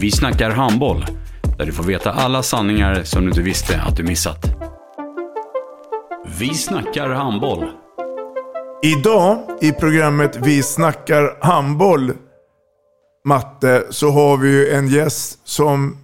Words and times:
Vi 0.00 0.10
snackar 0.10 0.50
handboll, 0.50 1.06
där 1.58 1.66
du 1.66 1.72
får 1.72 1.84
veta 1.84 2.12
alla 2.12 2.42
sanningar 2.42 3.02
som 3.02 3.22
du 3.22 3.28
inte 3.28 3.42
visste 3.42 3.80
att 3.80 3.96
du 3.96 4.02
missat. 4.02 4.46
Vi 6.38 6.54
snackar 6.54 7.08
handboll. 7.08 7.64
Idag 8.82 9.38
i 9.60 9.72
programmet 9.72 10.36
Vi 10.42 10.62
snackar 10.62 11.38
handboll, 11.40 12.12
Matte, 13.24 13.86
så 13.90 14.10
har 14.10 14.36
vi 14.36 14.50
ju 14.50 14.70
en 14.70 14.88
gäst 14.88 15.48
som 15.48 15.96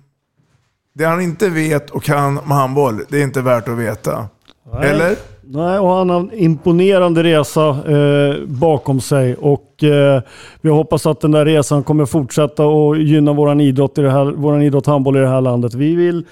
det 0.95 1.05
han 1.05 1.21
inte 1.21 1.49
vet 1.49 1.91
och 1.91 2.03
kan 2.03 2.39
om 2.39 2.51
handboll, 2.51 3.05
det 3.09 3.19
är 3.19 3.23
inte 3.23 3.43
värt 3.43 3.69
att 3.69 3.79
veta. 3.79 4.29
Nej. 4.73 4.91
Eller? 4.91 5.17
Nej, 5.49 5.79
och 5.79 5.89
han 5.89 6.11
har 6.11 6.21
en 6.21 6.33
imponerande 6.33 7.23
resa 7.23 7.69
eh, 7.69 8.47
bakom 8.47 9.01
sig 9.01 9.35
och 9.35 9.85
eh, 9.85 10.23
vi 10.61 10.71
hoppas 10.71 11.07
att 11.07 11.21
den 11.21 11.31
där 11.31 11.45
resan 11.45 11.85
kommer 11.85 12.07
fortsätta 12.07 12.67
och 12.67 12.99
gynna 12.99 13.33
våran 13.33 13.61
idrott, 13.61 13.99
i 13.99 14.03
det 14.03 14.11
här, 14.11 14.25
våran 14.25 14.63
idrott 14.63 14.87
handboll 14.87 15.17
i 15.17 15.21
det 15.21 15.29
här 15.29 15.41
landet. 15.41 15.75
Vi 15.75 15.95
vill 15.95 16.27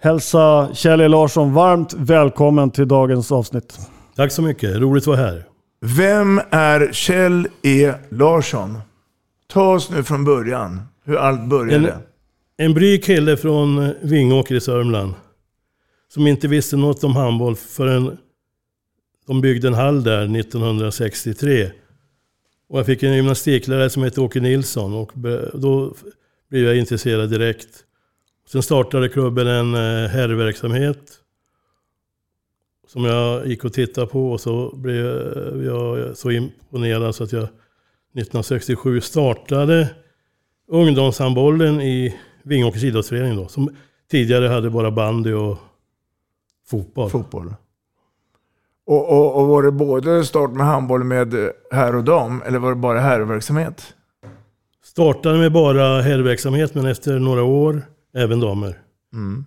hälsa 0.00 0.68
Kjell 0.74 1.00
E. 1.00 1.08
Larsson 1.08 1.54
varmt 1.54 1.94
välkommen 1.94 2.70
till 2.70 2.88
dagens 2.88 3.32
avsnitt. 3.32 3.78
Tack 4.16 4.32
så 4.32 4.42
mycket, 4.42 4.76
roligt 4.76 5.02
att 5.02 5.06
vara 5.06 5.16
här. 5.16 5.44
Vem 5.80 6.40
är 6.50 6.92
Kjell 6.92 7.48
E. 7.62 7.92
Larsson? 8.08 8.78
Ta 9.52 9.74
oss 9.74 9.90
nu 9.90 10.02
från 10.02 10.24
början, 10.24 10.80
hur 11.04 11.16
allt 11.16 11.44
började. 11.44 11.88
En, 11.88 12.66
en 12.66 12.74
bryg 12.74 13.04
kille 13.04 13.36
från 13.36 13.92
Vingåker 14.02 14.54
i 14.54 14.60
Sörmland. 14.60 15.12
Som 16.14 16.26
inte 16.26 16.48
visste 16.48 16.76
något 16.76 17.04
om 17.04 17.16
handboll 17.16 17.56
förrän 17.56 18.16
de 19.26 19.40
byggde 19.40 19.68
en 19.68 19.74
hall 19.74 20.02
där 20.02 20.38
1963. 20.38 21.70
Och 22.68 22.78
jag 22.78 22.86
fick 22.86 23.02
en 23.02 23.14
gymnastiklärare 23.14 23.90
som 23.90 24.02
hette 24.02 24.20
Åke 24.20 24.40
Nilsson 24.40 24.94
och 24.94 25.12
då 25.54 25.94
blev 26.48 26.64
jag 26.64 26.76
intresserad 26.76 27.30
direkt. 27.30 27.84
Sen 28.48 28.62
startade 28.62 29.08
klubben 29.08 29.46
en 29.46 29.74
eh, 29.74 30.08
herrverksamhet 30.08 31.12
som 32.86 33.04
jag 33.04 33.46
gick 33.46 33.64
och 33.64 33.72
tittade 33.72 34.06
på 34.06 34.32
och 34.32 34.40
så 34.40 34.76
blev 34.76 35.04
jag 35.64 36.16
så 36.16 36.30
imponerad 36.30 37.14
så 37.14 37.24
att 37.24 37.32
jag 37.32 37.42
1967 37.42 39.00
startade 39.00 39.94
ungdomshandbollen 40.68 41.80
i 41.80 42.16
Vingåkers 42.42 42.84
idrottsförening 42.84 43.36
då. 43.36 43.48
Som 43.48 43.76
tidigare 44.10 44.48
hade 44.48 44.70
bara 44.70 44.90
bandy 44.90 45.32
och 45.32 45.58
fotboll. 46.66 47.10
Fotboll. 47.10 47.54
Och, 48.86 49.10
och, 49.10 49.40
och 49.40 49.48
var 49.48 49.62
det 49.62 49.72
både 49.72 50.24
start 50.24 50.50
med 50.50 50.66
handboll 50.66 51.04
med 51.04 51.34
herr 51.70 51.96
och 51.96 52.04
dam, 52.04 52.42
eller 52.46 52.58
var 52.58 52.70
det 52.70 52.76
bara 52.76 53.00
herrverksamhet? 53.00 53.94
Startade 54.84 55.38
med 55.38 55.52
bara 55.52 56.02
herrverksamhet, 56.02 56.74
men 56.74 56.86
efter 56.86 57.18
några 57.18 57.42
år 57.42 57.82
även 58.14 58.40
damer. 58.40 58.78
Mm. 59.12 59.44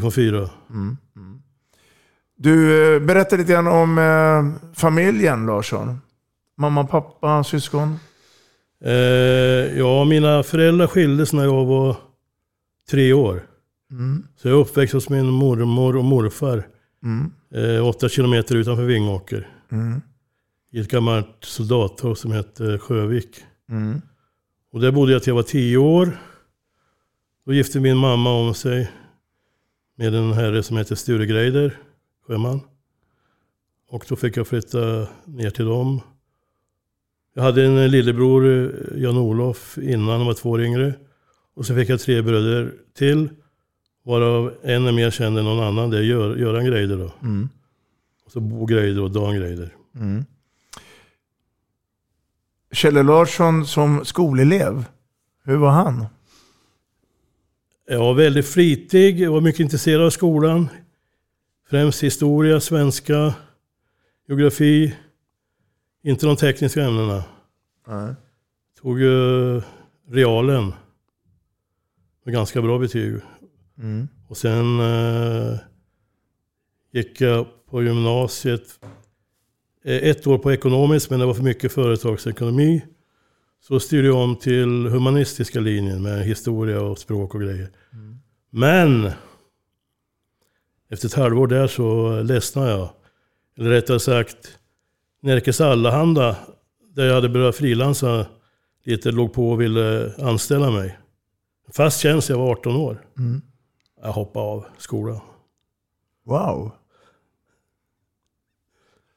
Från 0.00 0.12
fyra. 0.12 0.50
Mm. 0.70 0.96
Mm. 1.16 1.42
Du, 2.36 2.84
eh, 2.94 3.00
berätta 3.02 3.36
lite 3.36 3.52
grann 3.52 3.66
om 3.66 3.98
eh, 3.98 4.72
familjen 4.74 5.46
Larsson. 5.46 6.00
Mamma, 6.56 6.84
pappa, 6.84 7.44
syskon? 7.44 7.96
Eh, 8.84 8.92
ja, 9.78 10.04
mina 10.04 10.42
föräldrar 10.42 10.86
skildes 10.86 11.32
när 11.32 11.44
jag 11.44 11.64
var 11.64 11.96
tre 12.90 13.12
år. 13.12 13.42
Mm. 13.90 14.24
Så 14.36 14.48
jag 14.48 14.56
är 14.56 14.60
uppväxt 14.60 14.94
hos 14.94 15.08
min 15.08 15.26
mormor 15.26 15.96
och 15.96 16.04
morfar. 16.04 16.66
Mm. 17.04 17.30
Eh, 17.50 17.86
åtta 17.86 18.08
kilometer 18.08 18.56
utanför 18.56 18.84
Vingåker. 18.84 19.48
Mm. 19.72 20.00
I 20.70 20.80
ett 20.80 20.90
gammalt 20.90 21.36
soldathus 21.40 22.18
som 22.18 22.32
hette 22.32 22.78
Sjövik. 22.78 23.44
Mm. 23.70 24.00
Och 24.72 24.80
där 24.80 24.92
bodde 24.92 25.12
jag 25.12 25.22
till 25.22 25.30
jag 25.30 25.34
var 25.34 25.42
tio 25.42 25.76
år. 25.76 26.18
Då 27.46 27.52
gifte 27.52 27.80
min 27.80 27.96
mamma 27.96 28.30
om 28.30 28.54
sig 28.54 28.90
med 29.96 30.14
en 30.14 30.32
herre 30.32 30.62
som 30.62 30.76
heter 30.76 30.94
Sture 30.94 31.26
Greider, 31.26 31.78
sjöman. 32.26 32.60
Och 33.88 34.04
då 34.08 34.16
fick 34.16 34.36
jag 34.36 34.46
flytta 34.46 35.08
ner 35.24 35.50
till 35.50 35.64
dem. 35.64 36.00
Jag 37.34 37.42
hade 37.42 37.64
en 37.64 37.90
lillebror, 37.90 38.72
Jan-Olof, 38.96 39.78
innan 39.78 40.08
han 40.08 40.26
var 40.26 40.34
två 40.34 40.50
år 40.50 40.62
yngre. 40.62 40.94
Och 41.54 41.66
så 41.66 41.74
fick 41.74 41.88
jag 41.88 42.00
tre 42.00 42.22
bröder 42.22 42.74
till. 42.94 43.28
Varav 44.08 44.54
en 44.62 44.86
är 44.86 44.92
mer 44.92 45.10
känd 45.10 45.38
än 45.38 45.44
någon 45.44 45.64
annan, 45.64 45.90
det 45.90 45.98
är 45.98 46.02
Gör, 46.02 46.36
Göran 46.36 46.64
Greider 46.64 46.96
då. 46.96 47.12
Mm. 47.22 47.48
Och 48.24 48.32
så 48.32 48.40
Bo 48.40 48.66
Greider 48.66 49.02
och 49.02 49.10
Dan 49.10 49.36
Greider. 49.36 49.74
Mm. 49.94 50.24
Kjell 52.72 53.06
Larsson 53.06 53.66
som 53.66 54.04
skolelev, 54.04 54.84
hur 55.44 55.56
var 55.56 55.70
han? 55.70 56.06
Jag 57.88 57.98
var 57.98 58.14
väldigt 58.14 58.48
flitig, 58.48 59.20
jag 59.20 59.32
var 59.32 59.40
mycket 59.40 59.60
intresserad 59.60 60.06
av 60.06 60.10
skolan. 60.10 60.68
Främst 61.70 62.02
historia, 62.02 62.60
svenska, 62.60 63.34
geografi. 64.28 64.94
Inte 66.02 66.26
de 66.26 66.36
tekniska 66.36 66.84
ämnena. 66.84 67.24
Nej. 67.86 68.14
Tog 68.80 69.00
ju 69.00 69.62
realen. 70.10 70.72
Med 72.24 72.34
ganska 72.34 72.62
bra 72.62 72.78
betyg. 72.78 73.20
Mm. 73.78 74.08
Och 74.28 74.36
sen 74.36 74.80
eh, 74.80 75.58
gick 76.92 77.20
jag 77.20 77.46
på 77.70 77.82
gymnasiet 77.82 78.78
eh, 79.84 79.96
ett 79.96 80.26
år 80.26 80.38
på 80.38 80.52
ekonomiskt, 80.52 81.10
men 81.10 81.20
det 81.20 81.26
var 81.26 81.34
för 81.34 81.42
mycket 81.42 81.72
företagsekonomi. 81.72 82.84
Så 83.60 83.80
styrde 83.80 84.08
jag 84.08 84.16
om 84.16 84.36
till 84.36 84.86
humanistiska 84.86 85.60
linjen 85.60 86.02
med 86.02 86.24
historia 86.24 86.80
och 86.80 86.98
språk 86.98 87.34
och 87.34 87.40
grejer. 87.40 87.70
Mm. 87.92 88.18
Men 88.50 89.10
efter 90.90 91.08
ett 91.08 91.14
halvår 91.14 91.46
där 91.46 91.66
så 91.66 92.20
ledsnade 92.22 92.70
jag. 92.70 92.90
Eller 93.58 93.70
rättare 93.70 94.00
sagt, 94.00 94.58
Närkes 95.20 95.60
Allehanda, 95.60 96.36
där 96.94 97.06
jag 97.06 97.14
hade 97.14 97.28
börjat 97.28 97.56
frilansa 97.56 98.26
lite, 98.84 99.10
låg 99.10 99.32
på 99.32 99.50
och 99.50 99.60
ville 99.60 100.12
anställa 100.18 100.70
mig. 100.70 100.98
Fast 101.72 102.00
tjänst, 102.00 102.28
jag 102.28 102.38
var 102.38 102.50
18 102.50 102.76
år. 102.76 103.04
Mm. 103.18 103.42
Jag 104.02 104.12
hoppade 104.12 104.46
av 104.46 104.64
skolan. 104.78 105.20
Wow. 106.26 106.70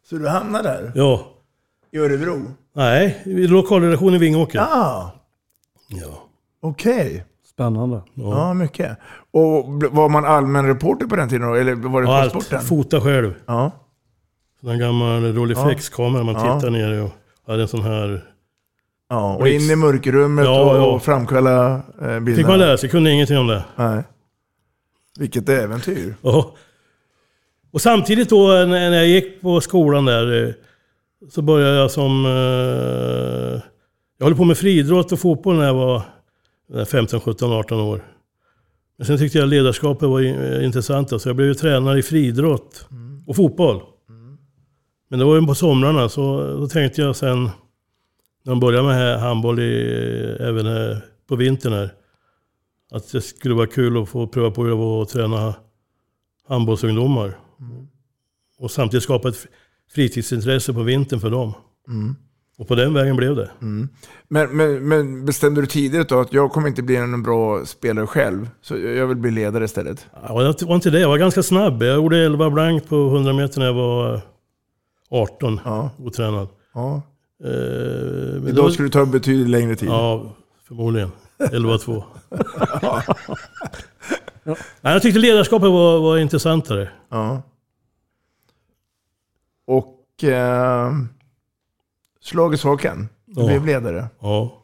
Så 0.10 0.16
du 0.16 0.28
hamnade 0.28 0.70
där? 0.70 0.92
Ja. 0.96 1.28
I 1.92 1.98
Örebro? 1.98 2.42
Nej, 2.74 3.22
i 3.26 3.48
lokalredaktion 3.48 4.16
i 4.16 4.18
Vingåker. 4.18 4.60
Ja, 4.60 5.12
Ja. 5.88 6.24
okej. 6.62 7.26
Spännande. 7.46 8.02
Ja, 8.14 8.54
mycket. 8.54 8.98
Och 9.32 9.66
var 9.92 10.10
man 10.10 10.26
allmän 10.26 10.68
reporter 10.68 11.06
på 11.06 11.16
den 11.16 11.30
tiden 11.30 11.48
då? 11.48 11.54
Eller 11.56 11.76
var 11.76 12.02
det 12.02 12.08
Ja, 12.08 12.22
allt. 12.22 12.30
sporten? 12.32 12.62
Fota 12.62 13.02
själv. 13.02 13.34
Ja. 13.46 13.72
Här 14.64 14.76
gammal 14.76 15.34
Rolleiflex-kamera 15.34 16.24
man 16.24 16.36
Ja. 16.36 16.60
tittar 16.60 16.70
ner 16.72 17.02
och 17.04 17.10
hade 17.48 17.62
en 17.62 17.68
sån 17.68 17.82
här... 17.82 18.24
ja. 19.10 19.36
Och 19.36 19.48
in 19.48 19.62
i 19.62 19.76
mörkrummet 19.76 20.46
Ja, 20.46 20.62
och, 20.72 20.78
ja. 20.78 20.86
och 20.96 21.02
framkalla 21.04 21.76
eh, 21.76 21.82
bilderna? 22.00 22.36
Fick 22.36 22.48
man 22.48 22.60
lära 22.60 22.78
sig, 22.78 22.90
kunde 22.90 23.12
ingenting 23.12 23.38
om 23.38 23.48
det. 23.48 23.64
Nej. 23.76 24.04
Vilket 25.22 25.50
äventyr. 25.50 26.16
Ja. 26.22 26.56
Och 27.72 27.82
samtidigt 27.82 28.30
då 28.30 28.48
när 28.48 28.92
jag 28.92 29.08
gick 29.08 29.42
på 29.42 29.62
skolan 29.62 30.06
där 30.06 30.48
eh, 30.48 30.54
så 31.30 31.42
började 31.42 31.78
jag 31.78 31.92
som... 31.92 32.26
Eh, 32.26 33.62
jag 34.18 34.26
höll 34.26 34.36
på 34.36 34.44
med 34.44 34.58
friidrott 34.58 35.12
och 35.12 35.20
fotboll 35.20 35.56
när 35.56 35.66
jag 35.66 35.74
var 35.74 36.04
15, 36.86 37.20
17, 37.20 37.52
18 37.52 37.80
år. 37.80 38.06
Men 38.98 39.08
sen 39.08 39.18
tyckte 39.18 39.38
jag 39.38 39.50
ledarskapet 39.50 40.10
var 40.10 40.22
eh, 40.22 40.66
intressant. 40.66 41.22
Så 41.22 41.30
jag 41.30 41.36
blev 41.36 41.48
ju 41.48 41.54
tränare 41.54 42.00
i 42.00 42.04
friidrott 42.04 42.88
och 43.28 43.36
fotboll. 43.36 43.82
Men 45.10 45.20
det 45.20 45.26
var 45.26 45.36
ju 45.36 45.48
på 45.48 45.56
somrarna, 45.56 46.10
så 46.10 46.48
då 46.60 46.68
tänkte 46.68 47.02
jag 47.02 47.16
sen 47.16 47.44
när 47.44 47.52
de 48.44 48.60
började 48.60 48.88
med 48.88 49.20
handboll 49.20 49.60
i, 49.60 50.38
även 50.40 50.98
på 51.28 51.36
vintern 51.36 51.74
här. 51.74 52.01
Att 52.92 53.12
det 53.12 53.22
skulle 53.22 53.54
vara 53.56 53.68
kul 53.68 54.02
att 54.04 54.10
få 54.10 54.28
pröva 54.28 54.52
på 54.52 54.64
hur 54.64 54.70
det 54.70 54.76
var 54.76 55.02
att 55.02 55.10
träna 55.10 55.56
handbollsungdomar. 56.48 57.38
Och 58.60 58.72
samtidigt 58.72 59.04
skapa 59.04 59.30
ett 59.30 59.48
fritidsintresse 59.96 60.74
på 60.74 60.84
vintern 60.84 61.20
för 61.20 61.30
dem. 61.30 61.54
Mm. 61.88 62.16
Och 62.58 62.68
på 62.68 62.76
den 62.76 62.94
vägen 62.94 63.16
blev 63.16 63.36
det. 63.36 63.52
Mm. 63.62 63.90
Men, 64.28 64.58
men, 64.58 64.88
men 64.88 65.26
bestämde 65.26 65.62
du 65.62 65.68
tidigt 65.68 66.10
då 66.10 66.20
att 66.20 66.34
jag 66.34 66.52
kommer 66.52 66.68
inte 66.68 66.82
bli 66.84 66.96
en 66.96 67.24
bra 67.24 67.66
spelare 67.66 68.08
själv, 68.08 68.50
så 68.62 68.78
jag 68.78 69.08
vill 69.08 69.18
bli 69.18 69.32
ledare 69.32 69.66
istället? 69.66 70.06
Ja, 70.28 70.54
det 70.60 70.66
var 70.66 70.76
inte 70.76 70.90
det, 70.90 71.00
jag 71.00 71.10
var 71.10 71.18
ganska 71.18 71.44
snabb. 71.44 71.84
Jag 71.84 71.96
gjorde 71.96 72.18
11 72.26 72.50
blank 72.50 72.90
på 72.90 72.96
100 72.96 73.34
meter 73.34 73.60
när 73.60 73.66
jag 73.66 73.74
var 73.74 74.22
18, 75.10 75.60
Ja. 75.66 75.90
otränad. 76.00 76.48
Ja. 76.74 77.02
Eh, 77.44 77.50
men 77.50 78.48
Idag 78.48 78.66
då- 78.66 78.72
skulle 78.72 78.88
det 78.88 78.94
ta 78.94 79.06
betydligt 79.06 79.50
längre 79.50 79.76
tid. 79.76 79.90
Ja, 79.90 80.36
förmodligen. 80.68 81.12
11-2. 81.50 82.04
Nej, 84.82 84.94
jag 84.94 85.02
tyckte 85.02 85.20
ledarskapet 85.20 85.70
var, 85.70 86.00
var 86.00 86.18
intressantare. 86.18 86.90
Ja. 87.10 87.42
Och 89.68 90.24
eh, 90.24 90.92
slag 92.22 92.54
i 92.54 92.58
saken. 92.58 93.10
Du 93.26 93.42
Ja. 93.42 93.48
blev 93.48 93.66
ledare. 93.66 94.08
Ja. 94.20 94.58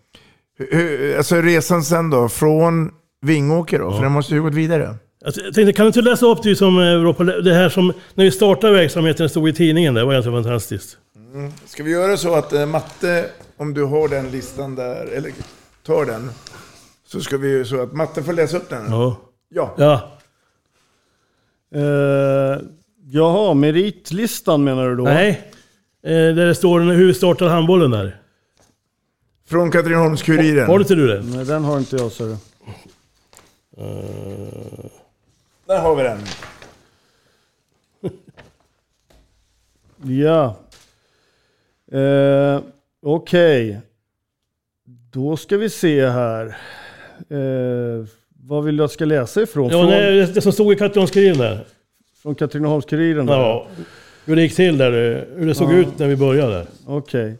Hur- 0.57 1.17
alltså 1.17 1.35
resan 1.35 1.83
sen 1.83 2.09
då, 2.09 2.29
från 2.29 2.91
Vingåker 3.21 3.79
då? 3.79 3.89
För 3.91 3.97
Ja. 3.97 4.03
den 4.03 4.11
måste 4.11 4.33
ju 4.33 4.41
gått 4.41 4.53
vidare. 4.53 4.95
Jag 5.19 5.33
tänkte, 5.33 5.73
kan 5.73 5.83
du 5.83 5.87
inte 5.87 6.01
läsa 6.01 6.25
upp 6.25 6.43
det 6.43 6.55
som, 6.55 6.79
eh, 6.79 7.25
det 7.43 7.53
här 7.53 7.69
som, 7.69 7.93
när 8.13 8.25
vi 8.25 8.31
startade 8.31 8.73
verksamheten, 8.73 9.23
det 9.23 9.29
stod 9.29 9.49
i 9.49 9.53
tidningen, 9.53 9.93
det 9.93 10.05
var 10.05 10.13
ganska 10.13 10.31
fantastiskt. 10.31 10.97
Ska 11.65 11.83
vi 11.83 11.91
göra 11.91 12.17
så 12.17 12.35
att 12.35 12.53
eh, 12.53 12.65
Matte, 12.65 13.25
om 13.57 13.73
du 13.73 13.83
har 13.83 14.07
den 14.09 14.31
listan 14.31 14.75
där, 14.75 15.05
eller 15.05 15.31
tar 15.85 16.05
den, 16.05 16.29
så 17.07 17.21
ska 17.21 17.37
vi 17.37 17.65
så 17.65 17.81
att 17.81 17.93
Matte 17.93 18.23
får 18.23 18.33
läsa 18.33 18.57
upp 18.57 18.69
den. 18.69 18.91
Ja. 18.91 19.17
Ja. 19.49 19.75
Ja. 19.77 20.11
Eh, 21.79 22.59
jaha, 23.05 23.53
meritlistan 23.53 24.63
menar 24.63 24.89
du 24.89 24.95
då? 24.95 25.03
Nej, 25.03 25.51
eh, 26.03 26.11
där 26.11 26.45
det 26.45 26.55
står 26.55 26.79
hur 26.79 27.13
startade 27.13 27.51
handbollen 27.51 27.91
där. 27.91 28.21
Från 29.45 29.71
Katrineholms-Kuriren. 29.71 30.67
Har 30.67 30.77
du 30.79 30.83
inte 30.83 30.95
du 30.95 31.07
den? 31.07 31.31
Nej, 31.31 31.45
den 31.45 31.63
har 31.63 31.77
inte 31.77 31.95
jag, 31.95 32.11
ser 32.11 32.25
du. 32.25 32.37
Där 35.65 35.79
har 35.81 35.95
vi 35.95 36.03
den. 36.03 36.19
Ja. 40.03 40.55
Eh, 41.91 42.61
Okej. 43.01 43.81
Då 45.11 45.37
ska 45.37 45.57
vi 45.57 45.69
se 45.69 46.07
här. 46.07 46.57
Eh, 47.29 48.05
vad 48.47 48.63
vill 48.63 48.77
du 48.77 48.83
att 48.83 48.89
jag 48.89 48.91
ska 48.91 49.05
läsa 49.05 49.41
ifrån? 49.41 49.69
Ja, 49.69 49.79
från, 49.79 49.89
nej, 49.89 50.27
det, 50.33 50.41
som 50.41 50.51
stod 50.51 50.73
i 50.73 50.75
Katrineholms-Kuriren 50.75 51.37
där. 51.37 51.59
från 52.23 52.35
Katrineholms-Kuriren? 52.35 53.25
där? 53.25 53.33
Ja. 53.33 53.67
Hur 54.25 54.35
det 54.35 54.41
gick 54.41 54.55
till 54.55 54.77
där, 54.77 54.91
eh, 54.91 55.23
hur 55.39 55.47
det 55.47 55.55
såg 55.55 55.73
Ja. 55.73 55.77
ut 55.77 55.99
när 55.99 56.07
vi 56.07 56.15
började. 56.15 56.67
Okej. 56.85 57.37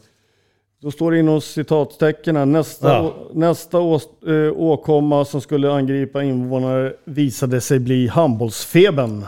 Då 0.82 0.92
står 0.92 1.12
det 1.12 1.20
inom 1.20 1.42
citattecken 1.42 2.36
här. 2.36 2.46
Nästa, 2.46 2.88
Ja. 2.94 3.02
å, 3.02 3.32
nästa 3.34 3.80
ås, 3.80 4.08
eh, 4.28 4.52
åkomma 4.58 5.26
som 5.26 5.42
skulle 5.42 5.72
angripa 5.72 6.24
invånare 6.24 6.94
visade 7.06 7.62
sig 7.62 7.80
bli 7.80 8.08
handbollsfebern. 8.08 9.26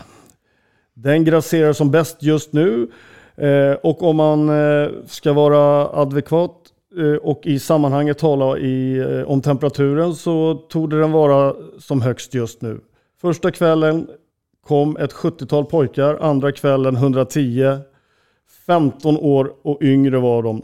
Den 0.94 1.24
grasserar 1.26 1.74
som 1.74 1.92
bäst 1.92 2.18
just 2.24 2.54
nu. 2.54 2.88
Eh, 3.36 3.72
och 3.84 4.04
om 4.04 4.16
man 4.16 4.50
eh, 4.50 4.90
ska 5.08 5.34
vara 5.34 5.88
adekvat 6.02 6.59
Eh, 6.98 7.16
och 7.16 7.42
i 7.44 7.60
sammanhanget 7.60 8.18
tala 8.18 8.58
i, 8.58 8.98
eh, 8.98 9.32
om 9.32 9.42
temperaturen 9.42 10.16
så 10.16 10.54
tog 10.54 10.90
den 10.90 11.12
vara 11.12 11.56
som 11.80 12.02
högst 12.02 12.34
just 12.34 12.62
nu. 12.62 12.80
Första 13.22 13.52
kvällen 13.52 14.08
kom 14.68 14.98
ett 14.98 15.14
70-tal 15.14 15.66
pojkar, 15.66 16.18
andra 16.22 16.52
kvällen 16.52 16.96
110. 16.96 17.78
15 18.66 19.18
år 19.18 19.52
och 19.62 19.78
yngre 19.82 20.18
var 20.18 20.44
de. 20.44 20.62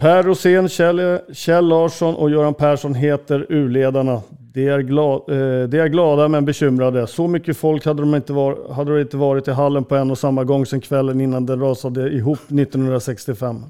Per 0.00 0.22
Rosén, 0.22 0.68
Kjell, 0.68 1.18
Kjell 1.32 1.68
Larsson 1.68 2.14
och 2.14 2.30
Göran 2.30 2.54
Persson 2.54 2.94
heter 2.94 3.46
urledarna. 3.48 4.22
De 4.52 4.68
är, 4.68 4.78
glad, 4.78 5.20
eh, 5.30 5.68
de 5.68 5.78
är 5.78 5.88
glada 5.88 6.28
men 6.28 6.44
bekymrade. 6.44 7.06
Så 7.06 7.28
mycket 7.28 7.56
folk 7.56 7.86
hade 7.86 8.02
de, 8.02 8.14
inte 8.14 8.32
var, 8.32 8.72
hade 8.72 8.94
de 8.94 9.00
inte 9.00 9.16
varit 9.16 9.48
i 9.48 9.50
hallen 9.50 9.84
på 9.84 9.96
en 9.96 10.10
och 10.10 10.18
samma 10.18 10.44
gång 10.44 10.66
sedan 10.66 10.80
kvällen 10.80 11.20
innan 11.20 11.46
den 11.46 11.60
rasade 11.60 12.10
ihop 12.10 12.38
1965. 12.38 13.64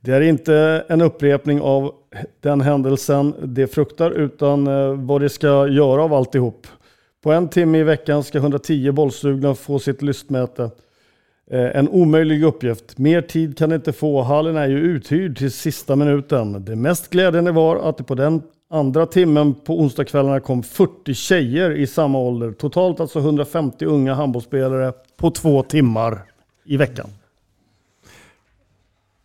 Det 0.00 0.12
är 0.12 0.20
inte 0.20 0.84
en 0.88 1.00
upprepning 1.00 1.60
av 1.60 1.94
den 2.40 2.60
händelsen 2.60 3.34
de 3.42 3.66
fruktar 3.66 4.10
utan 4.10 4.66
eh, 4.66 4.92
vad 4.92 5.20
de 5.20 5.28
ska 5.28 5.68
göra 5.68 6.02
av 6.02 6.14
alltihop. 6.14 6.66
På 7.22 7.32
en 7.32 7.48
timme 7.48 7.78
i 7.78 7.82
veckan 7.82 8.24
ska 8.24 8.38
110 8.38 8.92
bollsugna 8.92 9.54
få 9.54 9.78
sitt 9.78 10.02
lystmäte. 10.02 10.70
Eh, 11.50 11.76
en 11.76 11.88
omöjlig 11.88 12.42
uppgift. 12.42 12.98
Mer 12.98 13.22
tid 13.22 13.58
kan 13.58 13.70
de 13.70 13.74
inte 13.74 13.92
få. 13.92 14.22
Hallen 14.22 14.56
är 14.56 14.68
ju 14.68 14.78
uthyrd 14.78 15.38
till 15.38 15.52
sista 15.52 15.96
minuten. 15.96 16.64
Det 16.64 16.76
mest 16.76 17.10
glädjande 17.10 17.52
var 17.52 17.76
att 17.76 17.96
det 17.96 18.04
på 18.04 18.14
den 18.14 18.42
andra 18.70 19.06
timmen 19.06 19.54
på 19.54 19.80
onsdagskvällarna 19.80 20.40
kom 20.40 20.62
40 20.62 21.14
tjejer 21.14 21.70
i 21.70 21.86
samma 21.86 22.18
ålder. 22.18 22.52
Totalt 22.52 23.00
alltså 23.00 23.18
150 23.18 23.84
unga 23.84 24.14
handbollsspelare 24.14 24.92
på 25.16 25.30
två 25.30 25.62
timmar 25.62 26.22
i 26.64 26.76
veckan. 26.76 27.10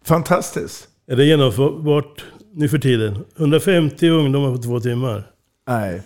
Fantastiskt. 0.06 0.88
Är 1.08 1.16
det 1.16 1.26
genomförbart 1.26 2.26
nu 2.54 2.70
för 2.70 2.78
tiden? 2.78 3.26
150 3.38 4.10
ungdomar 4.10 4.56
på 4.56 4.62
två 4.62 4.80
timmar. 4.80 5.24
Nej. 5.68 6.02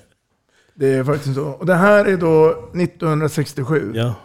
Det 0.76 0.88
är 0.88 1.04
faktiskt 1.04 1.36
så. 1.36 1.44
Och 1.46 1.66
det 1.66 1.76
här 1.76 2.06
är 2.06 2.18
då 2.18 2.50
1967. 2.76 3.92
Ja. 3.96 4.16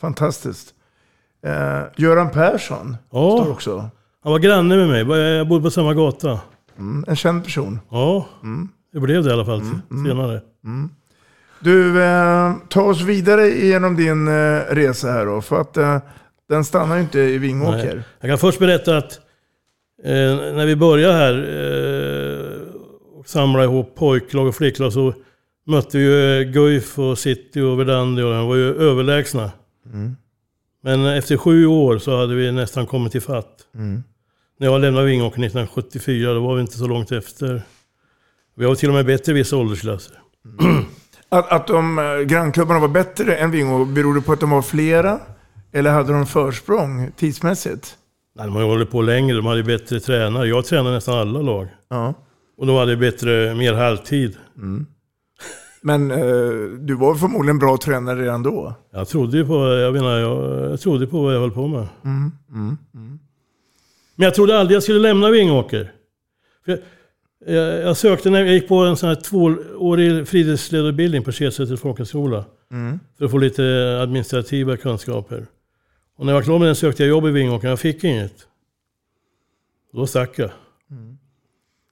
Fantastiskt. 0.00 0.74
Eh, 1.46 1.80
Göran 1.96 2.30
Persson 2.30 2.96
Ja. 3.10 3.38
står 3.42 3.52
också. 3.52 3.90
Han 4.22 4.32
var 4.32 4.38
granne 4.38 4.76
med 4.86 5.06
mig. 5.06 5.18
Jag 5.18 5.48
bodde 5.48 5.62
på 5.62 5.70
samma 5.70 5.94
gata. 5.94 6.40
Mm, 6.78 7.04
en 7.08 7.16
känd 7.16 7.44
person. 7.44 7.78
Ja, 7.90 8.26
det 8.92 9.00
blev 9.00 9.22
det 9.24 9.30
i 9.30 9.32
alla 9.32 9.44
fall 9.44 9.62
senare. 10.06 10.40
Du, 11.60 12.02
eh, 12.02 12.52
ta 12.68 12.82
oss 12.82 13.00
vidare 13.02 13.48
genom 13.48 13.96
din 13.96 14.28
eh, 14.28 14.60
resa 14.70 15.12
här 15.12 15.26
då. 15.26 15.40
För 15.40 15.60
att 15.60 15.76
eh, 15.76 15.98
den 16.48 16.64
stannar 16.64 16.96
ju 16.96 17.02
inte 17.02 17.20
i 17.20 17.38
Vingåker. 17.38 17.94
Nej. 17.94 18.04
Jag 18.20 18.30
kan 18.30 18.38
först 18.38 18.58
berätta 18.58 18.96
att 18.96 19.20
eh, 20.04 20.36
när 20.54 20.66
vi 20.66 20.76
började 20.76 21.14
här 21.14 21.34
eh, 21.34 23.18
och 23.18 23.28
samla 23.28 23.64
ihop 23.64 23.94
pojklag 23.94 24.46
och 24.46 24.54
flicklag 24.54 24.92
så 24.92 25.14
mötte 25.66 25.98
vi 25.98 26.04
ju 26.04 26.40
eh, 26.40 26.52
Guif 26.52 26.98
och 26.98 27.18
City 27.18 27.60
och 27.60 27.80
Verdandi 27.80 28.22
och 28.22 28.30
de 28.30 28.46
var 28.46 28.56
ju 28.56 28.74
överlägsna. 28.74 29.52
Mm. 29.92 30.16
Men 30.82 31.06
efter 31.06 31.36
sju 31.36 31.66
år 31.66 31.98
så 31.98 32.16
hade 32.16 32.34
vi 32.34 32.52
nästan 32.52 32.86
kommit 32.86 33.12
till 33.12 33.22
fatt. 33.22 33.66
Mm. 33.74 34.02
När 34.58 34.66
jag 34.66 34.80
lämnade 34.80 35.06
Vingåker 35.06 35.44
1974 35.44 36.34
då 36.34 36.40
var 36.40 36.54
vi 36.54 36.60
inte 36.60 36.78
så 36.78 36.86
långt 36.86 37.12
efter. 37.12 37.62
Vi 38.56 38.64
var 38.64 38.74
till 38.74 38.88
och 38.88 38.94
med 38.94 39.06
bättre 39.06 39.32
i 39.32 39.34
vissa 39.34 39.56
åldersklasser. 39.56 40.16
Att, 41.28 41.52
att 41.52 41.66
de 41.66 41.98
eh, 41.98 42.18
grannklubbarna 42.18 42.80
var 42.80 42.88
bättre 42.88 43.36
än 43.36 43.50
Vingåker, 43.50 43.92
beror 43.92 44.14
det 44.14 44.20
på 44.20 44.32
att 44.32 44.40
de 44.40 44.50
var 44.50 44.62
flera? 44.62 45.20
Eller 45.76 45.90
hade 45.90 46.12
de 46.12 46.26
försprång 46.26 47.10
tidsmässigt? 47.16 47.96
Nej, 48.36 48.46
de 48.46 48.54
har 48.54 48.62
ju 48.62 48.68
hållit 48.68 48.90
på 48.90 49.02
längre, 49.02 49.36
de 49.36 49.46
hade 49.46 49.62
bättre 49.62 50.00
tränare. 50.00 50.48
Jag 50.48 50.64
tränade 50.64 50.94
nästan 50.94 51.18
alla 51.18 51.42
lag. 51.42 51.68
Ja. 51.88 52.14
Och 52.58 52.66
de 52.66 52.76
hade 52.76 52.96
bättre, 52.96 53.54
mer 53.54 53.74
halvtid. 53.74 54.36
Men 55.82 56.10
eh, 56.10 56.18
du 56.80 56.94
var 56.94 57.14
förmodligen 57.14 57.58
bra 57.58 57.78
tränare 57.84 58.22
redan 58.22 58.42
då? 58.42 58.74
Jag 58.92 59.08
trodde 59.08 59.44
på, 59.44 59.54
jag 59.54 59.92
menar, 59.92 60.18
jag, 60.18 60.70
jag 60.70 60.80
trodde 60.80 61.06
på 61.06 61.22
vad 61.22 61.34
jag 61.34 61.40
höll 61.40 61.50
på 61.50 61.66
med. 61.66 61.88
Mm, 62.04 62.32
mm, 62.52 62.78
Men 64.14 64.24
jag 64.24 64.34
trodde 64.34 64.58
aldrig 64.58 64.76
jag 64.76 64.82
skulle 64.82 64.98
lämna 64.98 65.30
Vingåker. 65.30 65.92
För 66.64 66.72
jag, 66.72 66.80
jag, 67.56 67.80
jag 67.82 67.96
sökte 67.96 68.30
när 68.30 68.44
jag 68.44 68.54
gick 68.54 68.68
på 68.68 68.76
en 68.76 68.96
sån 68.96 69.08
här 69.08 69.16
tvåårig 69.16 70.28
fritidsledarutbildning 70.28 71.24
på 71.24 71.32
Kedsäters 71.32 71.80
folkhögskola. 71.80 72.44
Mm. 72.72 73.00
För 73.18 73.24
att 73.24 73.30
få 73.30 73.38
lite 73.38 73.62
administrativa 74.02 74.76
kunskaper. 74.76 75.46
Och 76.16 76.26
när 76.26 76.32
jag 76.32 76.38
var 76.38 76.44
klar 76.44 76.58
med 76.58 76.68
den 76.68 76.76
sökte 76.76 77.02
jag 77.02 77.10
jobb 77.10 77.26
i 77.26 77.30
Vingåker, 77.30 77.68
jag 77.68 77.80
fick 77.80 78.04
inget. 78.04 78.48
Då 79.92 80.06
stack 80.06 80.38
jag. 80.38 80.50
Mm. 80.90 81.18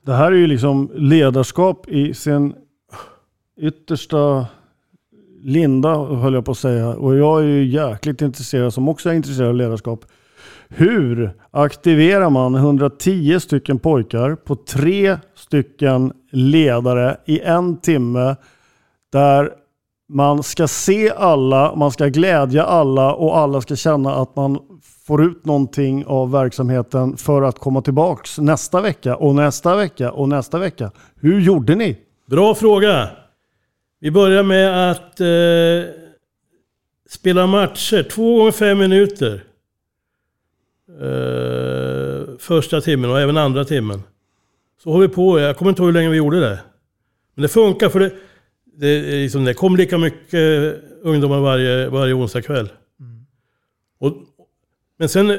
Det 0.07 0.13
här 0.13 0.33
är 0.33 0.37
ju 0.37 0.47
liksom 0.47 0.91
ledarskap 0.95 1.89
i 1.89 2.15
sin 2.15 2.55
yttersta 3.61 4.47
linda, 5.43 5.97
höll 5.97 6.35
jag 6.35 6.45
på 6.45 6.51
att 6.51 6.59
säga. 6.59 6.89
Och 6.89 7.17
jag 7.17 7.41
är 7.41 7.47
ju 7.47 7.65
jäkligt 7.65 8.23
intresserad, 8.23 8.75
som 8.75 8.89
också 8.89 9.11
är 9.11 9.15
intresserad 9.15 9.49
av 9.49 9.55
ledarskap. 9.55 10.05
Hur 10.69 11.33
aktiverar 11.51 12.31
man 12.31 12.55
110 12.55 13.41
stycken 13.41 13.79
pojkar 13.79 14.35
på 14.35 14.57
tre 14.57 15.19
stycken 15.35 16.13
ledare 16.31 17.17
i 17.27 17.41
en 17.41 17.81
timme 17.81 18.37
Där 19.13 19.51
man 20.09 20.43
ska 20.43 20.69
se 20.69 21.11
alla, 21.11 21.75
man 21.75 21.91
ska 21.91 22.07
glädja 22.07 22.65
alla 22.65 23.15
och 23.15 23.39
alla 23.39 23.61
ska 23.61 23.77
känna 23.77 24.15
att 24.15 24.37
man 24.37 24.59
får 25.07 25.25
ut 25.25 25.45
någonting 25.45 26.05
av 26.07 26.31
verksamheten 26.31 27.17
för 27.17 27.43
att 27.43 27.59
komma 27.59 27.83
tillbaks 27.83 28.39
nästa 28.39 28.81
vecka 28.81 29.17
och 29.17 29.35
nästa 29.35 29.77
vecka 29.77 30.13
och 30.13 30.29
nästa 30.29 30.59
vecka. 30.59 30.91
Hur 31.21 31.41
gjorde 31.41 31.75
ni? 31.75 31.97
Bra 32.27 32.55
fråga. 32.55 33.09
Vi 34.01 34.11
börjar 34.11 34.43
med 34.43 34.91
att 34.91 35.21
eh, 35.21 35.95
spela 37.09 37.47
matcher, 37.47 38.03
två 38.03 38.39
gånger 38.39 38.53
fem 38.53 38.79
minuter. 38.79 39.45
Eh, 41.01 42.37
första 42.39 42.81
timmen 42.81 43.11
och 43.11 43.21
även 43.21 43.37
andra 43.37 43.65
timmen. 43.65 44.03
Så 44.83 44.93
har 44.93 45.01
vi 45.01 45.09
på, 45.09 45.41
jag 45.41 45.57
kommer 45.57 45.71
inte 45.71 45.83
ihåg 45.83 45.89
hur 45.89 45.95
länge 45.95 46.11
vi 46.11 46.17
gjorde 46.17 46.41
det. 46.41 46.59
Men 47.35 47.43
det 47.43 47.49
funkar 47.49 47.89
för 47.89 48.01
det, 48.01 48.13
det, 48.77 49.01
liksom, 49.01 49.45
det 49.45 49.55
kom 49.55 49.77
lika 49.77 49.99
mycket 49.99 50.75
ungdomar 51.03 51.41
varje, 51.41 51.89
varje 51.89 52.15
onsdag 52.15 52.43
kväll. 52.43 52.69
Och, 53.99 54.17
men 54.99 55.09
sen 55.09 55.39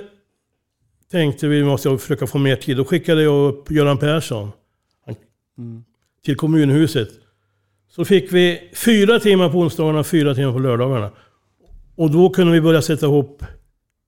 tänkte 1.12 1.48
vi, 1.48 1.64
måste 1.64 1.98
försöka 1.98 2.28
få 2.28 2.38
mer 2.38 2.56
tid. 2.56 2.78
Då 2.78 2.86
skickade 2.86 3.24
jag 3.24 3.50
upp 3.50 3.72
Göran 3.72 3.98
Persson 3.98 4.52
han, 5.06 5.16
till 6.26 6.36
kommunhuset. 6.36 7.10
Så 7.90 8.06
fick 8.06 8.34
vi 8.34 8.72
fyra 8.76 9.20
timmar 9.20 9.50
på 9.50 9.58
onsdagarna 9.58 10.00
och 10.00 10.08
fyra 10.08 10.36
timmar 10.36 10.54
på 10.54 10.60
lördagarna. 10.60 11.12
Och 11.96 12.12
då 12.12 12.30
kunde 12.30 12.54
vi 12.54 12.62
börja 12.62 12.82
sätta 12.82 13.06
ihop 13.06 13.44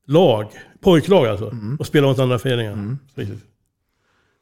lag, 0.07 0.51
pojklag 0.81 1.27
alltså, 1.27 1.55
och 1.79 1.87
spela 1.87 2.07
mot 2.07 2.19
andra 2.19 2.39
föreningar. 2.39 2.97
Riktigt. 3.15 3.45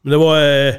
Men 0.01 0.12
det 0.12 0.18
var, 0.18 0.38
eh, 0.38 0.74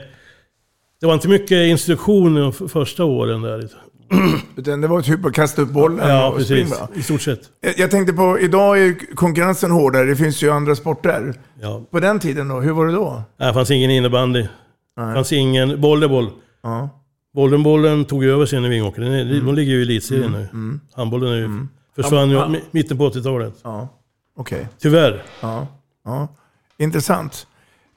det 1.00 1.06
var 1.06 1.14
inte 1.14 1.28
mycket 1.28 1.68
instruktioner 1.68 2.40
de 2.40 2.68
första 2.68 3.04
åren 3.04 3.42
där. 3.42 3.58
Liksom. 3.58 3.80
Utan 4.56 4.80
det 4.80 4.88
var 4.88 5.02
typ 5.02 5.25
att 5.26 5.32
kasta 5.32 5.62
upp 5.62 5.70
bollen 5.70 6.08
Ja, 6.08 6.28
och 6.28 6.36
precis. 6.36 6.68
springa. 6.70 6.88
I 6.94 7.02
stort 7.02 7.22
sett. 7.22 7.40
Jag, 7.76 7.90
tänkte 7.90 8.12
på, 8.12 8.38
idag 8.40 8.78
är 8.82 9.14
konkurrensen 9.14 9.70
hårdare. 9.70 10.04
Det 10.04 10.16
finns 10.16 10.42
ju 10.42 10.50
andra 10.50 10.75
sporter. 10.76 11.34
Ja. 11.60 11.82
På 11.90 12.00
den 12.00 12.20
tiden 12.20 12.48
då, 12.48 12.60
hur 12.60 12.72
var 12.72 12.86
det 12.86 12.92
då? 12.92 13.22
Det 13.38 13.54
fanns 13.54 13.70
ingen 13.70 13.90
innebandy. 13.90 14.42
Det 14.96 15.14
fanns 15.14 15.32
ingen 15.32 15.80
volleyboll. 15.80 16.30
Ja. 16.62 16.88
Volleybollen 17.34 18.04
tog 18.04 18.25
över 18.25 18.46
sen 18.46 18.64
i 18.64 18.68
Vingåker. 18.68 19.02
Den 19.02 19.12
är- 19.12 19.40
De 19.40 19.54
ligger 19.54 19.72
ju 19.72 19.78
i 19.78 19.82
elitserien 19.82 20.32
nu. 20.32 20.78
Handbollen 20.94 21.32
är 21.32 21.36
ju, 21.36 21.66
försvann 21.96 22.30
ju 22.30 22.36
mi- 22.38 22.60
mitten 22.70 22.98
på 22.98 23.04
80-talet. 23.10 23.54
Ja, 23.64 23.88
okej. 24.36 24.68
Tyvärr. 24.78 25.22
Ja. 25.40 25.66
ja. 26.04 26.28
Intressant. 26.78 27.46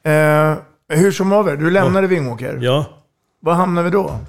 Eh, 0.03 0.55
hur 0.97 1.11
som 1.11 1.31
haver, 1.31 1.57
du 1.57 1.71
lämnade 1.71 2.07
Vingåker. 2.07 2.59
Ja. 2.61 2.85
Var 3.41 3.53
hamnade 3.53 3.85
vi 3.85 3.91
då? 3.91 4.19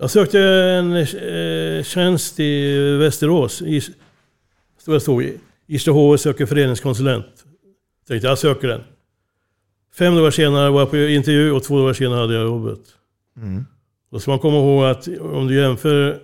Jag 0.00 0.10
sökte 0.10 0.40
en 0.40 0.92
eh, 0.96 1.82
tjänst 1.82 2.40
i 2.40 2.76
Västerås. 2.96 3.62
I, 3.62 3.82
jag 4.86 5.02
stod, 5.02 5.30
Irsta 5.66 6.18
söker 6.18 6.46
föreningskonsulent. 6.46 7.44
Tänkte 8.08 8.28
jag 8.28 8.38
söker 8.38 8.68
den. 8.68 8.80
Fem 9.94 10.14
dagar 10.14 10.30
senare 10.30 10.70
var 10.70 10.80
jag 10.80 10.90
på 10.90 10.96
intervju 10.96 11.52
och 11.52 11.64
två 11.64 11.78
dagar 11.78 11.92
senare 11.92 12.20
hade 12.20 12.34
jag 12.34 12.44
jobbet. 12.44 12.80
Mm. 13.36 13.64
Då 14.10 14.18
ska 14.20 14.30
man 14.30 14.38
komma 14.38 14.56
ihåg 14.56 14.84
att 14.84 15.08
om 15.20 15.46
du 15.46 15.54
jämför 15.54 16.20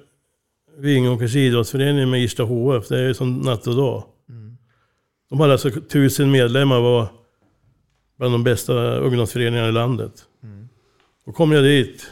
Vingåkers 0.78 1.36
idrottsförening 1.36 2.10
med 2.10 2.22
Irsta 2.22 2.42
HF, 2.42 2.88
det 2.88 2.98
är 2.98 3.06
ju 3.06 3.14
som 3.14 3.38
natt 3.38 3.66
och 3.66 3.76
dag. 3.76 4.04
De 5.30 5.40
hade 5.40 5.52
alltså 5.52 5.70
tusen 5.70 6.30
medlemmar 6.30 6.80
var 6.80 7.06
bland 8.18 8.34
de 8.34 8.44
bästa 8.44 8.74
ungdomsföreningarna 8.98 9.68
i 9.68 9.72
landet. 9.72 10.12
Då 11.26 11.32
kom 11.32 11.52
jag 11.52 11.64
dit. 11.64 12.10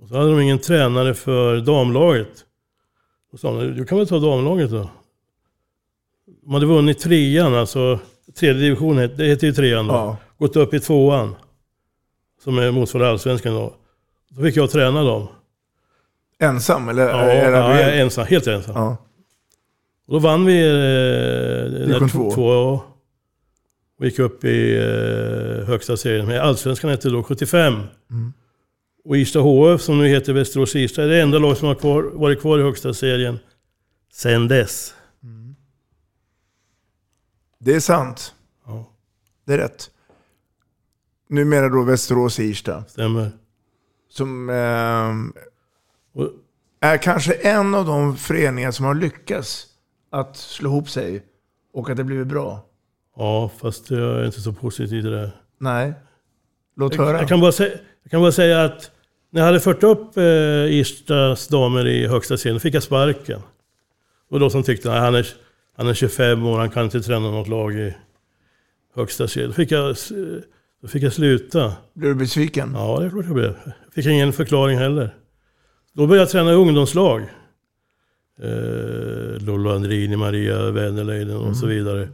Och 0.00 0.08
så 0.08 0.16
hade 0.16 0.30
de 0.30 0.40
ingen 0.40 0.58
tränare 0.58 1.14
för 1.14 1.60
damlaget. 1.60 2.44
Då 3.32 3.38
sa 3.38 3.52
de, 3.52 3.66
du 3.66 3.84
kan 3.84 3.98
väl 3.98 4.06
ta 4.08 4.18
damlaget 4.18 4.70
då? 4.70 4.90
De 6.42 6.54
hade 6.54 6.66
vunnit 6.66 6.98
trean, 6.98 7.54
alltså 7.54 7.98
tredje 8.38 8.62
divisionen, 8.62 9.10
det 9.16 9.24
heter 9.24 9.46
ju 9.46 9.52
trean 9.52 9.86
då. 9.86 9.94
Ja. 9.94 10.16
Gått 10.38 10.56
upp 10.56 10.74
i 10.74 10.80
tvåan. 10.80 11.34
Som 12.44 12.58
är 12.58 12.70
motsvarar 12.70 13.04
allsvenskan 13.04 13.54
då. 13.54 13.74
Då 14.28 14.42
fick 14.42 14.56
jag 14.56 14.70
träna 14.70 15.04
dem. 15.04 15.26
Ensam 16.38 16.88
eller? 16.88 17.08
Ja, 17.08 17.20
är 17.20 17.50
ja, 17.50 17.50
jag 17.50 17.80
är 17.80 17.84
bred? 17.84 18.02
ensam, 18.02 18.26
helt 18.26 18.46
ensam. 18.46 18.74
Ja. 18.76 18.96
Och 20.06 20.12
då 20.12 20.18
vann 20.18 20.44
vi 20.44 20.68
eh, 20.68 21.70
Division 21.70 21.88
där 21.88 22.08
två. 22.08 22.30
två. 22.30 22.34
två 22.34 22.80
och 23.98 24.04
gick 24.06 24.18
upp 24.18 24.44
i 24.44 24.76
eh, 24.76 25.66
högsta 25.66 25.96
serien. 25.96 26.26
Men 26.26 26.40
allsvenskan 26.40 26.90
hette 26.90 27.08
då 27.08 27.22
75. 27.22 27.72
Mm. 28.10 28.32
Och 29.04 29.16
Irsta 29.16 29.38
HF, 29.40 29.80
som 29.80 29.98
nu 29.98 30.08
heter 30.08 30.32
Västerås 30.32 30.76
Irsta, 30.76 31.02
är 31.02 31.08
det 31.08 31.20
enda 31.22 31.38
lag 31.38 31.56
som 31.56 31.68
har 31.68 31.74
kvar, 31.74 32.02
varit 32.02 32.40
kvar 32.40 32.58
i 32.58 32.62
högsta 32.62 32.94
serien 32.94 33.38
sen 34.12 34.48
dess. 34.48 34.94
Det 37.58 37.74
är 37.74 37.80
sant. 37.80 38.34
Ja. 38.66 38.92
Det 39.46 39.52
är 39.52 39.58
rätt. 39.58 39.90
Numera 41.28 41.68
då 41.68 41.82
Västerås 41.82 42.38
Irsta. 42.40 42.84
Stämmer. 42.88 43.30
Som 44.08 44.48
Och, 46.14 46.28
är 46.80 46.96
kanske 46.96 47.32
en 47.32 47.74
av 47.74 47.86
de 47.86 48.16
föreningar 48.16 48.70
som 48.70 48.84
har 48.86 48.94
lyckats 48.94 49.66
att 50.10 50.36
slå 50.36 50.70
ihop 50.70 50.90
sig 50.90 51.22
och 51.72 51.90
att 51.90 51.96
det 51.96 52.04
blivit 52.04 52.26
bra. 52.26 52.66
ja, 53.16 53.50
fast 53.60 53.90
jag 53.90 54.00
är 54.20 54.26
inte 54.26 54.40
så 54.40 54.52
positiv 54.52 55.02
till 55.02 55.10
det. 55.10 55.32
Nej. 55.58 55.92
Låt 56.76 56.94
Jag, 56.94 57.04
höra. 57.04 57.18
jag, 57.18 57.28
kan 57.28 57.40
bara 57.40 57.52
säga, 57.52 57.78
jag 58.02 58.10
kan 58.10 58.20
bara 58.20 58.32
säga 58.32 58.64
att 58.64 58.90
när 59.30 59.40
jag 59.40 59.46
hade 59.46 59.60
fört 59.60 59.82
upp 59.82 60.16
eh, 60.16 60.24
Irstas 60.78 61.48
damer 61.48 61.86
i 61.86 62.06
högsta 62.06 62.36
serien 62.36 62.60
fick 62.60 62.74
jag 62.74 62.82
sparken. 62.82 63.40
Och 64.30 64.40
då 64.40 64.50
som 64.50 64.62
tyckte 64.62 64.92
att 64.92 65.00
han 65.00 65.14
är, 65.14 65.26
han 65.76 65.88
är 65.88 65.94
25 65.94 66.46
år, 66.46 66.58
han 66.58 66.70
kan 66.70 66.84
inte 66.84 67.00
träna 67.00 67.30
något 67.30 67.48
lag 67.48 67.74
i 67.74 67.94
högsta 68.94 69.28
serien. 69.28 69.50
Då 69.50 69.54
fick 69.54 69.70
jag, 69.70 69.96
då 70.82 70.88
fick 70.88 71.02
jag 71.02 71.12
sluta. 71.12 71.72
Blev 71.94 72.12
du 72.12 72.18
besviken? 72.18 72.72
Ja, 72.74 72.98
det 73.00 73.06
är 73.06 73.10
klart 73.10 73.24
jag 73.24 73.34
blev. 73.34 73.56
Jag 73.64 73.94
fick 73.94 74.06
ingen 74.06 74.32
förklaring 74.32 74.78
heller. 74.78 75.14
Då 75.92 76.06
började 76.06 76.22
jag 76.22 76.30
träna 76.30 76.52
ungdomslag. 76.52 77.20
Eh, 78.42 79.46
Lollo 79.46 79.70
Andrini, 79.70 80.16
Maria 80.16 80.70
Wennerleiden 80.70 81.36
och 81.36 81.56
så 81.56 81.66
vidare. 81.66 82.08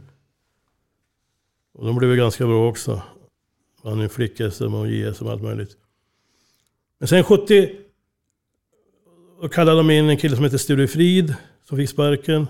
Och 1.73 1.85
de 1.85 1.95
blev 1.95 2.15
ganska 2.15 2.45
bra 2.45 2.69
också. 2.69 3.01
Vann 3.83 3.99
ju 3.99 4.09
flick-SM 4.09 4.73
och 4.73 4.87
JSM 4.87 5.25
och 5.25 5.31
allt 5.31 5.43
möjligt. 5.43 5.77
Men 6.99 7.07
sen 7.07 7.23
70 7.23 7.69
då 9.41 9.49
kallade 9.49 9.77
de 9.77 9.89
in 9.89 10.09
en 10.09 10.17
kille 10.17 10.35
som 10.35 10.43
heter 10.43 10.57
Sture 10.57 10.87
Frid 10.87 11.35
som 11.63 11.77
fick 11.77 11.89
sparken. 11.89 12.47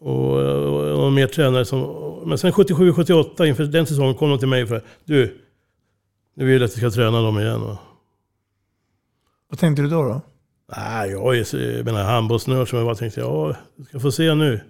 Och, 0.00 0.36
och, 0.36 1.04
och 1.04 1.12
mer 1.12 1.26
tränare 1.26 1.64
som... 1.64 1.80
Men 2.26 2.38
sen 2.38 2.52
77-78 2.52 3.44
inför 3.44 3.64
den 3.64 3.86
säsongen 3.86 4.14
kom 4.14 4.30
de 4.30 4.38
till 4.38 4.48
mig 4.48 4.62
och 4.62 4.68
frågade 4.68 4.86
Du, 5.04 5.40
nu 6.34 6.44
vill 6.44 6.60
jag 6.60 6.64
att 6.64 6.76
vi 6.76 6.80
ska 6.80 6.90
träna 6.90 7.22
dem 7.22 7.38
igen. 7.38 7.60
va?" 7.60 7.78
Vad 9.48 9.58
tänkte 9.58 9.82
du 9.82 9.88
då? 9.88 10.02
då? 10.02 10.20
Nej, 10.76 11.10
jag 11.10 11.36
är 11.36 11.82
menar 11.82 12.04
handbollsnörd 12.04 12.68
som 12.68 12.78
jag 12.78 12.86
bara 12.86 12.94
tänkte, 12.94 13.20
ja, 13.20 13.56
du 13.76 13.84
ska 13.84 14.00
få 14.00 14.12
se 14.12 14.34
nu. 14.34 14.60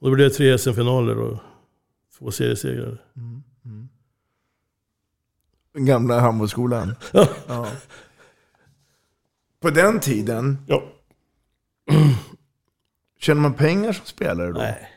Och 0.00 0.10
då 0.10 0.14
blev 0.14 0.28
det 0.28 0.34
tre 0.34 0.58
SM-finaler 0.58 1.18
och 1.18 1.38
två 2.18 2.30
seriesegrar. 2.30 3.02
Den 5.76 5.86
gamla 5.86 6.20
handbollsskolan. 6.20 6.94
Ja. 7.12 7.28
Ja. 7.48 7.66
På 9.60 9.70
den 9.70 10.00
tiden, 10.00 10.58
Ja. 10.66 10.82
tjänade 13.20 13.42
man 13.42 13.54
pengar 13.54 13.92
som 13.92 14.06
spelare 14.06 14.52
då? 14.52 14.58
Nej. 14.58 14.90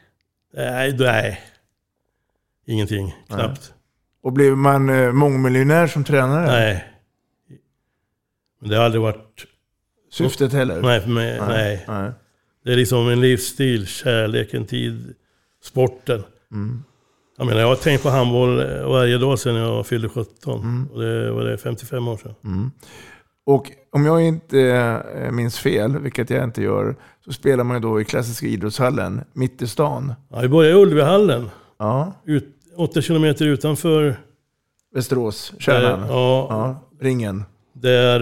Nej, 0.54 0.98
nej. 1.00 1.42
Ingenting, 2.66 3.16
knappt. 3.28 3.74
Och 4.22 4.34
blev 4.34 4.58
man 4.58 4.90
eh, 4.90 5.12
mångmiljonär 5.12 5.88
som 5.88 6.04
tränare? 6.04 6.46
Nej. 6.48 6.86
Men 8.60 8.70
det 8.70 8.76
har 8.78 8.84
aldrig 8.84 9.02
varit... 9.02 9.46
Syftet 10.12 10.54
heller? 10.54 10.82
Nej, 10.82 11.02
för 11.02 11.10
mig, 11.10 11.40
nej. 11.48 11.86
Nej. 11.88 12.12
Det 12.64 12.72
är 12.72 12.76
liksom 12.76 13.10
en 13.10 13.22
livsstil, 13.22 13.88
kärlek, 13.88 14.54
en 14.54 14.66
tid, 14.66 15.16
sporten. 15.64 16.24
Mm. 16.52 16.84
Jag 17.40 17.48
menar, 17.48 17.62
jag 17.62 17.68
har 17.68 17.76
tänkt 17.76 18.04
på 18.04 18.10
handboll 18.10 18.60
eh, 18.60 18.90
varje 18.90 19.18
dag 19.18 19.40
sedan 19.40 19.56
jag 19.56 19.88
fyllde 19.88 20.10
17. 20.10 20.90
Och 20.94 21.00
det 21.00 21.32
var 21.32 21.44
det 21.44 21.58
55 21.58 22.08
år 22.08 22.18
sedan. 22.18 22.36
Mm. 22.44 22.72
Och 23.46 23.72
om 23.92 24.06
jag 24.06 24.22
inte 24.22 24.60
eh, 24.60 25.32
minns 25.32 25.60
fel, 25.60 25.98
vilket 26.00 26.30
jag 26.30 26.44
inte 26.44 26.62
gör, 26.62 26.96
så 27.26 27.34
spelar 27.34 27.64
man 27.64 27.78
ju 27.78 27.82
då 27.82 28.02
i 28.02 28.06
klassiska 28.06 28.48
idrottshallen, 28.48 29.22
mitt 29.34 29.62
i 29.62 29.68
stan. 29.68 30.14
Ja, 30.30 30.40
vi 30.40 30.48
började 30.48 30.80
i 30.80 30.82
Ullevihallen. 30.84 31.50
Ja, 31.78 32.14
Ut, 32.26 32.48
åtta 32.76 33.02
kilometer 33.02 33.46
utanför 33.46 34.16
Västerås, 34.96 35.54
kärnan. 35.60 36.04
Eh, 36.04 36.10
ja. 36.10 36.48
ja, 36.50 36.90
ringen. 37.02 37.44
där 37.74 38.22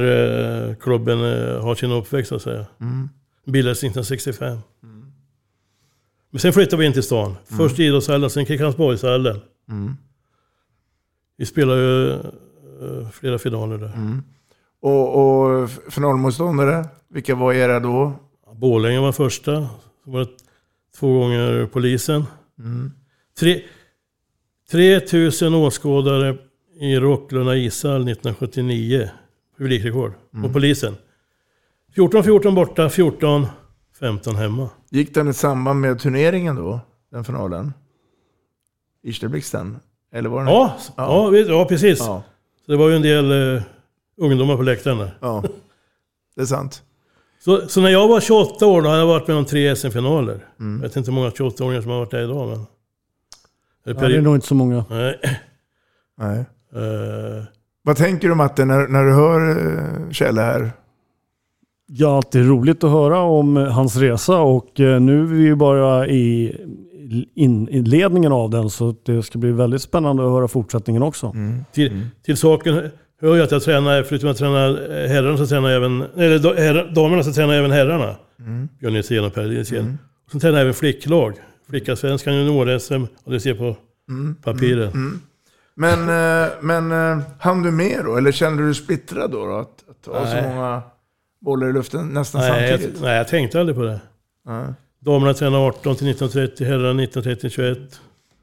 eh, 0.69 0.75
klubben 0.75 1.19
har 1.62 1.75
sin 1.75 1.91
uppväxt 1.91 2.29
så 2.29 2.36
att 2.36 2.41
säga. 2.41 2.65
Mm. 2.81 3.09
Bildades 3.45 3.77
1965. 3.77 4.57
Men 6.29 6.39
sen 6.39 6.53
flyttade 6.53 6.79
vi 6.79 6.86
in 6.86 6.93
till 6.93 7.03
stan. 7.03 7.36
Först 7.57 7.79
idrottshallen, 7.79 8.29
sen 8.29 8.46
Kristiansborgshallen. 8.46 9.39
Mm. 9.69 9.93
Vi 11.38 11.46
spelade 11.46 11.81
ju 11.81 12.12
eh, 12.12 13.10
flera 13.12 13.39
finaler 13.39 13.77
där. 13.77 13.93
Mm. 13.93 14.24
Och, 14.81 15.15
och 15.15 15.69
finalmotståndare, 15.89 16.86
vilka 17.10 17.36
var 17.36 17.53
era 17.53 17.79
då? 17.79 18.13
Borlänge 18.55 19.00
var 19.00 19.12
första. 19.12 19.67
Så 20.03 20.12
var 20.12 20.19
det 20.19 20.29
två 21.00 21.19
gånger 21.19 21.65
polisen. 21.65 22.24
Mm. 22.60 22.91
Tre, 23.39 23.62
3000 24.72 25.53
åskådare 25.53 26.38
i 26.79 26.96
Rocklunda 26.96 27.55
ishall 27.55 28.01
1979. 28.01 29.10
Publikrekord. 29.57 30.13
Mm. 30.34 30.46
Och 30.46 30.53
polisen. 30.53 30.96
14-14 31.96 32.55
borta, 32.55 32.88
14-15 34.01 34.33
hemma. 34.35 34.69
Gick 34.89 35.13
den 35.13 35.27
i 35.27 35.33
samband 35.33 35.81
med 35.81 35.99
turneringen 35.99 36.55
då? 36.55 36.79
Den 37.11 37.23
finalen? 37.23 37.73
Irsteblixten? 39.03 39.79
Eller 40.13 40.29
var 40.29 40.39
den? 40.43 40.53
Ja, 40.53 40.77
ja. 40.97 41.35
Ja, 41.37 41.37
ja 41.37 41.65
precis. 41.65 41.99
Ja. 41.99 42.23
Så 42.65 42.71
det 42.71 42.77
var 42.77 42.89
ju 42.89 42.95
en 42.95 43.01
del 43.01 43.55
eh, 43.55 43.63
ungdomar 44.21 44.55
på 44.55 44.61
läktaren 44.63 44.97
där. 44.97 45.17
Ja, 45.21 45.43
det 46.35 46.41
är 46.41 46.45
sant. 46.45 46.83
Så, 47.39 47.67
så 47.67 47.81
när 47.81 47.89
jag 47.89 48.07
var 48.07 48.19
28 48.19 48.65
år 48.65 48.81
då 48.81 48.87
hade 48.89 48.99
jag 49.01 49.07
varit 49.07 49.27
med 49.27 49.37
om 49.37 49.45
tre 49.45 49.75
SM-finaler. 49.75 50.45
Mm. 50.59 50.81
Jag 50.81 50.87
vet 50.89 50.95
inte 50.95 51.11
hur 51.11 51.15
många 51.15 51.29
28-åringar 51.29 51.81
som 51.81 51.91
har 51.91 51.97
varit 51.99 52.11
där 52.11 52.23
idag 52.23 52.47
men... 52.49 52.65
Ja, 53.83 53.93
det 53.93 54.15
är 54.17 54.21
nog 54.21 54.35
inte 54.35 54.47
så 54.47 54.55
många. 54.55 54.85
Nej. 54.89 55.19
Nej. 56.17 56.39
Eh, 56.75 57.43
Vad 57.81 57.97
tänker 57.97 58.29
du 58.29 58.35
Matte 58.35 58.65
när, 58.65 58.87
när 58.87 59.03
du 59.03 59.13
hör 59.13 59.49
eh, 59.49 60.11
Kjelle 60.11 60.41
här? 60.41 60.71
Ja, 61.89 62.22
det 62.32 62.39
är 62.39 62.44
roligt 62.44 62.84
att 62.84 62.91
höra 62.91 63.20
om 63.22 63.58
eh, 63.58 63.63
hans 63.63 63.96
resa 63.98 64.38
och 64.39 64.79
eh, 64.79 65.00
nu 65.01 65.20
är 65.22 65.25
vi 65.25 65.44
ju 65.44 65.56
bara 65.56 66.08
i 66.08 66.56
in- 67.36 67.70
inledningen 67.70 68.32
av 68.32 68.50
den 68.50 68.70
så 68.70 68.96
det 69.06 69.24
ska 69.24 69.39
bli 69.39 69.51
väldigt 69.51 69.82
spännande 69.82 70.24
att 70.24 70.29
höra 70.32 70.48
fortsättningen 70.48 71.03
också. 71.03 71.34
till, 71.72 72.08
till 72.25 72.38
saken 72.38 72.82
hör 73.22 73.36
ju 73.36 73.41
att 73.44 73.51
jag 73.51 73.62
tränar, 73.63 74.03
förutom 74.03 74.29
att 74.29 74.38
träna 74.38 74.60
herrarna 75.08 75.38
så 75.38 75.48
tränar 75.48 75.70
jag 75.70 75.75
även... 75.77 76.01
Eller 76.17 76.94
damerna 76.96 77.24
så 77.24 77.34
tränar 77.34 77.53
jag 77.53 77.60
även 77.60 77.72
herrarna. 77.72 78.15
Mm. 78.39 78.67
Björn 78.79 78.94
Nilsén 78.94 79.25
och 79.25 79.34
Per 79.34 79.44
Nilsén. 79.48 79.98
Och 80.25 80.32
sen 80.32 80.39
tränar 80.39 80.56
jag 80.58 80.62
även 80.62 80.74
flicklag. 80.74 81.34
Flickallsvenskan, 81.70 82.34
junior-SM 82.36 83.03
och 83.24 83.32
det 83.32 83.39
ser 83.39 83.53
på 83.53 83.75
Mm. 84.10 84.36
papiret. 84.44 84.94
Men, 85.75 86.00
eh, 86.00 86.50
men 86.62 86.91
eh, 86.91 87.24
hann 87.39 87.63
du 87.63 87.72
med 87.72 88.01
då? 88.06 88.15
Eller 88.17 88.32
kände 88.32 88.62
du 88.62 88.65
dig 88.65 88.75
splittrad 88.75 89.32
då? 89.32 89.46
då? 89.46 89.53
Att, 89.56 89.67
att 90.12 90.15
ha 90.15 90.25
så 90.41 90.50
många 90.50 90.82
bollar 91.39 91.70
i 91.70 91.74
luften 91.74 92.08
nästan 92.08 92.41
Nej, 92.41 92.62
jag, 92.62 92.70
samtidigt? 92.79 93.01
nej, 93.01 93.17
jag 93.17 93.27
tänkte 93.27 93.60
aldrig 93.60 93.75
på 93.77 93.84
det. 93.84 94.00
Nej. 94.46 94.65
Damerna 95.00 95.34
tränar 95.34 95.67
18 95.67 95.82
till 95.82 96.10
1930, 96.10 96.65
herrarna 96.67 97.03
1930 97.03 97.50
21. 97.50 97.77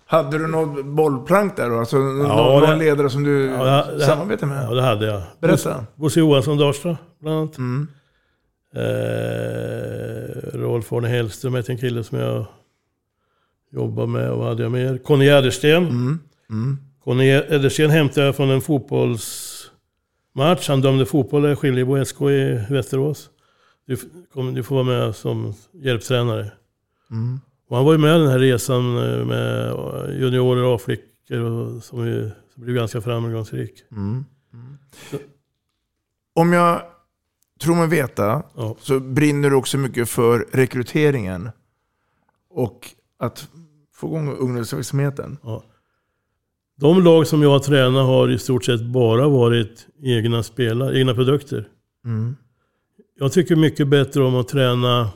Hade 0.06 0.38
du 0.38 0.46
något 0.46 0.84
bollplank 0.86 1.56
där 1.56 1.70
då? 1.70 1.78
Alltså 1.78 1.96
Ja, 1.96 2.02
någon 2.60 2.70
det- 2.70 2.76
ledare 2.84 3.10
som 3.10 3.22
du 3.24 3.44
Ja, 3.46 3.86
det- 3.92 4.00
samarbetar 4.00 4.46
med? 4.46 4.64
Ja, 4.64 4.74
det 4.74 4.82
hade 4.82 5.06
jag. 5.06 5.22
Berätta. 5.40 5.86
Bosse- 5.96 6.18
Johansson 6.20 6.58
Darsta, 6.58 6.96
bland 7.20 7.38
annat. 7.38 7.58
Mm. 7.58 7.88
Eh, 8.74 10.58
Rolf 10.58 10.92
Arne 10.92 11.08
Hellström 11.08 11.54
heter 11.54 11.70
en 11.72 11.78
kille 11.78 12.04
som 12.04 12.18
jag 12.18 12.46
jobbar 13.72 14.06
med. 14.06 14.30
Och 14.30 14.38
vad 14.38 14.48
hade 14.48 14.62
jag 14.62 14.72
mer? 14.72 14.98
Conny 14.98 15.24
Jädersten. 15.24 15.82
Mm. 15.88 16.20
Mm. 16.50 16.78
Conny 17.04 17.26
Jädersten 17.26 17.90
hämtade 17.90 18.26
jag 18.26 18.36
från 18.36 18.50
en 18.50 18.60
fotbollsmatch. 20.34 20.68
Han 20.68 20.80
dömde 20.80 21.06
fotboll 21.06 21.52
i 21.52 21.56
Skiljebo 21.56 22.04
SK 22.04 22.20
i 22.20 22.66
Västerås. 22.70 23.30
Du, 23.86 23.96
kom, 24.32 24.54
du 24.54 24.62
får 24.62 24.74
vara 24.74 24.84
med 24.84 25.14
som 25.16 25.54
hjälptränare. 25.72 26.52
Mm. 27.10 27.40
Och 27.68 27.76
han 27.76 27.84
var 27.86 27.92
ju 27.92 27.98
med 27.98 28.20
den 28.20 28.28
här 28.28 28.38
resan 28.38 28.96
eh, 28.96 29.24
med 29.24 29.74
juniorer 30.20 30.64
och 30.64 30.74
A-flickor 30.74 31.40
och 31.40 31.82
som, 31.84 32.06
ju, 32.06 32.30
som 32.54 32.62
blev 32.62 32.76
ganska 32.76 33.00
framgångsrik. 33.00 33.84
Mm. 33.92 34.24
Om 36.34 36.52
jag 36.52 36.82
tror 37.60 37.74
mig 37.74 37.88
veta 37.88 38.42
Ja. 38.56 38.76
så 38.80 39.00
brinner 39.00 39.50
du 39.50 39.56
också 39.56 39.78
mycket 39.78 40.08
för 40.08 40.46
rekryteringen. 40.52 41.50
Och 42.50 42.88
att 43.18 43.48
få 43.94 44.06
igång 44.06 44.36
ungdomsverksamheten. 44.36 45.38
Ja. 45.42 45.62
De 46.80 47.04
lag 47.04 47.26
som 47.26 47.42
jag 47.42 47.50
har 47.50 47.58
tränat 47.58 48.06
har 48.06 48.30
i 48.30 48.38
stort 48.38 48.64
sett 48.64 48.82
bara 48.82 49.28
varit 49.28 49.86
egna 50.02 50.42
spelare, 50.42 50.98
egna 50.98 51.14
produkter. 51.14 51.68
Mm. 52.04 52.36
Jag 53.18 53.32
tycker 53.32 53.56
mycket 53.56 53.88
bättre 53.88 54.22
om 54.22 54.36
att 54.36 54.48
träna 54.48 55.10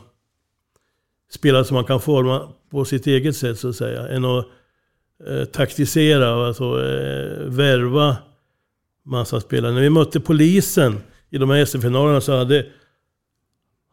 spelare 1.30 1.64
som 1.64 1.74
man 1.74 1.84
kan 1.84 2.00
forma 2.00 2.48
på 2.70 2.84
sitt 2.84 3.06
eget 3.06 3.36
sätt 3.36 3.58
så 3.58 3.68
att 3.68 3.76
säga. 3.76 4.08
Än 4.08 4.24
att 4.24 4.46
eh, 5.26 5.44
taktisera, 5.44 6.46
alltså 6.46 6.64
eh, 6.64 7.44
värva 7.46 8.16
massa 9.04 9.40
spelare. 9.40 9.72
När 9.72 9.80
vi 9.80 9.90
mötte 9.90 10.20
polisen 10.20 11.00
i 11.30 11.38
de 11.38 11.50
här 11.50 11.64
SM-finalerna 11.64 12.20
så 12.20 12.36
hade, 12.36 12.66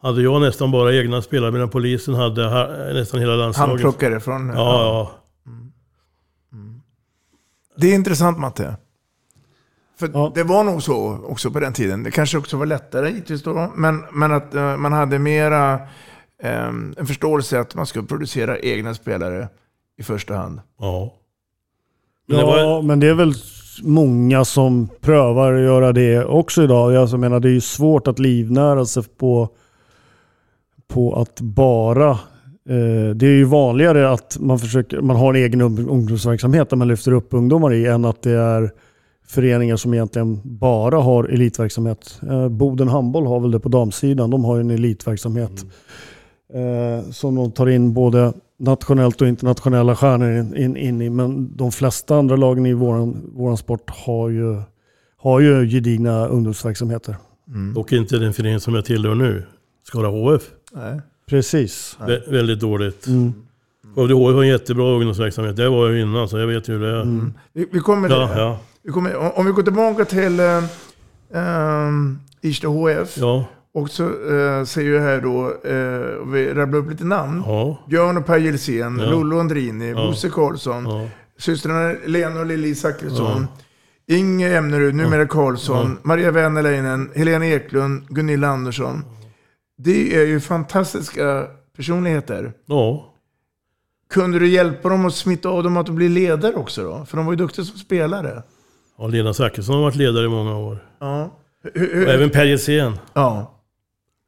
hade 0.02 0.22
jag 0.22 0.42
nästan 0.42 0.72
bara 0.72 0.96
egna 0.96 1.22
spelare 1.22 1.52
medan 1.52 1.70
polisen 1.70 2.14
hade 2.14 2.44
ha, 2.44 2.68
nästan 2.94 3.20
hela 3.20 3.36
landslaget. 3.36 3.70
Handplockare 3.70 4.20
från... 4.20 4.48
Ja, 4.48 4.54
ja. 4.56 5.25
Det 7.78 7.88
är 7.92 7.96
intressant 7.96 8.38
Matte. 8.40 8.76
För 9.98 10.10
Ja. 10.14 10.32
det 10.36 10.44
var 10.44 10.64
nog 10.64 10.84
så 10.84 11.20
också 11.28 11.52
på 11.52 11.60
den 11.60 11.74
tiden. 11.74 12.04
Det 12.04 12.12
kanske 12.12 12.38
också 12.38 12.58
var 12.58 12.66
lättare 12.66 13.10
givetvis 13.10 13.44
då. 13.44 13.72
Men, 13.76 14.04
men 14.12 14.32
att 14.32 14.56
eh, 14.56 14.78
man 14.78 14.94
hade 14.94 15.20
mera 15.20 15.74
eh, 16.44 16.68
en 16.98 17.06
förståelse 17.08 17.60
att 17.60 17.76
man 17.76 17.86
skulle 17.86 18.06
producera 18.08 18.60
egna 18.60 18.94
spelare 18.94 19.48
i 19.98 20.04
första 20.04 20.36
hand. 20.36 20.60
ja. 20.80 21.14
Men 22.28 22.38
det 22.38 22.44
ja, 22.44 22.48
var, 22.48 22.82
men 22.82 23.00
det 23.00 23.08
är 23.08 23.14
väl 23.14 23.34
många 23.84 24.46
som 24.46 24.90
prövar 25.02 25.54
att 25.54 25.62
göra 25.62 25.92
det 25.92 26.26
också 26.26 26.64
idag. 26.64 26.94
Jag 26.94 27.02
alltså 27.02 27.18
menar, 27.18 27.40
det 27.40 27.50
är 27.50 27.54
ju 27.54 27.62
svårt 27.62 28.08
att 28.08 28.20
livnära 28.20 28.86
sig 28.86 29.04
på, 29.04 29.50
på 30.88 31.16
att 31.22 31.42
bara... 31.42 32.20
Eh, 32.70 33.16
det 33.16 33.26
är 33.28 33.32
ju 33.38 33.44
vanligare 33.44 34.12
att 34.12 34.38
man, 34.40 34.60
försöker, 34.60 35.02
man 35.02 35.16
har 35.16 35.34
en 35.34 35.44
egen 35.44 35.62
ung- 35.62 35.90
ungdomsverksamhet 35.90 36.70
där 36.70 36.78
man 36.78 36.88
lyfter 36.88 37.12
upp 37.12 37.28
ungdomar 37.34 37.74
i 37.74 37.86
än 37.86 38.06
att 38.06 38.22
det 38.22 38.32
är 38.32 38.72
föreningar 39.28 39.76
som 39.76 39.94
egentligen 39.94 40.42
bara 40.44 40.98
har 40.98 41.24
elitverksamhet. 41.24 42.20
Eh, 42.30 42.50
Boden 42.50 42.88
Handboll 42.88 43.26
har 43.28 43.40
väl 43.40 43.52
det 43.52 43.60
på 43.60 43.70
damsidan. 43.70 44.30
De 44.30 44.46
har 44.46 44.56
ju 44.56 44.62
en 44.62 44.70
elitverksamhet. 44.72 45.66
Eh, 46.54 47.10
som 47.12 47.36
de 47.36 47.52
tar 47.52 47.68
in 47.70 47.94
både 47.94 48.34
nationellt 48.60 49.22
och 49.22 49.28
internationella 49.28 49.96
stjärnor 49.96 50.32
in, 50.32 50.56
in, 50.56 50.78
in 50.78 51.02
i. 51.02 51.10
Men 51.10 51.58
de 51.58 51.72
flesta 51.72 52.16
andra 52.16 52.36
lagen 52.36 52.66
i 52.66 52.74
våran, 52.74 53.32
våran 53.36 53.58
sport 53.58 53.90
har 54.06 54.30
ju, 54.30 54.62
har 55.18 55.40
ju 55.40 55.68
gedigna 55.70 56.28
ungdomsverksamheter. 56.28 57.16
dock 57.76 57.92
inte 57.94 58.18
den 58.18 58.34
förening 58.34 58.60
som 58.60 58.76
jag 58.76 58.86
tillhör 58.86 59.16
nu. 59.16 59.44
Skara 59.88 60.08
HF. 60.08 60.42
Nej. 60.74 61.02
Precis. 61.30 61.98
Vä- 62.00 62.32
väldigt 62.32 62.60
dåligt. 62.60 63.08
Mm. 63.08 63.34
Skövde 63.96 64.14
HF 64.14 64.34
har 64.36 64.42
en 64.44 64.48
jättebra 64.50 64.84
ungdomsverksamhet. 64.86 65.56
Det 65.56 65.70
var 65.70 65.90
jag 65.90 66.00
innan 66.02 66.30
så 66.30 66.38
jag 66.38 66.48
vet 66.48 66.70
ju 66.70 66.74
hur 66.74 66.82
det 66.82 66.90
är. 66.98 67.02
Mm. 67.02 67.34
Vi, 67.54 67.68
vi 67.72 67.80
kommer 67.80 68.10
Ja, 68.10 68.28
till 68.28 68.38
ja, 68.38 68.60
vi 68.84 68.92
kommer, 68.92 69.38
om- 69.40 69.46
vi 69.46 69.52
går 69.52 69.64
tillbaka 69.64 70.06
till 70.06 70.40
eh, 70.40 70.64
um, 71.34 72.20
Irsta 72.42 72.68
HF. 72.68 73.18
ja, 73.18 73.46
Och 73.74 73.90
så 73.90 74.04
eh, 74.04 74.64
säger 74.64 74.92
jag 74.94 75.02
här 75.02 75.22
då, 75.22 75.46
eh, 75.70 76.32
vi 76.34 76.54
rabblar 76.54 76.80
upp 76.80 76.90
lite 76.90 77.04
namn. 77.06 77.44
ja, 77.46 77.78
Björn 77.90 78.18
och 78.18 78.26
Per 78.26 78.38
Gilsén, 78.38 79.00
Ja. 79.00 79.10
Lollo 79.12 79.40
Andrini, 79.40 79.90
Ja. 79.90 79.96
Bosse 79.96 80.30
Karlsson, 80.30 80.86
ja, 80.86 81.08
systrarna 81.40 81.96
Lena 82.06 82.40
och 82.40 82.46
Lili 82.46 82.76
Zachrisson, 82.76 83.48
Ja. 84.08 84.16
Inge 84.16 84.58
Emnerud, 84.58 84.96
numera 84.96 85.28
Karlsson, 85.28 85.90
Ja. 85.92 86.00
Maria 86.04 86.32
Wennerleinen, 86.32 87.10
Helena 87.16 87.46
Eklund, 87.48 88.04
Gunilla 88.10 88.48
Andersson. 88.48 89.04
Det 89.78 90.16
är 90.16 90.26
ju 90.26 90.40
fantastiska 90.40 91.48
personligheter. 91.76 92.54
ja. 92.66 93.12
Kunde 94.10 94.40
du 94.40 94.48
hjälpa 94.48 94.90
dem 94.90 95.06
att 95.06 95.14
smitta 95.16 95.50
av 95.50 95.64
dem 95.64 95.78
att 95.78 95.90
bli 95.90 96.10
ledare 96.10 96.54
också 96.56 96.84
då? 96.84 97.06
För 97.06 97.18
de 97.18 97.26
var 97.26 97.34
ju 97.34 97.38
duktiga 97.38 97.66
som 97.66 97.78
spelare. 97.78 98.44
ja 98.98 99.08
Lena 99.08 99.34
Zachrisson 99.34 99.76
har 99.76 99.82
varit 99.82 99.96
ledare 99.96 100.26
i 100.26 100.30
många 100.30 100.58
år. 100.58 100.78
Ja. 101.00 101.32
Hur, 101.64 101.72
Och 101.92 101.96
hur, 101.98 102.08
även 102.10 102.30
Per 102.30 102.46
Gilsén. 102.46 102.94
ja. 103.14 103.52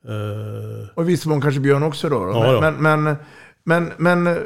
Eh, 0.07 0.89
Och 0.93 1.03
i 1.03 1.05
viss 1.05 1.25
mån 1.25 1.41
kanske 1.41 1.59
Björn 1.59 1.83
också 1.83 2.09
då. 2.09 2.25
då. 2.25 2.31
Ja, 2.31 2.51
då. 2.53 2.61
Men, 2.61 2.75
men, 2.75 3.03
men, 3.63 3.91
men, 3.97 4.23
men 4.23 4.39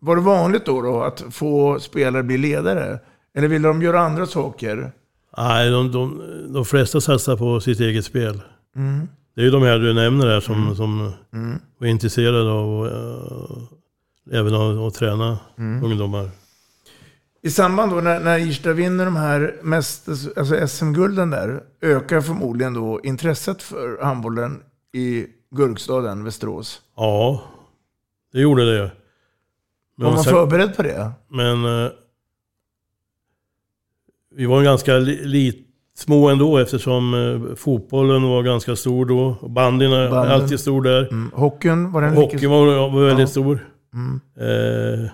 var 0.00 0.16
det 0.16 0.22
vanligt 0.22 0.66
då, 0.66 0.82
då 0.82 1.02
att 1.02 1.24
få 1.30 1.80
spelare 1.80 2.22
bli 2.22 2.38
ledare? 2.38 2.98
Eller 3.34 3.48
ville 3.48 3.68
de 3.68 3.82
göra 3.82 4.00
andra 4.00 4.26
saker? 4.26 4.92
nej, 5.36 5.70
de, 5.70 5.92
de, 5.92 6.22
de 6.52 6.64
flesta 6.64 7.00
satsar 7.00 7.36
på 7.36 7.60
sitt 7.60 7.80
eget 7.80 8.04
spel. 8.04 8.42
Mm. 8.76 9.08
Det 9.34 9.40
är 9.40 9.44
ju 9.44 9.50
de 9.50 9.62
här 9.62 9.78
du 9.78 9.94
nämner 9.94 10.26
där 10.26 10.40
som, 10.40 10.76
som 10.76 11.12
Mm. 11.32 11.58
var 11.78 11.86
intresserade 11.88 12.50
av 12.50 12.86
uh, 12.86 14.38
även 14.38 14.54
av 14.54 14.86
att 14.86 14.94
träna 14.94 15.38
Mm. 15.58 15.84
ungdomar. 15.84 16.30
I 17.42 17.50
samband 17.50 17.92
då 17.92 18.00
när, 18.00 18.20
när 18.20 18.38
Irsta 18.38 18.72
vinner 18.72 19.04
de 19.04 19.16
här 19.16 19.60
mest, 19.62 20.08
alltså 20.36 20.66
SM-gulden 20.68 21.30
där, 21.30 21.62
ökar 21.80 22.20
förmodligen 22.20 22.74
då 22.74 23.00
intresset 23.04 23.62
för 23.62 24.02
handbollen 24.02 24.62
i 24.92 25.26
Gurkstaden, 25.50 26.24
Västerås. 26.24 26.82
Ja, 26.96 27.42
det 28.32 28.40
gjorde 28.40 28.76
det. 28.78 28.90
Men, 29.96 30.06
Var 30.06 30.14
man 30.14 30.24
förberedd 30.24 30.76
på 30.76 30.82
det? 30.82 31.12
men 31.28 31.64
eh, 31.64 31.90
vi 34.36 34.46
var 34.46 34.58
en 34.58 34.64
ganska 34.64 34.96
li, 34.98 35.63
små 35.96 36.28
ändå 36.28 36.58
eftersom 36.58 37.14
eh, 37.14 37.54
fotbollen 37.56 38.22
var 38.22 38.42
ganska 38.42 38.76
stor 38.76 39.06
då. 39.06 39.48
Bandyn 39.48 39.92
är 39.92 40.08
alltid 40.16 40.60
stor 40.60 40.82
där. 40.82 41.08
Mm. 41.10 41.30
Hockeyn, 41.34 41.92
var 41.92 42.02
den 42.02 42.14
Hockeyn 42.14 42.50
var, 42.50 42.90
var 42.90 43.04
väldigt 43.06 43.20
Ja. 43.20 43.26
stor. 43.26 43.68
Mm. 43.94 44.20
Eh, 44.40 45.10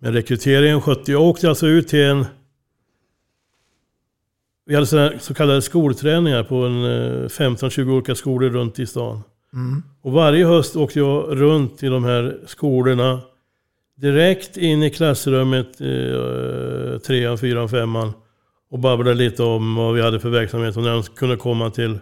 men 0.00 0.12
rekryteringen 0.12 0.80
skötte 0.80 1.12
jag. 1.12 1.22
åkte 1.22 1.48
alltså 1.48 1.66
ut 1.66 1.88
till 1.88 2.02
en... 2.04 2.24
Vi 4.66 4.74
hade 4.74 4.86
sådana 4.86 5.12
så 5.18 5.34
kallade 5.34 5.62
skolträningar 5.62 6.42
på 6.42 6.56
en 6.56 6.84
eh, 6.84 7.24
15-20 7.28 7.90
olika 7.90 8.14
skolor 8.14 8.50
runt 8.50 8.78
i 8.78 8.86
stan. 8.86 9.20
Mm. 9.54 9.82
Och 10.02 10.12
varje 10.12 10.46
höst 10.46 10.76
åkte 10.76 10.98
jag 10.98 11.40
runt 11.40 11.82
i 11.82 11.86
de 11.88 12.04
här 12.04 12.38
skolorna. 12.46 13.20
Direkt 13.96 14.56
in 14.56 14.82
i 14.82 14.90
klassrummet, 14.90 15.80
eh, 15.80 16.98
trean, 16.98 17.38
fyran, 17.38 17.68
femman. 17.68 18.12
Och 18.70 18.78
babblade 18.78 19.14
lite 19.14 19.42
om 19.42 19.74
vad 19.74 19.94
vi 19.94 20.02
hade 20.02 20.20
för 20.20 20.30
verksamhet 20.30 20.76
och 20.76 20.82
när 20.82 20.90
de 20.90 21.02
kunde 21.02 21.36
komma 21.36 21.70
till 21.70 21.98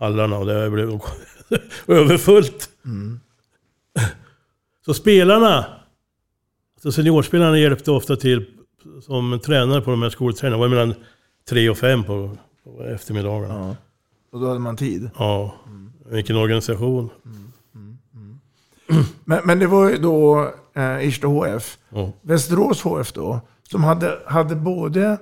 hallarna. 0.00 0.38
Och 0.38 0.46
det 0.46 0.70
blev 0.70 0.88
överfullt. 1.86 2.70
Mm. 2.84 3.20
Så 4.84 4.94
spelarna, 4.94 5.66
så 6.82 6.92
seniorspelarna 6.92 7.58
hjälpte 7.58 7.90
ofta 7.90 8.16
till 8.16 8.46
som 9.02 9.40
tränare 9.44 9.80
på 9.80 9.90
de 9.90 10.02
här 10.02 10.10
skoltränarna. 10.10 10.56
Det 10.56 10.68
var 10.68 10.76
mellan 10.76 10.94
tre 11.48 11.70
och 11.70 11.78
fem 11.78 12.04
på, 12.04 12.36
på 12.64 12.84
eftermiddagarna. 12.84 13.54
Ja. 13.54 13.76
Och 14.32 14.40
då 14.40 14.46
hade 14.46 14.60
man 14.60 14.76
tid. 14.76 15.10
Ja, 15.18 15.54
vilken 16.10 16.36
organisation. 16.36 17.10
Men, 19.24 19.40
men 19.44 19.58
det 19.58 19.66
var 19.66 19.90
ju 19.90 19.96
då 19.96 20.50
eh, 20.74 21.08
Irsta 21.08 21.26
HF, 21.26 21.78
Ja. 21.88 22.12
Västerås 22.22 22.82
HF 22.82 23.12
då, 23.12 23.40
som 23.62 23.84
hade, 23.84 24.18
hade 24.26 24.56
både 24.56 25.18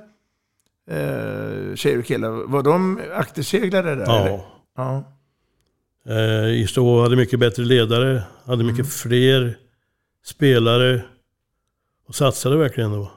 eh, 0.90 1.74
tjejer 1.74 1.98
och 1.98 2.04
killar. 2.04 2.30
Var 2.30 2.62
de 2.62 3.00
akterseglare 3.14 3.94
där? 3.94 4.02
eller? 4.02 4.28
Ja. 4.30 4.46
ja. 4.76 5.04
Eh, 6.12 6.48
Ystad 6.50 7.02
hade 7.02 7.16
mycket 7.16 7.40
bättre 7.40 7.62
ledare, 7.62 8.22
hade 8.44 8.64
mycket 8.64 8.92
fler 8.92 9.58
spelare 10.24 11.04
och 12.08 12.14
satsade 12.14 12.56
verkligen 12.56 12.92
då. 12.92 13.10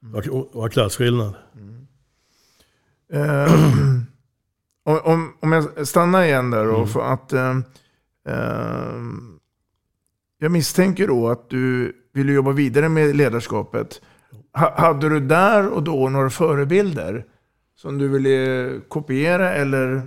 Det 0.00 0.08
var, 0.10 0.22
det 0.22 0.58
var 0.58 0.68
klasskillnad. 0.68 1.34
Eh, 3.12 3.52
om, 5.04 5.34
om, 5.40 5.52
jag 5.52 5.88
stannar 5.88 6.22
igen 6.24 6.50
där 6.50 6.64
då, 6.64 6.74
Mm. 6.76 6.88
för 6.88 7.12
att 7.12 7.32
eh, 7.32 7.56
eh, 8.28 9.02
jag 10.38 10.50
misstänker 10.52 11.06
då 11.08 11.28
att 11.28 11.50
du 11.50 11.92
ville 12.12 12.32
jobba 12.32 12.52
vidare 12.52 12.88
med 12.88 13.16
ledarskapet. 13.16 14.00
Ha, 14.54 14.74
hade 14.80 15.08
du 15.08 15.20
där 15.20 15.68
och 15.68 15.82
då 15.82 16.08
några 16.08 16.30
förebilder 16.30 17.24
som 17.76 17.98
du 17.98 18.08
ville 18.08 18.70
kopiera 18.88 19.52
eller, 19.54 20.02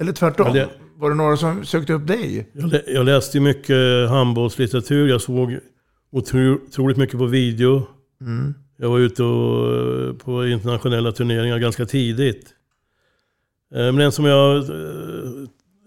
eller 0.00 0.12
tvärtom? 0.12 0.52
Det- 0.52 0.68
Var 0.96 1.10
det 1.10 1.16
några 1.16 1.36
som 1.36 1.64
sökte 1.64 1.92
upp 1.92 2.06
dig? 2.06 2.50
Jag, 2.52 2.72
lä- 2.72 2.82
jag 2.86 3.04
läste 3.06 3.40
mycket 3.40 4.08
handbollslitteratur, 4.10 5.08
jag 5.08 5.20
såg 5.20 5.58
otro, 6.12 6.52
otroligt 6.54 6.96
mycket 6.96 7.18
på 7.18 7.26
video. 7.26 7.86
Mm. 8.20 8.54
Jag 8.76 8.88
var 8.88 8.98
ute 8.98 9.22
och, 9.22 10.18
på 10.20 10.46
internationella 10.46 11.12
turneringar 11.12 11.58
ganska 11.58 11.86
tidigt. 11.86 12.46
Eh, 13.74 13.78
Men 13.80 13.96
den 13.96 14.12
som 14.12 14.24
jag... 14.24 14.56
eh, 14.56 14.64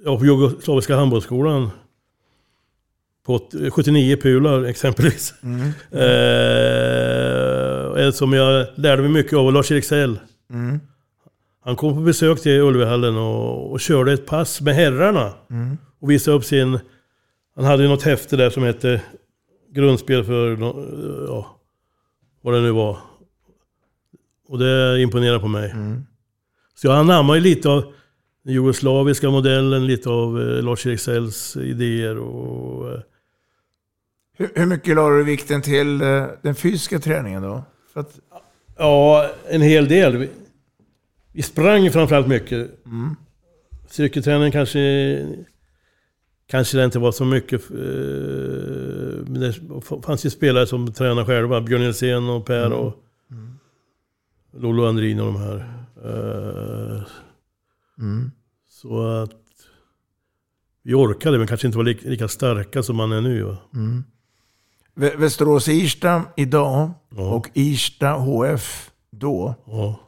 Jag 0.06 0.20
på 0.20 0.26
Jugoslaviska 0.26 0.96
handbollsskolan. 0.96 1.70
På 3.26 3.34
åt- 3.34 3.54
79 3.72 4.18
pular 4.18 4.64
exempelvis. 4.64 5.34
Mm. 5.44 5.62
Eh, 5.92 7.07
en 7.98 8.14
som 8.14 8.34
jag 8.34 8.68
lärde 8.76 9.02
mig 9.02 9.12
mycket 9.12 9.34
av 9.34 9.46
var 9.46 9.52
Lars 9.52 9.72
Eriksell. 9.72 10.20
Mm. 10.54 10.80
Han 11.64 11.76
kom 11.76 11.94
på 11.96 12.02
besök 12.02 12.42
till 12.42 12.62
Ullevihallen 12.62 13.18
och, 13.18 13.72
och 13.72 13.80
körde 13.80 14.14
ett 14.14 14.26
pass 14.26 14.62
med 14.62 14.76
herrarna. 14.76 15.34
Mm. 15.50 15.78
Och 16.00 16.12
visade 16.12 16.38
upp 16.38 16.46
sin... 16.46 16.80
Han 17.56 17.66
hade 17.66 17.84
ju 17.84 17.90
något 17.90 18.04
häfte 18.04 18.36
där 18.38 18.50
som 18.50 18.64
hette 18.64 19.02
Grundspel 19.72 20.24
för... 20.24 20.58
nå- 20.58 20.86
Ja, 21.28 21.60
vad 22.42 22.54
det 22.54 22.62
nu 22.62 22.72
var. 22.72 22.98
Och 24.48 24.60
det 24.60 25.02
imponerar 25.02 25.40
på 25.40 25.48
mig. 25.48 25.72
Mm. 25.72 26.04
Så 26.76 26.88
jag 26.88 26.98
anammar 26.98 27.36
ju 27.36 27.42
lite 27.42 27.70
av 27.70 27.94
den 28.44 28.54
jugoslaviska 28.54 29.30
modellen, 29.30 29.88
lite 29.88 30.10
av 30.10 30.42
eh, 30.42 30.64
Lars 30.64 30.86
Eriksells 30.86 31.58
idéer 31.58 32.18
och... 32.18 32.92
Eh, 32.94 33.00
Hur, 34.38 34.50
hur 34.56 34.66
mycket 34.66 34.96
la 34.96 35.10
du 35.10 35.24
vikten 35.24 35.62
till 35.62 36.02
eh, 36.02 36.26
den 36.42 36.56
fysiska 36.56 37.00
träningen 37.00 37.42
då? 37.42 37.64
För 37.98 38.02
att, 38.02 38.20
Ja, 38.78 39.30
en 39.50 39.62
hel 39.62 39.88
del. 39.88 40.18
Vi, 40.18 40.30
vi 41.34 41.42
sprang 41.42 41.92
framförallt 41.92 42.28
mycket. 42.28 42.86
Mm. 42.86 43.16
Styrketräning 43.90 44.52
kanske, 44.52 44.80
kanske 46.48 46.78
det 46.78 46.86
inte 46.86 47.00
var 47.00 47.12
så 47.12 47.26
mycket. 47.26 47.72
eh, 47.72 47.78
Men 49.28 49.40
det 49.42 49.54
fanns 50.06 50.26
ju 50.26 50.30
spelare 50.30 50.68
som 50.68 50.94
tränade 50.94 51.26
själva. 51.28 51.62
Björn 51.62 51.82
Nilsén 51.82 52.30
och 52.30 52.46
Per 52.46 52.66
Mm. 52.66 52.78
och 52.80 52.94
Lolo 54.54 54.86
Andrin 54.86 55.20
och 55.20 55.26
de 55.26 55.36
här. 55.36 55.58
Eh, 56.04 57.04
Mm. 58.00 58.32
Så 58.70 59.08
att 59.08 59.32
vi 60.84 60.94
orkade, 60.94 61.38
men 61.38 61.48
kanske 61.48 61.68
inte 61.68 61.78
var 61.78 61.86
lika, 61.86 62.10
lika 62.10 62.28
starka 62.28 62.84
som 62.84 62.96
man 62.96 63.12
är 63.12 63.22
nu. 63.22 63.44
Va? 63.44 63.58
Mm. 63.74 64.04
Vä- 64.98 65.18
Västerås-Irsta 65.18 66.22
idag 66.36 66.92
Ja. 67.10 67.34
och 67.34 67.50
Irsta 67.54 68.08
HF 68.12 68.92
då. 69.12 69.56
Ja. 69.66 70.00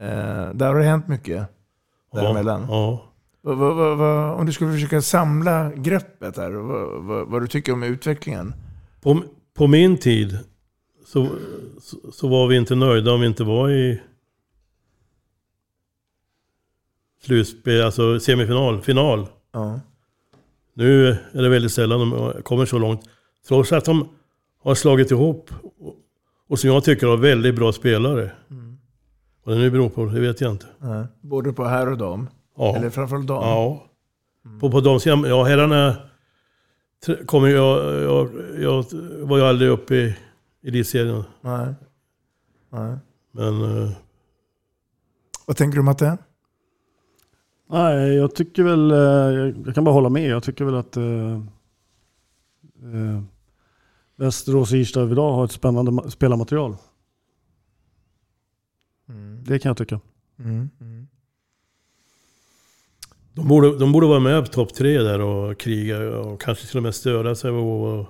Eh, 0.00 0.50
där 0.54 0.66
har 0.66 0.74
det 0.78 0.84
hänt 0.84 1.08
mycket 1.08 1.48
däremellan. 2.12 2.66
Ja. 2.68 3.02
Vad- 3.42 3.56
vad- 3.58 3.98
vad- 3.98 4.34
om 4.40 4.46
du 4.46 4.52
skulle 4.52 4.72
försöka 4.72 5.02
samla 5.02 5.72
greppet 5.72 6.36
här, 6.36 6.50
vad, 7.24 7.42
du 7.42 7.48
tycker 7.48 7.72
om 7.72 7.82
utvecklingen? 7.82 8.54
På, 9.00 9.22
på 9.54 9.66
min 9.66 9.96
tid 9.98 10.38
så, 11.06 11.28
så, 11.80 11.96
så 12.12 12.28
var 12.28 12.46
vi 12.48 12.56
inte 12.56 12.74
nöjda 12.74 13.12
om 13.12 13.20
vi 13.20 13.26
inte 13.26 13.44
var 13.44 13.70
i 13.70 14.00
slutspel, 17.22 17.82
alltså 17.84 18.20
semifinal, 18.20 18.82
final. 18.82 19.26
Nu 20.74 21.08
är 21.08 21.42
det 21.42 21.48
väldigt 21.48 21.72
sällan 21.72 22.10
de 22.10 22.42
kommer 22.42 22.66
så 22.66 22.78
långt. 22.78 23.00
Trots 23.48 23.72
att 23.72 23.84
de 23.84 24.08
har 24.64 24.74
slagit 24.74 25.10
ihop 25.10 25.50
och, 26.48 26.58
som 26.58 26.70
jag 26.70 26.84
tycker 26.84 27.06
har 27.06 27.16
väldigt 27.16 27.54
bra 27.54 27.72
spelare. 27.72 28.30
Vad 29.44 29.56
det 29.56 29.60
nu 29.60 29.70
beror 29.70 29.88
på, 29.88 30.04
det 30.04 30.20
vet 30.20 30.40
jag 30.40 30.50
inte. 30.50 30.66
Nej. 30.78 31.06
Både 31.20 31.52
på 31.52 31.64
herr 31.64 31.90
och 31.90 31.98
dam? 31.98 32.28
Ja. 32.56 32.76
Eller 32.76 32.90
framförallt 32.90 33.26
dam? 33.26 33.42
Ja. 33.42 33.86
På, 34.60 34.70
på 34.70 34.80
de 34.80 35.00
sidan, 35.00 35.24
ja 35.24 35.44
herrarna 35.44 35.96
kommer 37.26 37.48
jag, 37.48 38.02
jag, 38.02 38.28
jag 38.58 38.84
var 39.20 39.38
ju 39.38 39.44
aldrig 39.44 39.70
uppe 39.70 39.94
i 39.94 40.16
elitserien. 40.66 41.22
Nej. 41.40 41.74
Nej. 42.70 42.96
Men 43.32 43.62
eh, 43.62 43.90
Vad 45.46 45.56
tänker 45.56 45.76
du 45.76 45.82
Matte? 45.82 46.18
Nej, 47.70 48.14
jag 48.14 48.34
tycker 48.34 48.62
väl, 48.62 48.90
eh, 48.90 48.98
jag 48.98 49.54
jag 49.66 49.74
kan 49.74 49.84
bara 49.84 49.92
hålla 49.92 50.08
med. 50.08 50.30
Jag 50.30 50.42
tycker 50.42 50.64
väl 50.64 50.74
att 50.74 50.96
eh, 50.96 51.32
eh, 52.82 53.22
Västerås 54.16 54.72
och 54.72 54.78
Irsta 54.78 55.02
idag 55.10 55.32
har 55.32 55.44
ett 55.44 55.52
spännande 55.52 55.90
ma- 55.90 56.08
spelarmaterial. 56.10 56.76
Det 59.42 59.58
kan 59.58 59.70
jag 59.70 59.76
tycka. 59.76 60.00
Mm. 60.38 60.70
de, 63.32 63.48
borde, 63.48 63.78
de 63.78 63.92
borde 63.92 64.06
vara 64.06 64.20
med 64.20 64.44
på 64.44 64.50
topp 64.50 64.74
tre 64.74 64.98
där 64.98 65.20
och 65.20 65.58
kriga 65.60 65.98
och 66.18 66.40
kanske 66.40 66.66
till 66.66 66.76
och 66.76 66.82
med 66.82 66.94
störa 66.94 67.34
sig 67.34 67.50
och, 67.50 67.98
och 68.00 68.06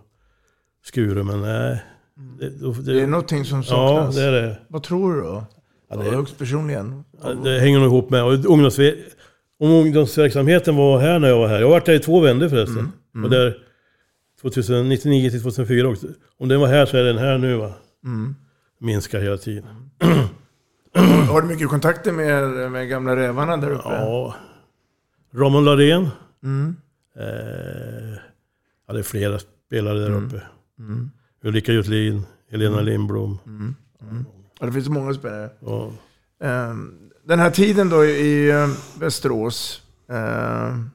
Skure, 0.84 1.22
men 1.22 1.40
nej. 1.40 1.82
Det, 2.40 2.50
då- 2.50 2.72
Det 2.72 3.00
är 3.02 3.06
någonting 3.06 3.44
som 3.44 3.58
Ja, 3.58 3.64
saknas. 3.64 4.14
det 4.16 4.22
är 4.22 4.32
det. 4.32 4.58
Vad 4.68 4.82
tror 4.82 5.14
du 5.14 5.20
då? 5.20 5.26
Ja, 5.26 5.46
Ja, 5.88 5.96
det- 5.96 6.16
Högst 6.16 6.38
personligen. 6.38 7.04
Ja, 7.22 7.34
Det 7.34 7.60
hänger 7.60 7.78
nog 7.78 7.86
ihop 7.88 8.10
med... 8.10 8.24
Och 8.24 8.32
ungdomsver- 8.32 8.96
om 9.58 9.70
ungdomsverksamheten 9.70 10.76
var 10.76 10.98
här 10.98 11.18
när 11.18 11.28
jag 11.28 11.38
var 11.38 11.48
här. 11.48 11.60
Jag 11.60 11.66
har 11.66 11.70
varit 11.70 11.86
där 11.86 11.94
i 11.94 11.98
två 11.98 12.20
vändor 12.20 12.48
förresten. 12.48 12.78
Mm, 12.78 12.92
mm. 13.14 13.24
Och 13.24 13.30
där 13.30 13.58
2099 14.50 15.30
till 15.30 15.42
2004 15.42 15.88
också. 15.88 16.06
Om 16.38 16.48
den 16.48 16.60
var 16.60 16.68
här 16.68 16.86
så 16.86 16.96
är 16.96 17.04
den 17.04 17.18
här 17.18 17.38
nu 17.38 17.56
va. 17.56 17.72
Mm. 18.04 18.34
Minskar 18.80 19.20
hela 19.20 19.36
tiden. 19.36 19.64
Har- 20.94 21.26
Har 21.32 21.42
du 21.42 21.48
mycket 21.48 21.68
kontakter 21.68 22.12
med, 22.12 22.70
med 22.72 22.88
gamla 22.88 23.16
rävarna 23.16 23.56
där 23.56 23.70
uppe? 23.70 23.82
Ja. 23.88 24.34
Ramon 25.34 25.64
Larén. 25.64 26.08
Mm. 26.42 26.76
Eh, 27.18 28.18
ja, 28.86 28.92
det 28.94 28.98
är 28.98 29.02
flera 29.02 29.38
spelare 29.38 29.98
där 29.98 30.06
Mm. 30.06 30.26
uppe. 30.26 30.42
Mm. 30.78 31.10
Ulrika 31.42 31.72
Jutlin, 31.72 32.22
Helena 32.50 32.72
Mm. 32.80 32.84
Lindblom. 32.84 33.38
Mm. 33.46 33.74
Mm. 34.10 34.24
Ja, 34.60 34.66
det 34.66 34.72
finns 34.72 34.88
många 34.88 35.14
spelare. 35.14 35.50
Ja. 35.60 35.90
Ehm, 36.42 37.00
Den 37.26 37.38
här 37.38 37.50
tiden 37.50 37.88
då 37.88 38.04
i 38.04 38.50
eh, 38.50 38.68
Västerås 39.00 39.82
ehm, 40.10 40.90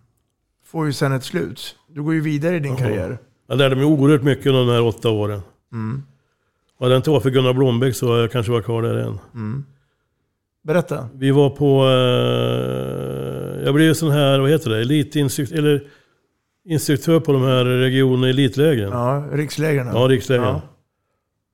får 0.65 0.85
ju 0.85 0.93
sen 0.93 1.11
ett 1.11 1.23
slut. 1.23 1.75
Du 1.87 2.03
går 2.03 2.13
ju 2.13 2.21
vidare 2.21 2.55
i 2.55 2.59
din 2.59 2.75
karriär. 2.77 3.17
Jag 3.49 3.57
lärde 3.57 3.75
mig 3.75 3.85
oerhört 3.85 4.23
mycket 4.23 4.45
under 4.45 4.59
de 4.59 4.71
här 4.71 4.81
åtta 4.81 5.09
åren. 5.09 5.41
Mm. 5.73 6.03
Och 6.77 6.89
det 6.89 6.95
inte 6.95 7.09
varit 7.09 7.23
för 7.23 7.29
Gunnar 7.29 7.53
Blombeck 7.53 7.95
så 7.95 8.09
hade 8.09 8.21
jag 8.21 8.31
kanske 8.31 8.51
varit 8.51 8.65
kvar 8.65 8.81
där 8.81 8.95
än. 8.95 9.19
Mm. 9.33 9.65
Berätta. 10.63 11.07
Vi 11.13 11.31
var 11.31 11.49
på... 11.49 11.85
Eh, 11.85 13.65
jag 13.65 13.73
blev 13.73 13.87
ju 13.87 13.95
sån 13.95 14.11
här, 14.11 14.39
vad 14.39 14.49
heter 14.49 14.69
det, 14.69 14.81
elitinstruktör, 14.81 15.57
eller 15.57 15.83
instruktör 16.65 17.19
på 17.19 17.31
de 17.31 17.41
här 17.41 17.65
region 17.65 18.23
och 18.23 18.29
elitlägren. 18.29 18.91
Ja, 18.91 19.27
rikslägren. 19.31 19.87
Ja, 19.87 20.07
rikslägren. 20.07 20.45
Ja. 20.45 20.61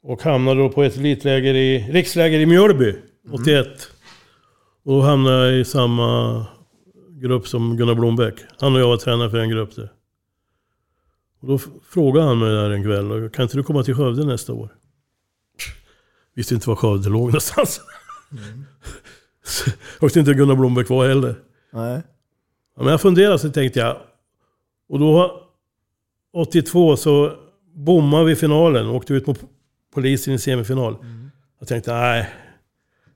Och 0.03 0.21
hamnade 0.21 0.61
då 0.61 0.69
på 0.69 0.83
ett 0.83 0.97
elitläger 0.97 1.53
i, 1.53 1.79
riksläger 1.91 2.39
i 2.39 2.45
Mjölby, 2.45 2.95
81. 3.31 3.67
Och 4.85 4.91
då 4.91 5.01
hamnade 5.01 5.51
jag 5.51 5.59
i 5.59 5.65
samma 5.65 6.45
grupp 7.09 7.47
som 7.47 7.77
Gunnar 7.77 7.95
Blombeck. 7.95 8.35
Han 8.59 8.75
och 8.75 8.81
jag 8.81 8.87
var 8.87 8.97
tränare 8.97 9.29
för 9.29 9.37
en 9.37 9.49
grupp 9.49 9.75
där. 9.75 9.89
Och 11.45 11.51
då 11.51 11.57
frågade 11.89 12.25
han 12.27 12.39
mig 12.39 12.49
där 12.49 12.69
en 12.69 12.83
kväll, 12.83 13.11
och, 13.11 13.33
kan 13.33 13.43
inte 13.43 13.57
du 13.57 13.63
komma 13.63 13.83
till 13.83 13.95
Skövde 13.95 14.25
nästa 14.25 14.53
år? 14.53 14.69
Visste 16.33 16.53
inte 16.53 16.69
var 16.69 16.75
Skövde 16.75 17.09
låg 17.09 17.21
någonstans. 17.27 17.81
Jag 19.99 20.05
visste 20.07 20.19
inte 20.19 20.33
Gunnar 20.33 20.55
Blombeck 20.55 20.89
var 20.89 21.07
heller. 21.07 21.35
Nej. 21.73 22.01
Ja, 22.75 22.83
men 22.83 22.87
jag 22.91 23.01
funderade 23.01 23.39
så 23.39 23.49
tänkte 23.49 23.79
jag. 23.79 23.97
Och 24.89 24.99
då 24.99 25.41
82 26.33 26.97
så 26.97 27.37
bommade 27.73 28.25
vi 28.25 28.35
finalen 28.35 28.87
och 28.87 28.95
åkte 28.95 29.13
ut 29.13 29.27
mot 29.27 29.39
polisen 29.93 30.33
i 30.33 30.39
semifinal. 30.39 30.97
Jag 31.59 31.67
tänkte 31.67 31.93
nej, 31.93 32.29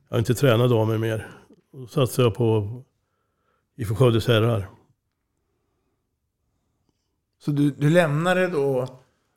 jag 0.10 0.16
har 0.16 0.20
inte 0.20 0.36
tränat 0.36 0.70
damer 0.70 0.98
mer. 0.98 1.28
Och 1.74 1.80
Då 1.80 1.88
satsade 1.88 2.28
jag 2.28 2.36
på 2.36 2.82
IFK 3.78 3.96
Skövdes 3.96 4.28
herrar. 4.28 4.70
Så 7.40 7.52
du, 7.52 7.72
du 7.72 7.90
lämnade 7.90 8.48
då 8.48 8.88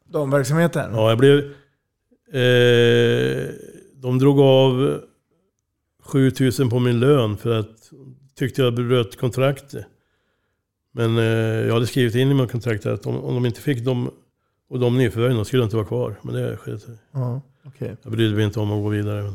damverksamheten? 0.04 0.94
Ja, 0.94 1.08
jag 1.08 1.18
blev... 1.18 1.38
Eh, 2.32 3.48
de 3.94 4.18
drog 4.18 4.40
av 4.40 5.00
7000 6.02 6.70
på 6.70 6.78
min 6.78 7.00
lön 7.00 7.36
för 7.36 7.58
att 7.60 7.90
tyckte 8.34 8.62
jag 8.62 8.74
bröt 8.74 9.16
kontraktet. 9.20 9.86
Men 10.92 11.18
eh, 11.18 11.24
jag 11.66 11.74
hade 11.74 11.86
skrivit 11.86 12.14
in 12.14 12.30
i 12.30 12.34
mitt 12.34 12.52
kontrakt 12.52 12.86
att 12.86 13.06
om, 13.06 13.24
om 13.24 13.34
de 13.34 13.46
inte 13.46 13.60
fick 13.60 13.84
dem 13.84 14.10
och 14.68 14.78
de 14.78 14.98
nyförvärven 14.98 15.44
skulle 15.44 15.62
jag 15.62 15.66
inte 15.66 15.76
vara 15.76 15.86
kvar. 15.86 16.14
Men 16.22 16.34
det 16.34 16.56
sket. 16.56 16.86
Ja, 17.12 17.40
okej. 17.64 17.96
Jag 18.02 18.12
brydde 18.12 18.36
mig 18.36 18.44
inte 18.44 18.60
om 18.60 18.72
att 18.72 18.82
gå 18.82 18.88
vidare. 18.88 19.32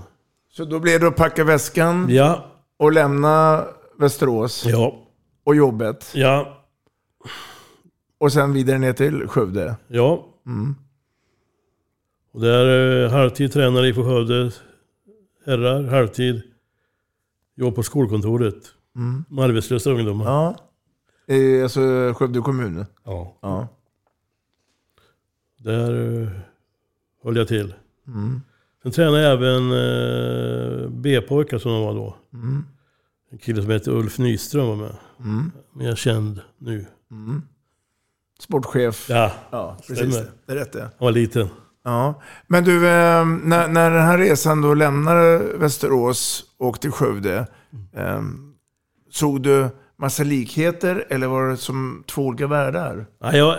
Så 0.51 0.65
då 0.65 0.80
blev 0.80 0.99
det 0.99 1.08
att 1.08 1.15
packa 1.15 1.43
väskan 1.43 2.08
Ja, 2.10 2.45
och 2.77 2.91
lämna 2.91 3.65
Västerås 3.99 4.65
ja, 4.65 5.08
och 5.43 5.56
jobbet. 5.56 6.12
ja, 6.15 6.63
Och 8.17 8.34
sen 8.34 8.53
vidare 8.53 8.77
ner 8.77 8.93
till 8.93 9.27
Skövde. 9.27 9.75
ja. 9.88 10.27
Mm. 10.45 10.75
Och 12.32 12.41
där 12.41 13.03
eh, 13.06 13.12
halvtid 13.12 13.51
tränare 13.51 13.88
i 13.88 13.93
Skövde 13.93 14.51
herrar, 15.45 15.84
halvtid 15.84 16.41
jobb 17.56 17.75
på 17.75 17.84
skolkontoret. 17.84 18.73
Mm. 18.95 19.23
Med 19.30 19.45
arbetslösa 19.45 19.91
ungdomar. 19.91 20.25
Ja. 20.25 20.56
Alltså 21.63 22.13
Skövde 22.13 22.39
kommun. 22.39 22.86
Ja. 23.03 23.38
Ja. 23.41 23.67
Där 25.58 26.21
eh, 26.21 26.30
höll 27.23 27.36
jag 27.38 27.47
till. 27.47 27.73
Mm. 28.08 28.41
Sen 28.84 28.91
tränade 28.91 29.21
jag 29.23 29.34
även 29.34 29.71
eh, 29.71 30.89
B-pojkar 30.89 31.58
som 31.58 31.71
de 31.71 31.82
var 31.82 31.93
då. 31.93 32.15
Mm. 32.34 32.63
En 33.32 33.38
kille 33.38 33.62
som 33.62 33.71
heter 33.71 33.91
Ulf 33.91 34.17
Nyström 34.17 34.67
var 34.67 34.75
med. 34.75 34.95
Mm. 35.19 35.51
Men 35.73 35.86
jag 35.86 35.91
är 35.91 35.95
känd 35.95 36.41
nu. 36.58 36.86
Mm. 37.12 37.41
Sportchef. 38.39 39.06
Ja, 39.10 39.32
Ja, 39.52 39.78
Stämmer. 39.84 40.00
precis. 40.02 40.17
Det. 40.21 40.28
det 40.45 40.54
är 40.54 40.56
rätt 40.56 40.73
det. 40.73 40.82
han 40.82 40.89
var 40.97 41.12
liten. 41.12 41.50
Ja. 41.84 42.21
Men 42.47 42.63
du, 42.63 42.76
eh, 42.88 43.26
när, 43.26 43.67
när 43.67 43.91
den 43.91 44.02
här 44.06 44.17
resan 44.17 44.62
då 44.62 44.73
lämnade 44.73 45.38
Västerås 45.58 46.43
och 46.60 46.67
åkte 46.67 46.82
till 46.82 46.91
Skövde. 46.91 47.47
Eh, 47.95 48.21
såg 49.12 49.41
du 49.41 49.67
massa 50.00 50.23
likheter 50.23 51.06
eller 51.10 51.28
var 51.28 51.50
det 51.50 51.58
som 51.58 52.04
två 52.08 52.21
olika 52.26 52.47
världar? 52.47 53.06
Ja, 53.21 53.34
jag, 53.38 53.56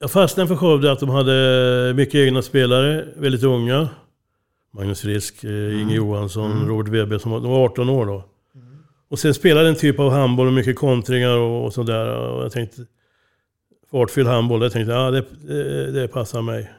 jag 0.00 0.10
fastnade 0.10 0.48
för 0.48 0.56
Skövde 0.56 0.92
att 0.92 1.00
de 1.00 1.08
hade 1.08 1.92
mycket 1.96 2.14
egna 2.14 2.42
spelare, 2.42 3.04
väldigt 3.16 3.42
unga. 3.42 3.88
Magnus 4.74 5.00
Frisk, 5.00 5.44
eh, 5.44 5.80
Inge 5.82 5.94
Johansson, 5.94 6.68
Robert 6.68 6.88
Weber, 6.88 7.18
som 7.18 7.30
var, 7.30 7.40
de 7.40 7.50
var 7.50 7.64
18 7.64 7.88
år 7.88 8.06
då. 8.06 8.24
Och 9.10 9.18
sen 9.18 9.34
spelade 9.34 9.68
en 9.68 9.74
typ 9.76 10.00
av 10.00 10.10
handboll 10.10 10.46
med 10.46 10.54
mycket 10.54 10.76
kontringar 10.78 11.36
och, 11.36 11.64
och 11.64 11.72
sådär. 11.72 12.16
Och 12.16 12.44
jag 12.44 12.52
tänkte, 12.52 12.82
fartfylld 13.90 14.28
handboll, 14.28 14.62
jag 14.62 14.72
tänkte 14.72 14.92
ja, 14.92 15.10
det, 15.10 15.24
det, 15.46 15.92
det 15.92 16.08
passar 16.08 16.42
mig. 16.42 16.72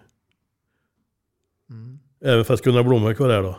Även 2.25 2.45
fast 2.45 2.63
Gunnar 2.63 2.83
Blomberg 2.83 3.15
var 3.15 3.27
där 3.27 3.41
då. 3.43 3.55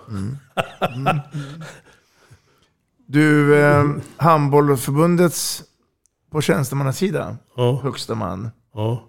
Du, 3.06 3.58
eh, 3.60 3.84
handbollförbundets 4.16 5.62
på 6.30 6.40
tjänstemannasida, 6.40 7.36
Ja, 7.56 7.80
högsta 7.82 8.14
man, 8.14 8.50
ja, 8.74 9.08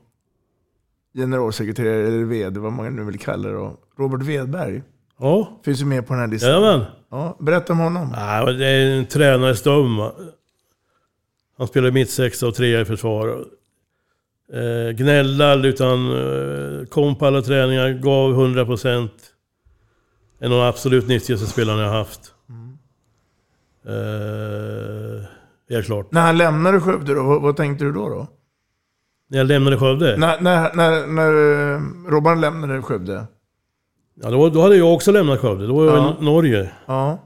generalsekreterare 1.14 2.08
eller 2.08 2.24
vd, 2.26 2.60
vad 2.60 2.74
man 2.74 2.96
nu 2.96 3.04
vill 3.04 3.20
kalla 3.20 3.50
det 3.50 3.56
då. 3.56 3.78
Robert 3.98 4.22
Wedberg 4.22 4.84
ja. 5.18 5.60
finns 5.66 5.82
ju 5.82 5.86
med 5.86 6.08
på 6.08 6.14
den 6.14 6.22
här 6.22 6.28
listan. 6.28 6.50
Jajamän. 6.50 6.86
Ja, 7.10 7.38
berätta 7.40 7.74
om 7.74 7.80
honom. 7.80 8.10
Men 8.46 8.58
det 8.58 8.66
är 8.68 8.98
en 8.98 9.06
tränares 9.06 9.64
döm. 9.64 9.98
va. 9.98 10.14
Han 11.58 11.68
spelar 11.68 11.92
mittsexa 11.92 12.48
och 12.48 12.56
trea 12.56 12.82
i 12.82 12.86
försvar. 12.86 13.46
Eh, 14.54 14.92
gnällde 14.92 15.68
utan 15.68 16.12
eh, 16.12 16.86
kom 16.86 17.16
på 17.16 17.26
alla 17.26 17.42
träningar, 17.42 17.90
gav 17.90 18.32
100 18.32 18.66
procent. 18.66 19.12
En 20.40 20.52
av 20.52 20.58
de 20.58 20.64
absolut 20.66 21.08
nyttigaste 21.08 21.48
spelarna 21.48 21.82
jag 21.82 21.90
haft. 21.92 22.34
Eh, 23.86 25.24
helt 25.70 25.86
klart. 25.86 26.12
När 26.12 26.22
han 26.22 26.38
lämnade 26.38 26.80
Skövde 26.82 27.14
då, 27.14 27.24
vad, 27.24 27.42
vad 27.42 27.56
tänkte 27.58 27.86
du 27.86 27.92
då? 27.92 28.10
då? 28.10 28.28
När 29.30 29.38
jag 29.38 29.48
lämnade 29.48 29.78
Skövde, 29.78 30.18
När, 30.18 30.42
när, 30.42 30.74
när, 30.76 31.08
när 31.08 31.32
eh, 31.76 31.82
Robban 32.12 32.42
lämnade 32.42 32.82
Skövde? 32.82 33.26
ja, 34.24 34.30
då, 34.30 34.50
då 34.50 34.62
hade 34.62 34.76
jag 34.76 34.94
också 34.94 35.12
lämnat 35.12 35.40
Skövde. 35.40 35.68
Då 35.68 35.74
var 35.74 35.86
jag 35.86 35.98
Ja. 35.98 36.16
i 36.22 36.24
Norge. 36.26 36.72
Ja. 36.86 37.20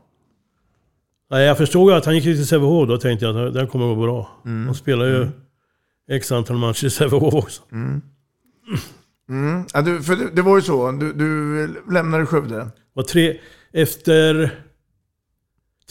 Nej, 1.29 1.45
jag 1.45 1.57
förstod 1.57 1.93
att 1.93 2.05
han 2.05 2.15
gick 2.15 2.23
till 2.23 2.47
Sävehof. 2.47 2.88
Då 2.88 2.97
tänkte 2.97 3.25
jag 3.25 3.47
att 3.47 3.53
den 3.53 3.67
kommer 3.67 3.91
att 3.91 3.97
gå 3.97 4.03
bra. 4.03 4.29
Han 4.43 4.75
spelar 4.75 5.05
ju 5.05 5.27
x 6.09 6.31
antal 6.31 6.57
matcher 6.57 6.85
i 6.85 6.89
Sävehof 6.89 7.33
också. 7.33 7.61
Mm. 7.71 8.01
Ja, 9.73 9.81
du, 9.81 10.03
för 10.03 10.15
det, 10.15 10.29
det 10.31 10.41
var 10.41 10.55
ju 10.55 10.61
så, 10.61 10.91
du, 10.91 11.13
du 11.13 11.67
lämnade 11.91 12.25
Skövde. 12.25 12.67
var 12.93 13.03
tre, 13.03 13.39
efter 13.71 14.59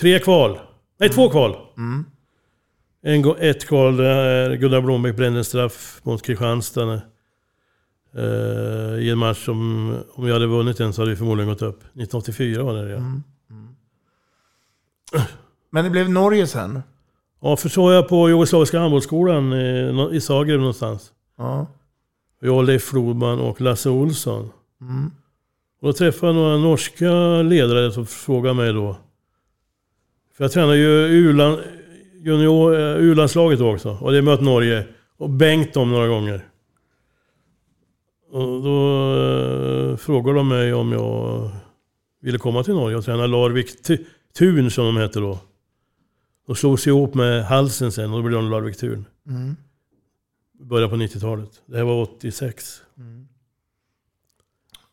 tre 0.00 0.18
kval. 0.18 0.58
Nej, 1.00 1.08
två 1.08 1.30
kval. 1.30 1.56
Mm. 1.76 2.04
En, 3.02 3.36
ett 3.38 3.66
kval 3.68 3.96
där 3.96 4.54
Gunnar 4.56 4.80
Blombeck 4.80 5.16
brände 5.16 5.38
en 5.38 5.44
straff 5.44 6.00
mot 6.02 6.22
Kristianstad. 6.22 6.92
eh, 8.16 8.98
I 8.98 9.10
en 9.10 9.18
match 9.18 9.44
som, 9.44 9.88
om 10.14 10.24
vi 10.24 10.32
hade 10.32 10.46
vunnit 10.46 10.76
den 10.78 10.92
så 10.92 11.00
hade 11.02 11.10
vi 11.10 11.16
förmodligen 11.16 11.48
gått 11.48 11.62
upp. 11.62 11.80
1984 11.80 12.62
var 12.62 12.74
det 12.74 12.90
ja. 12.90 12.96
Mm. 12.96 13.22
Men 15.70 15.84
det 15.84 15.90
blev 15.90 16.10
Norge 16.10 16.46
sen? 16.46 16.82
Ja, 17.42 17.56
för 17.56 17.68
så 17.68 17.82
var 17.82 17.92
jag 17.92 18.08
på 18.08 18.28
Jugoslaviska 18.28 18.78
handbollsskolan 18.78 19.52
i, 20.12 20.20
Zagreb 20.20 20.58
någonstans. 20.58 21.12
Ja. 21.38 21.66
Jag, 22.40 22.64
Leif 22.64 22.82
Flodman 22.82 23.40
och 23.40 23.60
Lasse 23.60 23.90
Olsson. 23.90 24.50
Mm. 24.80 25.10
Och 25.80 25.86
då 25.88 25.92
träffade 25.92 26.32
jag 26.32 26.36
några 26.36 26.56
norska 26.56 27.10
ledare 27.42 27.92
som 27.92 28.06
frågade 28.06 28.54
mig 28.54 28.72
då. 28.72 28.96
För 30.36 30.44
jag 30.44 30.52
tränar 30.52 30.74
ju 30.74 30.88
U-land, 31.06 31.58
junior, 32.14 32.74
eh, 32.74 32.96
U-landslaget 32.96 33.60
också. 33.60 33.96
Och 34.00 34.10
det 34.12 34.16
har 34.18 34.22
mött 34.22 34.40
Norge. 34.40 34.86
Och 35.16 35.30
Bengt 35.30 35.74
dem 35.74 35.90
några 35.90 36.08
gånger. 36.08 36.46
Och 38.32 38.62
då 38.62 38.88
eh, 39.16 39.96
frågade 39.96 40.38
de 40.38 40.48
mig 40.48 40.74
om 40.74 40.92
jag 40.92 41.50
ville 42.20 42.38
komma 42.38 42.62
till 42.62 42.74
Norge 42.74 42.96
och 42.96 43.04
träna 43.04 43.26
Larvik 43.26 43.82
Tu- 43.82 44.04
Thun 44.38 44.70
som 44.70 44.84
de 44.84 44.96
heter 44.96 45.20
då. 45.20 45.38
De 46.46 46.56
slogs 46.56 46.86
ihop 46.86 47.14
med 47.14 47.44
Halsen 47.44 47.92
sen 47.92 48.10
och 48.12 48.22
då 48.22 48.28
blev 48.28 48.40
de 48.40 48.50
Larvik 48.50 48.76
Thun. 48.76 49.06
Mm. 49.28 49.56
Började 50.60 50.90
på 50.90 50.96
90-talet. 50.96 51.50
Det 51.66 51.76
här 51.76 51.84
var 51.84 52.02
86. 52.02 52.82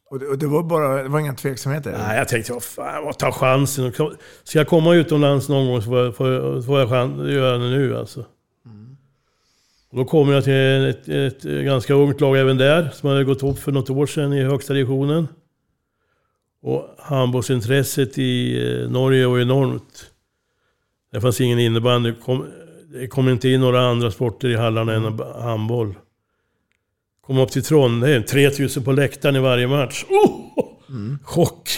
Och, 0.10 0.20
det, 0.20 0.28
och 0.28 0.38
det 0.38 0.48
var 0.48 0.64
bara, 0.64 1.04
det 1.04 1.10
var 1.10 1.20
inga 1.20 1.34
tveksamheter? 1.34 1.92
Nej, 1.98 2.18
jag 2.18 2.28
tänkte, 2.28 2.54
vad 2.54 2.64
fan, 2.64 3.14
ta 3.14 3.32
chansen. 3.32 3.94
Ska 4.44 4.60
jag 4.60 4.68
komma 4.68 4.96
utomlands 4.96 5.50
någon 5.50 5.68
gång 5.68 5.82
så 5.82 5.90
får 5.90 6.00
jag, 6.00 6.16
får 6.16 6.30
jag, 6.30 6.66
får 6.66 6.80
jag 6.80 6.90
chans 6.90 7.30
göra 7.30 7.58
det 7.58 7.70
nu 7.70 7.98
alltså. 7.98 8.26
Och 9.92 9.98
då 9.98 10.06
kommer 10.06 10.34
jag 10.34 10.44
till 10.44 10.86
ett, 10.90 11.08
ett, 11.08 11.44
ganska 11.44 11.94
ungt 11.94 12.22
lag 12.22 12.38
även 12.38 12.58
där, 12.58 12.90
som 12.94 13.10
hade 13.10 13.24
gått 13.24 13.44
upp 13.44 13.60
för 13.60 13.72
något 13.72 13.90
år 13.90 14.06
sedan 14.06 14.34
i 14.34 14.44
högsta 14.44 14.74
divisionen. 14.74 15.28
Och 16.62 16.96
handbollsintresset 16.98 18.18
i 18.18 18.62
eh, 18.68 18.90
Norge 18.90 19.28
var 19.28 19.40
enormt. 19.40 20.09
Det 21.12 21.22
fanns 21.22 21.42
ingen 21.42 21.60
innebandy. 21.60 22.14
Kom, 22.26 22.46
det 22.94 23.08
kom 23.08 23.30
inte 23.30 23.50
in 23.50 23.62
några 23.62 23.82
andra 23.90 24.12
sporter 24.12 24.48
i 24.50 24.56
hallarna 24.56 24.94
än 24.94 25.20
handboll. 25.42 25.96
Kom 27.22 27.38
upp 27.38 27.52
till 27.52 27.64
Trondheim, 27.64 28.24
3000 28.24 28.84
på 28.84 28.92
läktaren 28.92 29.36
i 29.36 29.40
varje 29.40 29.68
match. 29.68 30.06
Oh! 30.10 31.16
Chock! 31.24 31.70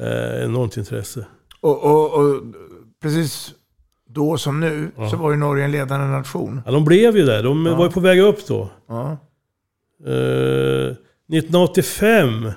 Eh, 0.00 0.44
enormt 0.44 0.76
intresse. 0.76 1.26
Och, 1.60 1.84
och, 1.84 2.12
och 2.14 2.42
precis 3.02 3.54
då 4.08 4.38
som 4.38 4.60
nu 4.60 4.90
så 5.10 5.16
var 5.16 5.30
ju 5.30 5.36
Norge 5.36 5.64
en 5.64 5.72
ledande 5.72 6.06
nation. 6.06 6.60
Ja, 6.66 6.72
de 6.72 6.84
blev 6.84 7.16
ju 7.16 7.22
det. 7.26 7.42
De 7.42 7.66
Ja. 7.66 7.74
var 7.76 7.84
ju 7.84 7.90
på 7.90 8.00
väg 8.00 8.20
upp 8.20 8.46
då. 8.46 8.70
Ja. 8.88 9.10
Eh, 10.06 10.96
1985 11.32 12.50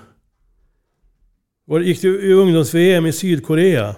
var, 1.66 1.80
gick 1.80 2.02
det 2.02 2.08
i 2.08 2.34
ungdoms-VM 2.34 3.06
i 3.06 3.12
Sydkorea. 3.14 3.96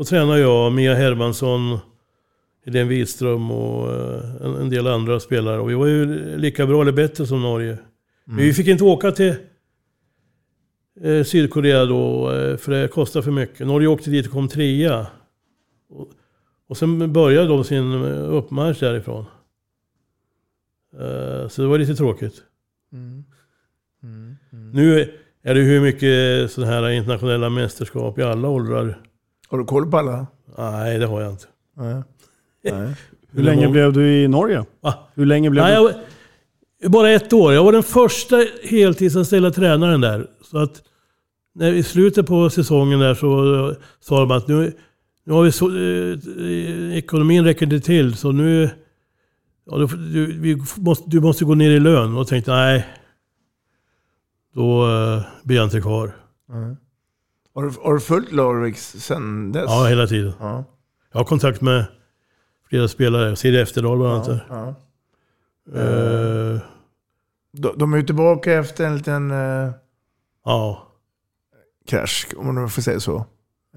Och 0.00 0.06
tränade 0.06 0.40
jag, 0.40 0.72
Mia 0.72 0.94
Hermansson, 0.94 1.78
Helene 2.64 2.88
Widström 2.88 3.50
och 3.50 3.92
eh, 3.92 4.22
en, 4.40 4.54
en 4.54 4.70
del 4.70 4.86
andra 4.86 5.20
spelare. 5.20 5.60
Och 5.60 5.70
vi 5.70 5.74
var 5.74 5.86
ju 5.86 6.36
lika 6.38 6.66
bra 6.66 6.82
eller 6.82 6.92
bättre 6.92 7.26
som 7.26 7.42
Norge. 7.42 7.78
Men 8.24 8.36
vi 8.36 8.52
fick 8.52 8.66
inte 8.66 8.84
åka 8.84 9.12
till 9.12 9.34
eh, 11.00 11.24
Sydkorea 11.24 11.84
då, 11.84 12.32
eh, 12.32 12.56
för 12.56 12.72
det 12.72 12.88
kostade 12.88 13.22
för 13.22 13.30
mycket. 13.30 13.66
Norge 13.66 13.88
åkte 13.88 14.10
dit 14.10 14.26
och 14.26 14.32
kom 14.32 14.48
trea. 14.48 15.06
Och, 15.90 16.08
och 16.68 16.76
sen 16.76 17.12
började 17.12 17.48
de 17.48 17.64
sin 17.64 18.04
eh, 18.04 18.34
uppmarsch 18.34 18.80
därifrån. 18.80 19.24
Eh, 20.94 21.48
så 21.48 21.62
det 21.62 21.68
var 21.68 21.78
lite 21.78 21.94
tråkigt. 21.94 22.42
Nu 24.72 25.00
är 25.42 25.54
det 25.54 25.60
hur 25.60 25.80
mycket 25.80 26.52
sådana 26.52 26.72
här 26.72 26.88
internationella 26.88 27.50
mästerskap 27.50 28.18
i 28.18 28.22
alla 28.22 28.48
åldrar. 28.48 29.09
Har 29.50 29.58
du 29.58 29.64
koll 29.64 29.90
på 29.90 29.98
alla? 29.98 30.26
Nej, 30.58 30.98
det 30.98 31.06
har 31.06 31.20
jag 31.20 31.30
inte. 31.32 31.44
Nej. 31.76 32.02
Nej. 32.78 32.94
Hur 33.32 33.42
länge 33.42 33.68
blev 33.68 33.92
du 33.92 34.22
i 34.22 34.28
Norge? 34.28 34.64
Va? 34.80 34.94
Hur 35.14 35.26
länge 35.26 35.50
blev 35.50 35.64
Nej, 35.64 35.70
du? 35.72 35.76
jag, 35.76 35.82
var- 35.84 36.88
bara 36.90 37.10
ett 37.10 37.32
år. 37.32 37.52
Jag 37.52 37.64
var 37.64 37.72
den 37.72 37.82
första 37.82 38.36
heltidsanställda 38.64 39.50
tränaren 39.50 40.00
där. 40.00 40.26
Så 40.42 40.58
att 40.58 40.82
när, 41.54 41.72
i 41.72 41.82
slutet 41.82 42.26
på 42.26 42.50
säsongen 42.50 43.00
där 43.00 43.14
så 43.14 43.74
sa 44.00 44.20
de 44.20 44.30
att 44.30 44.48
nu, 44.48 44.72
nu 45.24 45.32
har 45.32 45.42
vi 45.42 45.52
så, 45.52 45.66
eh, 45.76 46.96
ekonomin 46.98 47.44
räcker 47.44 47.66
inte 47.66 47.80
till 47.80 48.16
så 48.16 48.32
nu 48.32 48.70
ja, 49.66 49.76
du, 49.78 49.86
vi 50.40 50.62
måste, 50.76 51.10
du 51.10 51.20
måste 51.20 51.44
gå 51.44 51.54
ner 51.54 51.70
i 51.70 51.80
lön. 51.80 52.16
Och 52.16 52.28
tänkte 52.28 52.50
nej, 52.50 52.86
då 54.54 54.86
eh, 54.88 55.22
blir 55.44 55.56
jag 55.56 55.66
inte 55.66 55.80
kvar. 55.80 56.12
Har, 57.54 57.62
du, 57.62 57.70
har 57.82 57.94
du 57.94 58.00
följt 58.00 58.32
Larviks 58.32 58.90
sen 58.92 59.52
dess? 59.52 59.64
Ja, 59.66 59.84
hela 59.86 60.06
tiden. 60.06 60.32
Ja. 60.40 60.64
Jag 61.12 61.20
har 61.20 61.24
kontakt 61.24 61.60
med 61.60 61.84
flera 62.68 62.88
spelare. 62.88 63.36
Siri 63.36 63.60
Efterdal 63.60 63.98
bland 63.98 64.12
annat. 64.14 64.26
där. 64.26 64.46
Ja. 64.48 64.68
Eh, 65.80 66.60
De, 67.52 67.78
de 67.78 67.92
är 67.92 67.96
ju 67.96 68.02
tillbaka 68.02 68.52
efter 68.52 68.86
en 68.86 68.96
liten 68.96 69.30
eh, 69.30 69.70
ja. 70.44 70.86
krasch, 71.86 72.26
om 72.36 72.54
man 72.54 72.70
får 72.70 72.82
säga 72.82 73.00
så. 73.00 73.16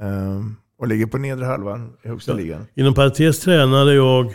Eh, 0.02 0.42
och 0.78 0.88
ligger 0.88 1.06
på 1.06 1.18
nedre 1.18 1.46
halvan 1.46 1.94
i 2.04 2.08
högsta 2.08 2.32
Ja. 2.32 2.38
ligan. 2.38 2.68
Inom 2.76 2.94
parentes 2.94 3.40
tränade 3.40 3.94
jag 3.94 4.26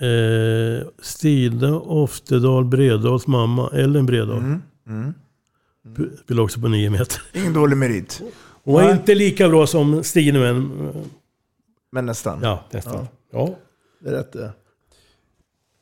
eh, 0.00 0.86
Stine 1.02 1.72
Oftedal 1.72 2.64
Bredahls 2.64 3.26
mamma, 3.26 3.70
Ellen 3.72 4.06
Bredahl. 4.06 4.38
Mm. 4.38 4.62
Mm. 4.86 5.14
Spelade 6.24 6.42
också 6.42 6.60
på 6.60 6.68
nio 6.68 6.90
meter. 6.90 7.22
Ingen 7.32 7.52
dålig 7.52 7.76
merit, 7.76 8.22
Hon 8.64 8.74
var 8.74 8.82
Nej. 8.82 8.92
inte 8.92 9.14
lika 9.14 9.48
bra 9.48 9.66
som 9.66 10.04
Stine 10.04 10.38
men... 10.38 10.56
eh, 10.56 10.94
men 11.92 12.06
nästan. 12.06 12.38
Ja, 12.42 12.64
nästan. 12.70 13.06
Ja. 13.32 13.50
Det 14.00 14.08
är 14.08 14.12
rätt 14.12 14.32
det. 14.32 14.52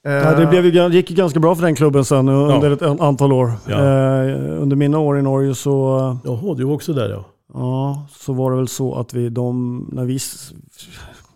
Ja, 0.03 0.35
det 0.35 0.47
blev 0.47 0.67
ju, 0.67 0.89
gick 0.89 1.11
ju 1.11 1.17
ganska 1.17 1.41
bra 1.41 1.55
för 1.55 1.63
den 1.63 1.75
klubben 1.75 2.05
sen 2.05 2.29
under 2.29 2.71
ett 2.71 2.83
antal 2.83 3.33
år. 3.33 3.53
Ja. 3.69 3.77
Eh, 3.77 4.63
under 4.63 4.77
mina 4.77 4.99
år 4.99 5.19
i 5.19 5.23
Norge 5.23 5.55
så, 5.55 6.17
Jaha, 6.25 6.55
du 6.55 6.65
var 6.65 6.75
också 6.75 6.93
där 6.93 7.11
ja. 7.11 7.25
ja, 7.55 8.07
så 8.11 8.33
var 8.33 8.51
det 8.51 8.57
väl 8.57 8.69
så 8.69 8.95
att 8.95 9.15
vi, 9.15 9.29
de, 9.29 9.79
när, 9.93 10.05
vi, 10.05 10.19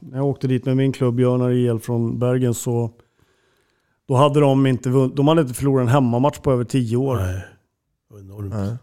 när 0.01 0.19
jag 0.19 0.27
åkte 0.27 0.47
dit 0.47 0.65
med 0.65 0.77
min 0.77 0.93
klubb 0.93 1.15
Björnar 1.15 1.51
IL 1.51 1.79
från 1.79 2.19
Bergen 2.19 2.55
så 2.55 2.91
då 4.09 4.15
hade 4.15 4.41
de 4.41 4.67
inte, 4.67 4.89
de 5.15 5.29
hade 5.29 5.41
inte 5.41 5.55
förlorat 5.55 5.83
en 5.83 5.89
hemmamatch 5.89 6.39
på 6.39 6.53
över 6.53 6.65
tio 6.65 6.97
år. 6.97 7.17
Nej. 7.17 7.45
Var 8.13 8.19
enormt. 8.21 8.55
Nej. 8.55 8.77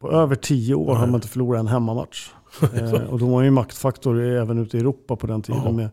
På 0.00 0.10
över 0.12 0.34
tio 0.36 0.74
år 0.74 0.94
hade 0.94 1.06
man 1.10 1.18
inte 1.18 1.28
förlorat 1.28 1.60
en 1.60 1.66
hemmamatch. 1.66 2.30
eh, 2.74 2.92
och 2.92 3.18
de 3.18 3.30
var 3.30 3.42
ju 3.42 3.50
maktfaktor 3.50 4.20
även 4.20 4.58
ute 4.58 4.76
i 4.76 4.80
Europa 4.80 5.16
på 5.16 5.26
den 5.26 5.42
tiden 5.42 5.62
Ja. 5.64 5.72
med 5.72 5.88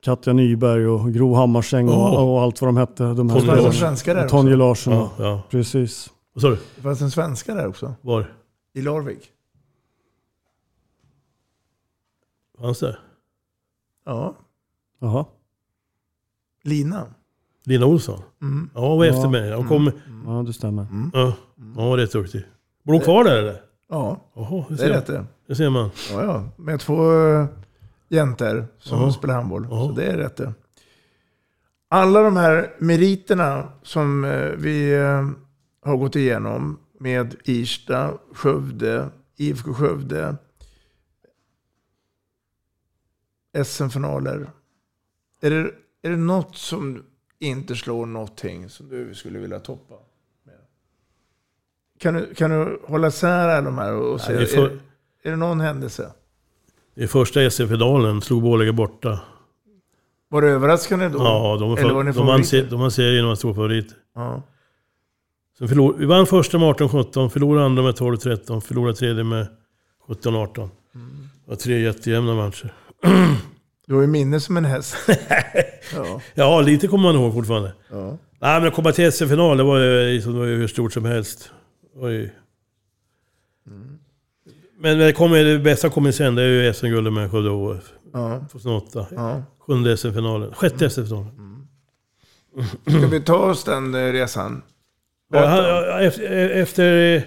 Katja 0.00 0.32
Nyberg 0.32 0.86
och 0.86 1.12
Gro 1.12 1.34
Hammarsäng 1.34 1.88
och, 1.88 1.94
Ja. 1.94 2.20
och 2.22 2.40
allt 2.42 2.60
vad 2.60 2.68
de 2.68 2.76
hette. 2.76 3.04
De 3.04 3.28
fanns 3.28 3.42
en 3.42 3.46
Larsson. 3.48 3.72
svenska 3.72 4.14
där 4.14 4.24
Och 4.24 4.30
Tonje 4.30 4.52
också. 4.54 4.58
Larsson. 4.90 4.92
Ja, 4.92 5.10
ja. 5.18 5.42
Precis. 5.50 6.10
Vad 6.32 6.42
sa 6.42 6.48
du? 6.48 6.58
Det 6.76 6.82
fanns 6.82 7.00
en 7.02 7.10
svenska 7.10 7.54
där 7.54 7.66
också. 7.66 7.94
Var? 8.00 8.34
I 8.72 8.82
Larvik. 8.82 9.32
Fanns 12.58 12.78
det? 12.80 12.98
Ja. 14.04 14.34
Jaha. 14.98 15.24
Lina. 16.62 17.06
Lina 17.64 17.86
Olsson? 17.86 18.22
Mm. 18.42 18.70
Ja, 18.74 18.80
hon 18.88 18.98
var 18.98 19.04
Ja. 19.04 19.14
efter 19.14 19.28
mig. 19.28 19.52
Hon 19.54 19.68
kom... 19.68 19.92
Ja, 20.26 20.42
det 20.46 20.52
stämmer. 20.52 20.86
Ja, 21.12 21.34
hon 21.56 21.88
var 21.90 21.96
rätt 21.96 22.12
duktig. 22.12 22.44
Bor 22.82 22.92
hon 22.92 23.02
kvar 23.02 23.24
där 23.24 23.36
eller? 23.38 23.60
Ja, 23.88 24.20
Jaha, 24.34 24.64
det 24.68 24.82
är 24.82 24.88
man. 24.88 24.96
rätt 24.96 25.06
det. 25.06 25.24
det 25.46 25.54
ser 25.54 25.70
man. 25.70 25.90
Ja, 26.12 26.24
ja. 26.24 26.48
Med 26.56 26.80
två 26.80 27.12
uh, 27.12 27.46
jäntor 28.08 28.66
som 28.78 29.00
Ja. 29.02 29.12
spelar 29.12 29.34
handboll. 29.34 29.66
Ja. 29.70 29.86
Så 29.88 29.92
det 29.92 30.04
är 30.04 30.16
rätt 30.16 30.36
det. 30.36 30.52
Alla 31.88 32.22
de 32.22 32.36
här 32.36 32.74
meriterna 32.78 33.68
som 33.82 34.24
eh, 34.24 34.50
vi 34.56 34.92
eh, 34.94 35.28
har 35.84 35.96
gått 35.96 36.16
igenom 36.16 36.78
med 37.00 37.34
Irsta, 37.44 38.12
Skövde, 38.34 39.08
IFK 39.36 39.74
Skövde, 39.74 40.36
SM-finaler. 43.64 44.50
Är 45.42 45.50
det, 45.50 45.70
är 46.02 46.10
det 46.10 46.16
något 46.16 46.56
som 46.56 47.02
inte 47.40 47.76
slår 47.76 48.06
någonting 48.06 48.68
som 48.68 48.88
du 48.88 49.14
skulle 49.14 49.38
vilja 49.38 49.60
toppa? 49.60 49.94
Med? 50.44 50.54
Kan 51.98 52.14
du, 52.14 52.34
kan 52.34 52.50
du 52.50 52.80
hålla 52.84 53.08
isär 53.08 53.62
de 53.62 53.78
här 53.78 53.94
och 53.94 54.18
det 54.26 54.32
är 54.42 54.46
för- 54.46 54.66
är, 54.70 54.78
är 55.22 55.30
det 55.30 55.36
någon 55.36 55.60
händelse? 55.60 56.12
I 56.94 57.06
första 57.06 57.50
SM-finalen 57.50 58.20
slog 58.20 58.42
Borlänge 58.42 58.72
borta. 58.72 59.20
Var 60.28 60.42
det 60.42 60.48
överraskande 60.48 61.08
då? 61.08 61.18
Ja, 61.18 61.56
de, 61.60 61.76
Eller 61.76 61.94
var 61.94 62.02
ni 62.04 62.12
de, 62.12 62.26
vann, 62.26 62.44
se- 62.44 62.62
de 62.62 62.80
vann 62.80 62.90
serien 62.90 63.24
och 63.24 63.28
var 63.28 63.34
stor 63.36 63.54
favorit. 63.54 63.94
Ja. 64.14 64.42
Sen 65.58 65.68
förlor, 65.68 65.94
vi 65.98 66.06
vann 66.06 66.26
första 66.26 66.58
med 66.58 66.68
18-17, 66.74 67.28
förlorade 67.28 67.66
andra 67.66 67.82
med 67.82 67.94
12-13, 67.94 68.60
förlorade 68.60 68.96
tredje 68.96 69.24
med 69.24 69.46
17-18. 70.08 70.68
Mm. 70.94 71.28
Det 71.44 71.50
var 71.50 71.56
tre 71.56 71.80
jättejämna 71.80 72.34
matcher. 72.34 72.72
Du 73.90 73.94
har 73.94 74.02
ju 74.02 74.06
minne 74.08 74.40
som 74.40 74.56
en 74.56 74.64
häst. 74.64 74.96
ja. 75.94 76.20
Ja, 76.34 76.60
lite 76.60 76.86
kommer 76.86 77.02
man 77.12 77.14
ihåg 77.22 77.32
fortfarande. 77.32 77.72
Ja. 77.90 78.18
Nej, 78.40 78.60
men 78.60 78.68
att 78.68 78.74
komma 78.74 78.92
till 78.92 79.12
SM-final, 79.12 79.56
det 79.56 79.62
var 79.62 79.78
ju, 79.78 80.12
liksom, 80.12 80.32
det 80.32 80.38
var 80.38 80.46
ju 80.46 80.56
hur 80.56 80.66
stort 80.68 80.92
som 80.92 81.04
helst. 81.04 81.50
Oj. 81.96 82.34
Mm. 83.66 83.98
Men 84.78 84.98
det, 84.98 85.12
kommer, 85.12 85.44
det 85.44 85.58
bästa 85.58 85.88
kommer 85.90 86.12
sen, 86.12 86.34
det 86.34 86.42
är 86.42 86.46
ju 86.46 86.72
SM-guldet 86.74 87.12
med 87.12 87.30
Skövde 87.30 87.50
HF. 87.50 87.92
Ja. 88.12 88.40
2008. 88.52 89.06
Ja. 89.10 89.42
Sjunde 89.58 89.96
SM-finalen. 89.96 90.54
Sjätte 90.54 90.90
SM-finalen. 90.90 91.66
Ska 92.86 93.06
vi 93.06 93.20
ta 93.20 93.36
oss 93.36 93.64
den 93.64 93.94
eh, 93.94 94.12
resan? 94.12 94.62
Ja, 95.32 95.46
han- 95.46 96.00
efter, 96.50 97.24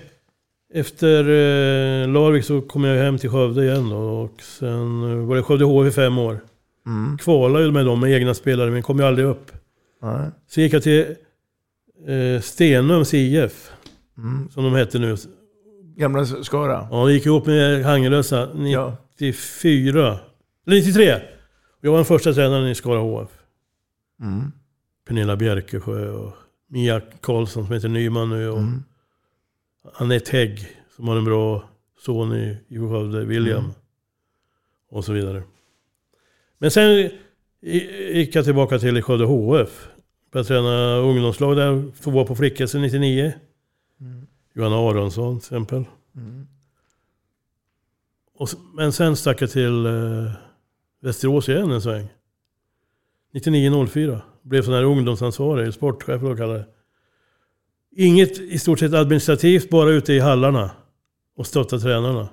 efter, 0.73 1.19
eh, 1.19 2.07
Larvik 2.07 2.45
så 2.45 2.61
kom 2.61 2.83
jag 2.83 3.03
hem 3.03 3.17
till 3.17 3.29
Skövde 3.29 3.65
igen 3.65 3.89
då, 3.89 3.97
och 3.97 4.41
sen 4.41 5.11
eh, 5.11 5.25
var 5.27 5.35
det 5.35 5.43
Skövde 5.43 5.65
HF 5.65 5.87
i 5.87 5.91
fem 5.91 6.17
år. 6.17 6.39
Mm. 6.85 7.17
Kvalade 7.17 7.65
ju 7.65 7.71
med 7.71 7.85
dem 7.85 7.99
med 7.99 8.11
egna 8.11 8.33
spelare 8.33 8.71
men 8.71 8.81
kom 8.83 8.99
ju 8.99 9.05
aldrig 9.05 9.27
upp. 9.27 9.51
Nej. 10.01 10.31
Sen 10.47 10.63
gick 10.63 10.73
jag 10.73 10.83
till 10.83 11.15
eh, 12.07 12.41
Stenums 12.41 13.13
IF, 13.13 13.71
Mm. 14.17 14.49
som 14.49 14.63
de 14.63 14.73
hette 14.73 14.99
nu. 14.99 15.15
Gamla 15.95 16.25
Skara. 16.25 16.87
Ja, 16.91 17.05
de 17.07 17.13
gick 17.13 17.25
ihop 17.25 17.45
med 17.45 17.85
Hangelösa 17.85 18.49
Ja. 18.55 18.97
94, 19.19 20.19
eller 20.67 20.77
93. 20.77 21.21
Jag 21.81 21.91
var 21.91 21.97
den 21.97 22.05
första 22.05 22.33
tränaren 22.33 22.67
i 22.67 22.75
Skara 22.75 22.99
HF. 22.99 23.29
Mm. 24.21 24.51
Pernilla 25.07 25.35
Bjerkesjö 25.35 26.09
och 26.09 26.33
Mia 26.69 27.01
Karlsson 27.21 27.65
som 27.65 27.73
heter 27.73 27.89
Nyman 27.89 28.29
nu 28.29 28.49
och 28.49 28.57
Mm. 28.59 28.83
Anette 29.93 30.31
Hägg 30.37 30.67
som 30.95 31.07
har 31.07 31.15
en 31.17 31.25
bra 31.25 31.63
son 32.05 32.33
i 32.35 32.57
IFK 32.67 32.89
Skövde, 32.89 33.25
William. 33.25 33.59
Mm. 33.59 33.71
Och 34.91 35.05
så 35.05 35.13
vidare. 35.13 35.43
Men 36.63 36.71
sen 36.71 37.09
gick 38.13 38.35
jag 38.35 38.45
tillbaka 38.45 38.79
till 38.79 39.01
Skövde 39.01 39.25
HF. 39.25 39.87
Började 40.31 40.47
träna 40.47 40.95
ungdomslag 40.95 41.57
där, 41.57 41.91
får 42.01 42.11
vara 42.11 42.25
på 42.25 42.35
flickor 42.35 42.79
99. 42.79 43.33
Mm. 44.01 44.27
Johanna 44.53 44.75
Aronsson 44.75 45.39
till 45.39 45.45
exempel. 45.45 45.85
Mm. 46.15 46.47
Och, 48.35 48.49
men 48.73 48.93
sen 48.93 49.15
stack 49.15 49.41
jag 49.41 49.51
till 49.51 49.85
eh, 49.85 50.31
Västerås 51.01 51.49
igen 51.49 51.71
en 51.71 51.81
sväng. 51.81 52.07
99-04. 53.33 54.21
Blev 54.41 54.61
sån 54.61 54.73
här 54.73 54.83
ungdomsansvarig, 54.83 55.73
sportchef 55.73 56.21
vad 56.21 56.31
de 56.31 56.37
kallar 56.37 56.53
det. 56.53 56.67
Inget 57.95 58.39
i 58.39 58.59
stort 58.59 58.79
sett 58.79 58.93
administrativt, 58.93 59.69
bara 59.69 59.89
ute 59.89 60.13
i 60.13 60.19
hallarna. 60.19 60.71
Och 61.35 61.47
stötta 61.47 61.79
tränarna. 61.79 62.29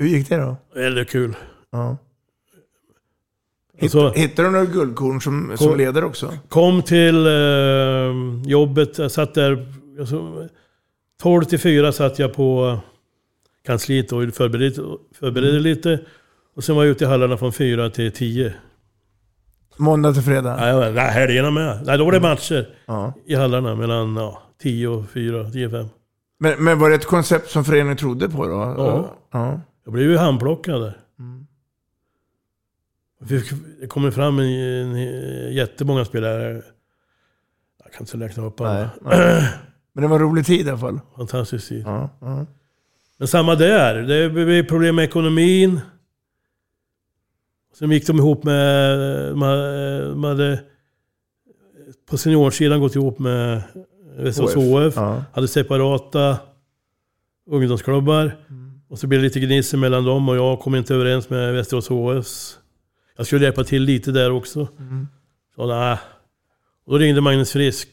Hur 0.00 0.06
gick 0.06 0.28
det 0.28 0.36
då? 0.36 0.56
Väldigt 0.74 1.10
kul. 1.10 1.36
Ja. 1.70 1.96
Alltså- 3.82 4.12
Hittade 4.12 4.48
du 4.48 4.52
några 4.52 4.64
guldkorn 4.64 5.20
som, 5.20 5.52
som 5.56 5.68
Kom- 5.68 5.78
ledare 5.78 6.04
också? 6.04 6.32
Kom 6.48 6.82
till 6.82 7.26
eh, 7.26 8.50
jobbet, 8.50 8.98
jag 8.98 9.10
satt 9.10 9.34
där... 9.34 9.72
Alltså, 10.00 10.48
12 11.22 11.44
till 11.44 11.58
4 11.58 11.92
satt 11.92 12.18
jag 12.18 12.32
på 12.34 12.78
kansliet 13.66 14.12
och 14.12 14.34
förberedde, 14.34 14.82
förberedde 15.18 15.50
Mm. 15.50 15.62
lite. 15.62 16.00
Och 16.56 16.64
sen 16.64 16.76
var 16.76 16.84
jag 16.84 16.90
ute 16.90 17.04
i 17.04 17.06
hallarna 17.06 17.36
från 17.36 17.52
4 17.52 17.90
till 17.90 18.12
10. 18.12 18.54
Måndag 19.76 20.12
till 20.12 20.22
fredag? 20.22 20.56
Nej, 20.56 20.92
nej 20.92 21.10
helgerna 21.10 21.50
med. 21.50 21.82
Nej, 21.86 21.98
då 21.98 22.04
var 22.04 22.12
det 22.12 22.20
matcher 22.20 22.54
Mm. 22.58 22.70
Ja. 22.86 23.12
i 23.26 23.34
hallarna 23.34 23.74
mellan 23.74 24.16
ja, 24.16 24.42
10 24.62 24.88
och 24.88 25.10
4, 25.10 25.50
10 25.50 25.66
och 25.66 25.72
5. 25.72 25.86
Men, 26.38 26.64
men 26.64 26.78
var 26.78 26.88
det 26.88 26.94
ett 26.94 27.04
koncept 27.06 27.50
som 27.50 27.64
föreningen 27.64 27.96
trodde 27.96 28.28
på 28.28 28.46
då? 28.46 28.52
Ja. 28.52 29.14
ja. 29.32 29.60
Jag 29.84 29.92
blev 29.92 30.10
ju 30.10 30.16
handplockad 30.16 30.82
där. 30.82 30.98
Mm. 31.18 31.46
Det 33.80 33.86
kommer 33.86 34.10
fram 34.10 34.38
en, 34.38 34.46
en, 34.46 35.52
jättemånga 35.52 36.04
spelare. 36.04 36.62
Jag 37.84 37.92
kan 37.92 38.02
inte 38.02 38.16
räkna 38.16 38.44
upp 38.44 38.60
alla. 38.60 38.74
Nej, 38.74 38.88
nej. 39.00 39.48
Men 39.92 40.02
det 40.02 40.08
var 40.08 40.16
en 40.16 40.22
rolig 40.22 40.46
tid 40.46 40.66
i 40.66 40.70
alla 40.70 40.78
fall. 40.78 41.00
Fantastisk 41.16 41.68
tid. 41.68 41.82
Ja, 41.86 42.10
ja. 42.20 42.46
Men 43.18 43.28
samma 43.28 43.54
där. 43.54 43.94
Det 43.94 44.30
blev 44.30 44.66
problem 44.66 44.96
med 44.96 45.04
ekonomin. 45.04 45.80
Sen 47.74 47.90
gick 47.90 48.06
de 48.06 48.16
ihop 48.16 48.44
med... 48.44 48.98
De 49.30 49.42
hade, 49.42 50.08
de 50.08 50.24
hade 50.24 50.62
på 52.10 52.18
seniorsidan 52.18 52.80
gått 52.80 52.96
ihop 52.96 53.18
med 53.18 53.62
Västerås 54.16 54.54
HF. 54.54 54.96
Ja. 54.96 55.24
Hade 55.32 55.48
separata 55.48 56.38
ungdomsklubbar. 57.50 58.36
Och 58.90 58.98
så 58.98 59.06
blev 59.06 59.20
det 59.20 59.24
lite 59.24 59.40
gnissel 59.40 59.80
mellan 59.80 60.04
dem 60.04 60.28
och 60.28 60.36
jag 60.36 60.60
kom 60.60 60.74
inte 60.74 60.94
överens 60.94 61.30
med 61.30 61.52
Västerås 61.52 61.88
HFs. 61.88 62.58
Jag 63.16 63.26
skulle 63.26 63.44
hjälpa 63.44 63.64
till 63.64 63.82
lite 63.82 64.12
där 64.12 64.30
också. 64.30 64.68
Mm. 64.78 65.06
Så 65.54 65.66
nej. 65.66 65.98
Och 66.84 66.92
då 66.92 66.98
ringde 66.98 67.20
Magnus 67.20 67.52
Frisk. 67.52 67.88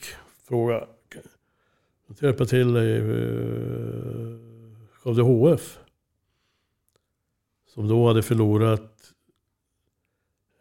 Frågade. 0.47 0.87
Kan 1.09 2.15
jag 2.19 2.27
hjälpa 2.27 2.45
till 2.45 2.77
i 2.77 2.99
uh, 2.99 4.39
Skövde 4.91 5.21
HF? 5.21 5.79
Som 7.73 7.87
då 7.87 8.07
hade 8.07 8.23
förlorat 8.23 9.13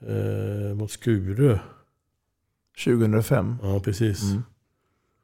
eh, 0.07 0.75
mot 0.75 0.91
Skure. 0.91 1.61
2005. 2.85 3.57
Ja, 3.63 3.81
precis. 3.81 4.23
Mm. 4.23 4.43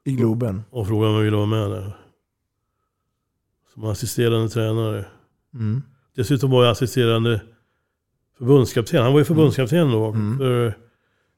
I 0.04 0.12
Globen. 0.12 0.62
Och 0.70 0.86
frågade 0.86 1.10
om 1.10 1.16
jag 1.16 1.24
ville 1.24 1.36
vara 1.36 1.46
med 1.46 1.70
där. 1.70 2.01
Som 3.74 3.84
assisterande 3.84 4.48
tränare. 4.48 5.04
Mm. 5.54 5.82
Dessutom 6.16 6.50
var 6.50 6.64
jag 6.64 6.70
assisterande 6.72 7.40
förbundskapten. 8.38 9.02
Han 9.02 9.12
var 9.12 9.18
ju 9.20 9.24
förbundskapten 9.24 9.90
då. 9.90 10.06
Mm. 10.06 10.38
För 10.38 10.78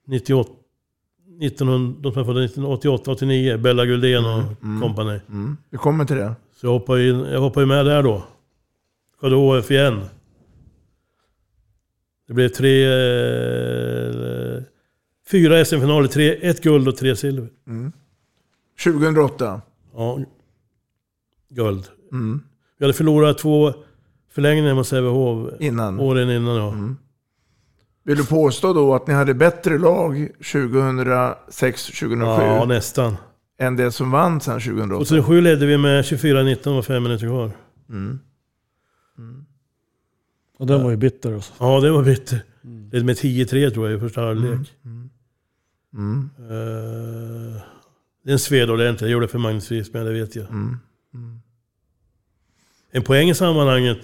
98, 0.06 0.50
1900, 1.40 1.96
de 2.00 2.12
som 2.12 2.20
är 2.22 2.26
födda 2.26 2.44
1988, 2.44 3.10
89. 3.10 3.56
Bella 3.58 3.86
Guldén 3.86 4.24
och 4.24 4.62
Mm. 4.62 4.80
kompani. 4.80 5.20
Mm. 5.28 5.56
Vi 5.70 5.78
kommer 5.78 6.04
till 6.04 6.16
det. 6.16 6.34
Så 6.56 6.66
jag 6.66 6.70
hoppade, 6.72 7.08
in, 7.08 7.18
jag 7.20 7.40
hoppade 7.40 7.62
ju 7.64 7.68
med 7.68 7.86
där 7.86 8.02
då. 8.02 8.24
Skövde 9.20 9.36
HF 9.36 9.70
igen. 9.70 10.00
Det 12.26 12.34
blev 12.34 12.48
tre... 12.48 12.84
Eh, 12.84 14.62
fyra 15.30 15.64
SM-finaler. 15.64 16.08
Tre, 16.08 16.48
ett 16.48 16.62
guld 16.62 16.88
och 16.88 16.96
tre 16.96 17.16
silver. 17.16 17.48
Mm. 17.66 17.92
2008. 18.84 19.60
Ja. 19.94 20.20
Guld. 21.48 21.84
Mm. 22.14 22.40
Vi 22.78 22.84
hade 22.84 22.94
förlorat 22.94 23.38
två 23.38 23.72
förlängningar 24.32 24.74
mot 24.74 24.86
Sävehof. 24.86 25.50
Innan. 25.60 26.00
Åren 26.00 26.30
innan 26.30 26.56
ja. 26.56 26.72
Mm. 26.72 26.96
Vill 28.04 28.16
du 28.16 28.26
påstå 28.26 28.72
då 28.72 28.94
att 28.94 29.06
ni 29.06 29.14
hade 29.14 29.34
bättre 29.34 29.78
lag 29.78 30.28
2006-2007 30.40 32.42
Ja, 32.42 32.64
nästan. 32.64 33.16
än 33.58 33.76
det 33.76 33.92
som 33.92 34.10
vann 34.10 34.40
sen 34.40 34.60
2008? 34.60 35.04
2007 35.04 35.40
ledde 35.40 35.66
vi 35.66 35.78
med 35.78 36.02
24-19 36.04 36.78
och 36.78 36.84
fem 36.84 37.02
minuter 37.02 37.26
kvar. 37.26 37.50
Mm. 37.88 38.18
Och 40.58 40.66
den 40.66 40.82
var 40.82 40.90
ju 40.90 40.96
bitter 40.96 41.34
alltså. 41.34 41.52
Ja, 41.58 41.80
det 41.80 41.90
var 41.90 42.02
bitter. 42.02 42.42
Ledde 42.92 43.04
med 43.04 43.16
10-3 43.16 43.70
tror 43.70 43.88
jag 43.90 43.96
i 43.96 44.00
första 44.00 44.20
halvlek. 44.20 44.72
Mm. 45.94 46.30
Eh, 46.38 47.60
det 48.24 48.30
är 48.30 48.32
en 48.32 48.38
sved 48.38 48.70
ordentligt. 48.70 49.00
Jag 49.00 49.10
gjorde 49.10 49.26
det 49.26 49.30
för 49.30 49.38
Magnus 49.38 49.68
Frisk, 49.68 49.92
men 49.92 50.04
det 50.04 50.12
vet 50.12 50.36
jag. 50.36 50.50
Mm. 50.50 50.78
En 52.94 53.02
poäng 53.02 53.28
i 53.30 53.34
sammanhanget. 53.34 53.98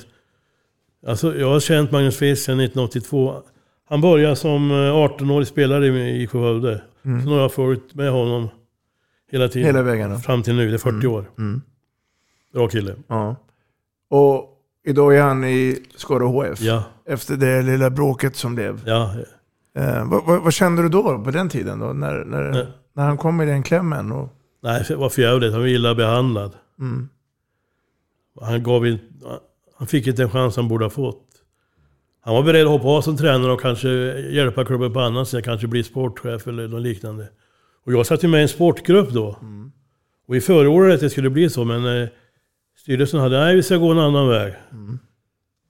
Alltså, 1.06 1.36
jag 1.36 1.50
har 1.50 1.60
känt 1.60 1.90
Magnus 1.92 2.16
Frisk 2.18 2.42
sedan 2.44 2.60
1982. 2.60 3.42
Han 3.88 4.00
började 4.00 4.36
som 4.36 4.70
eh, 4.70 4.74
18-årig 4.74 5.46
spelare 5.46 5.86
i 5.86 6.22
i 6.22 6.26
Skövde. 6.26 6.82
Mm. 7.04 7.22
Så 7.22 7.28
nu 7.28 7.34
har 7.34 7.42
jag 7.42 7.52
följt 7.52 7.94
med 7.94 8.10
honom 8.10 8.48
hela 9.32 9.48
tiden. 9.48 9.66
Hela 9.66 9.82
vägen 9.82 10.10
då? 10.10 10.18
Fram 10.18 10.42
till 10.42 10.54
nu. 10.54 10.68
Det 10.68 10.76
är 10.76 10.78
40 10.78 11.06
år. 11.06 11.30
Mm. 11.38 11.62
Bra 12.54 12.68
kille. 12.68 12.94
Ja. 13.08 13.36
Och 14.10 14.48
idag 14.86 15.16
är 15.16 15.22
han 15.22 15.44
i 15.44 15.78
Skara 15.96 16.24
HF. 16.24 16.60
Ja. 16.60 16.84
Efter 17.06 17.36
det 17.36 17.62
lilla 17.62 17.90
bråket 17.90 18.36
som 18.36 18.54
blev. 18.54 18.80
Ja. 18.86 19.14
Eh, 19.76 20.10
vad, 20.10 20.24
vad, 20.26 20.42
vad 20.42 20.52
kände 20.52 20.82
du 20.82 20.88
då 20.88 21.24
på 21.24 21.30
den 21.30 21.48
tiden? 21.48 21.78
Då, 21.78 21.86
när, 21.86 22.24
när, 22.24 22.50
Nej. 22.50 22.66
när 22.92 23.04
han 23.04 23.16
kom 23.16 23.40
i 23.40 23.46
den 23.46 23.62
klämmen? 23.62 24.12
Och, 24.12 24.28
Nej, 24.62 24.84
det 24.88 24.96
var 24.96 25.08
för 25.08 25.22
jävligt. 25.22 25.52
Han 25.52 25.60
var 25.60 25.68
illa 25.68 25.94
behandlad. 25.94 26.52
mm. 26.80 27.08
Han, 28.40 28.62
gav 28.62 28.86
in, 28.86 28.98
han 29.76 29.86
fick 29.86 30.06
inte 30.06 30.22
en 30.22 30.30
chans 30.30 30.56
han 30.56 30.68
borde 30.68 30.84
ha 30.84 30.90
fått. 30.90 31.26
Han 32.20 32.34
var 32.34 32.42
beredd 32.42 32.62
att 32.62 32.72
hoppa 32.72 32.88
av 32.88 33.02
som 33.02 33.16
tränare 33.16 33.52
och 33.52 33.60
kanske 33.60 33.88
hjälpa 34.30 34.64
klubben 34.64 34.92
på 34.92 35.00
annat 35.00 35.28
sätt. 35.28 35.44
Kanske 35.44 35.66
bli 35.66 35.82
sportchef 35.82 36.46
eller 36.46 36.68
något 36.68 36.82
liknande. 36.82 37.28
Och 37.84 37.92
jag 37.92 38.06
satt 38.06 38.24
ju 38.24 38.28
med 38.28 38.38
i 38.38 38.42
en 38.42 38.48
sportgrupp 38.48 39.10
då. 39.10 39.36
Och 40.26 40.34
vi 40.34 40.40
förordade 40.40 40.94
att 40.94 41.00
det 41.00 41.10
skulle 41.10 41.30
bli 41.30 41.50
så, 41.50 41.64
men 41.64 42.02
eh, 42.02 42.08
styrelsen 42.76 43.20
hade 43.20 43.38
nej 43.38 43.56
vi 43.56 43.62
ska 43.62 43.76
gå 43.76 43.90
en 43.90 43.98
annan 43.98 44.28
väg. 44.28 44.54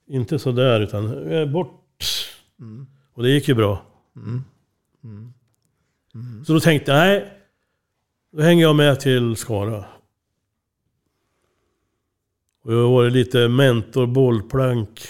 Inte 0.07 0.39
så 0.39 0.51
där 0.51 0.79
utan 0.79 1.31
eh, 1.31 1.45
bort. 1.45 1.83
Och 3.13 3.23
det 3.23 3.29
gick 3.29 3.47
ju 3.47 3.53
bra. 3.53 3.85
Så 6.47 6.53
då 6.53 6.59
tänkte 6.59 6.91
jag, 6.91 6.97
nej, 6.97 7.33
då 8.31 8.41
hänger 8.41 8.63
jag 8.63 8.75
med 8.75 8.99
till 8.99 9.35
Skara. 9.35 9.85
Och 12.63 12.73
jag 12.73 12.77
har 12.77 12.91
varit 12.91 13.13
lite 13.13 13.47
mentor, 13.47 14.07
bollplank 14.07 15.01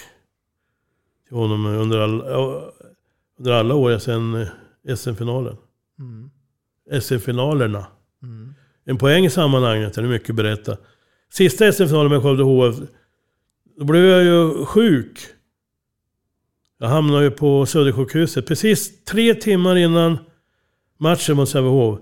till 1.28 1.36
honom 1.36 1.66
under 1.66 1.98
alla, 1.98 2.24
under 3.38 3.52
alla 3.52 3.74
år 3.74 3.98
sedan 3.98 4.34
eh, 4.34 4.96
SM-finalen. 4.96 5.56
SM-finalerna. 7.00 7.86
En 8.84 8.98
poäng 8.98 9.24
i 9.24 9.30
sammanhanget, 9.30 9.94
det 9.94 10.00
är 10.00 10.06
mycket 10.06 10.30
att 10.30 10.36
berätta. 10.36 10.76
Sista 11.32 11.72
SM-finalen 11.72 12.12
med 12.12 12.22
Skövde 12.22 12.42
HF, 12.42 12.76
då 13.78 13.84
blev 13.84 14.04
jag 14.04 14.24
ju 14.24 14.64
sjuk. 14.64 15.18
Jag 16.78 16.88
hamnade 16.88 17.24
ju 17.24 17.30
på 17.30 17.66
Södersjukhuset 17.66 18.46
precis 18.46 19.04
tre 19.04 19.34
timmar 19.34 19.76
innan 19.76 20.18
matchen 20.98 21.36
mot 21.36 21.48
Sävehof. 21.48 22.00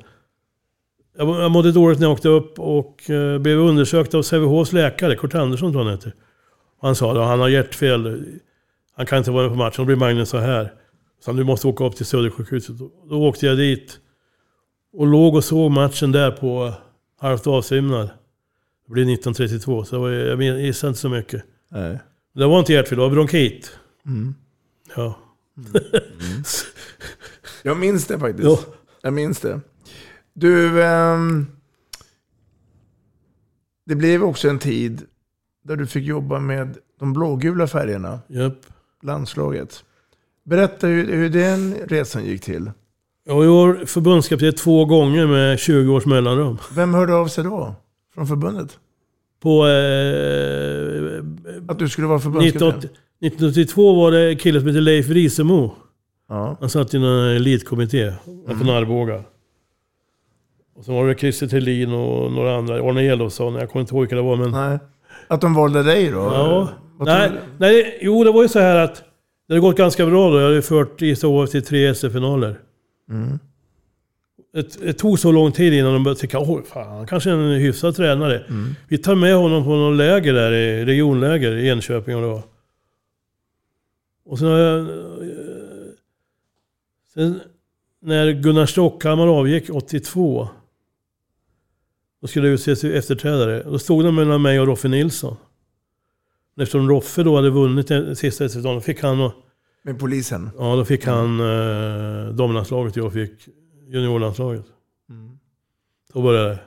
Jag, 1.20 1.26
må- 1.26 1.40
jag 1.40 1.50
mådde 1.50 1.72
dåligt 1.72 1.98
när 1.98 2.06
jag 2.06 2.12
åkte 2.12 2.28
upp 2.28 2.58
och 2.58 3.10
eh, 3.10 3.38
blev 3.38 3.58
undersökt 3.58 4.14
av 4.14 4.22
Sävehofs 4.22 4.72
läkare, 4.72 5.16
Kurt 5.16 5.34
Andersson 5.34 5.72
tror 5.72 5.82
han 5.84 5.92
heter. 5.92 6.14
Han 6.80 6.96
sa 6.96 7.10
att 7.12 7.28
han 7.28 7.40
har 7.40 7.48
hjärtfel, 7.48 8.24
han 8.96 9.06
kan 9.06 9.18
inte 9.18 9.30
vara 9.30 9.42
med 9.42 9.52
på 9.52 9.58
matchen. 9.58 9.74
Då 9.76 9.84
blir 9.84 9.96
Magnus 9.96 10.28
så 10.28 10.38
här. 10.38 10.72
Så 11.24 11.32
du 11.32 11.44
måste 11.44 11.68
åka 11.68 11.84
upp 11.84 11.96
till 11.96 12.06
Södersjukhuset. 12.06 12.78
Då, 12.78 12.90
då 13.10 13.28
åkte 13.28 13.46
jag 13.46 13.56
dit. 13.58 13.98
Och 14.92 15.06
låg 15.06 15.34
och 15.34 15.44
såg 15.44 15.70
matchen 15.70 16.12
där 16.12 16.30
på 16.30 16.72
halvt 17.20 17.46
avsvimmad. 17.46 18.10
Det 18.86 18.92
blev 18.92 19.04
1932, 19.04 19.84
så 19.84 20.00
var, 20.00 20.10
jag 20.10 20.42
gissade 20.42 20.88
inte 20.88 21.00
så 21.00 21.08
mycket. 21.08 21.42
Nej. 21.70 21.98
Det 22.34 22.46
var 22.46 22.58
inte 22.58 22.72
hjärtfel, 22.72 22.98
det 22.98 23.04
var 23.04 23.10
bronkit. 23.10 23.78
Mm. 24.06 24.34
Ja. 24.96 25.18
Jag 27.62 27.76
minns 27.76 28.06
det 28.06 28.18
faktiskt. 28.18 28.44
Ja. 28.48 28.58
Jag 29.02 29.12
minns 29.12 29.40
det. 29.40 29.60
Du, 30.34 30.82
ehm, 30.82 31.46
det 33.86 33.94
blev 33.94 34.22
också 34.24 34.48
en 34.48 34.58
tid 34.58 35.02
där 35.64 35.76
du 35.76 35.86
fick 35.86 36.04
jobba 36.04 36.38
med 36.40 36.76
de 37.00 37.12
blågula 37.12 37.66
färgerna, 37.66 38.20
Japp. 38.28 38.58
landslaget. 39.02 39.84
Berätta 40.44 40.86
hur, 40.86 41.12
hur 41.12 41.28
den 41.30 41.74
resan 41.74 42.24
gick 42.24 42.42
till. 42.42 42.70
Jag 43.24 43.34
var 43.34 43.84
förbundskapten 43.86 44.52
två 44.54 44.84
gånger 44.84 45.26
med 45.26 45.58
20 45.58 45.92
års 45.94 46.06
mellanrum. 46.06 46.58
Vem 46.74 46.94
hörde 46.94 47.14
av 47.14 47.28
sig 47.28 47.44
då? 47.44 47.74
Från 48.14 48.26
förbundet? 48.26 48.78
På... 49.42 49.66
Eh, 49.66 51.24
Att 51.68 51.78
du 51.78 51.88
skulle 51.88 52.06
vara 52.06 52.18
förbundskapten? 52.20 52.68
1980 52.68 52.90
1982 53.20 53.94
var 53.94 54.10
det 54.10 54.30
en 54.30 54.36
kille 54.38 54.60
som 54.60 54.68
hette 54.68 54.80
Leif 54.80 55.08
Risemo. 55.08 55.72
Ja. 56.28 56.56
Han 56.60 56.70
satt 56.70 56.94
i 56.94 56.96
en 56.96 57.02
elitkommitté 57.04 58.12
Mm. 58.46 58.58
från 58.58 58.70
Arboga. 58.70 59.24
Och 60.74 60.84
så 60.84 60.92
var 60.92 61.08
det 61.08 61.14
Christer 61.14 61.46
Thelin 61.46 61.92
och 61.92 62.32
några 62.32 62.56
andra. 62.56 62.74
Arne 62.74 63.00
Elofsson, 63.02 63.54
jag 63.54 63.70
kommer 63.70 63.80
inte 63.80 63.94
ihåg 63.94 64.00
vilka 64.02 64.16
det 64.16 64.22
var 64.22 64.36
men... 64.36 64.50
Nej. 64.50 64.78
Att 65.28 65.40
de 65.40 65.54
valde 65.54 65.82
dig 65.82 66.10
då? 66.10 66.18
Ja. 66.18 66.68
Nej, 67.00 67.30
nej, 67.58 67.98
jo 68.02 68.24
det 68.24 68.30
var 68.32 68.42
ju 68.42 68.48
så 68.48 68.58
här 68.58 68.76
att 68.76 68.94
det 69.48 69.54
hade 69.54 69.60
gått 69.60 69.76
ganska 69.76 70.06
bra 70.06 70.30
då. 70.30 70.40
Jag 70.40 70.48
hade 70.48 70.62
fört 70.62 71.02
ISHF 71.02 71.50
till 71.50 71.62
tre 71.64 71.94
SM-finaler. 71.94 72.58
Mm. 73.10 73.38
Det, 74.52 74.80
det 74.80 74.92
tog 74.92 75.18
så 75.18 75.32
lång 75.32 75.52
tid 75.52 75.72
innan 75.72 75.92
de 75.92 76.04
började 76.04 76.20
tycka 76.20 76.38
oj 76.40 76.62
fan, 76.66 76.88
han 76.96 77.06
kanske 77.06 77.30
är 77.30 77.34
en 77.34 77.60
hyfsad 77.60 77.96
tränare. 77.96 78.38
Mm. 78.38 78.74
Vi 78.88 78.98
tar 78.98 79.14
med 79.14 79.34
honom 79.34 79.64
på 79.64 79.70
någon 79.70 79.96
läger 79.96 80.32
där, 80.34 80.52
i 80.52 80.84
regionläger 80.84 81.52
i 81.56 81.68
Enköping 81.68 82.16
och 82.16 82.22
det 82.22 82.28
var. 82.28 82.42
Och 84.24 84.38
sen 84.38 84.48
jag... 84.48 84.78
eh, 84.80 84.86
Sen 87.14 87.40
när 88.02 88.32
Gunnar 88.32 88.66
Stockhammar 88.66 89.26
avgick 89.26 89.70
82. 89.70 90.48
Då 92.20 92.26
skulle 92.26 92.48
utses 92.48 92.80
till 92.80 92.94
efterträdare. 92.96 93.62
Då 93.62 93.78
stod 93.78 94.04
det 94.04 94.12
mellan 94.12 94.42
mig 94.42 94.60
och 94.60 94.66
Roffe 94.66 94.88
Nilsson. 94.88 95.36
Men 96.54 96.62
Eftersom 96.62 96.88
Roffe 96.88 97.22
då 97.22 97.36
hade 97.36 97.50
vunnit 97.50 97.88
den 97.88 98.16
sista 98.16 98.48
SM-finalen, 98.48 98.74
då 98.74 98.80
fick 98.80 99.02
han... 99.02 99.30
Med 99.82 99.98
polisen? 99.98 100.50
Ja, 100.58 100.76
då 100.76 100.84
fick 100.84 101.06
han 101.06 101.40
eh, 101.40 102.34
damlandslaget 102.34 102.96
och 102.96 103.02
jag 103.04 103.12
fick 103.12 103.48
juniorlandslaget. 103.86 104.64
Mm. 105.10 105.38
Så 106.12 106.22
började 106.22 106.48
det. 106.48 106.58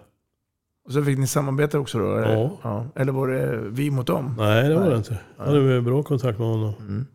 Och 0.86 0.92
så 0.92 1.04
fick 1.04 1.18
ni 1.18 1.28
samarbeta 1.28 1.80
också 1.80 2.00
då? 2.00 2.18
Eller? 2.18 2.50
Ja. 2.64 2.88
Eller 2.96 3.12
var 3.12 3.28
det 3.28 3.60
vi 3.70 3.92
mot 3.92 4.08
dem? 4.08 4.36
Nej, 4.38 4.70
det 4.70 4.76
var 4.76 4.82
Nej. 4.82 4.90
det 4.90 4.98
inte. 4.98 5.18
Jag 5.38 5.46
hade 5.46 5.82
bra 5.82 6.04
kontakt 6.04 6.40
med 6.40 6.48
honom. 6.48 6.74
Mm. 6.80 7.06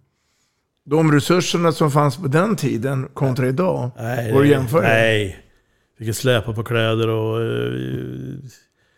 De 0.85 1.13
resurserna 1.13 1.73
som 1.73 1.91
fanns 1.91 2.17
på 2.17 2.29
den 2.29 2.57
tiden 2.57 3.09
kontra 3.15 3.49
idag? 3.49 3.91
Nej, 3.97 4.33
Går 4.33 4.43
det 4.43 4.45
att 4.45 4.51
jämföra? 4.51 4.83
Nej. 4.83 5.48
Fick 5.99 6.15
släpa 6.17 6.53
på 6.53 6.65
kläder 6.65 7.09
och 7.09 7.43
eh, 7.43 7.73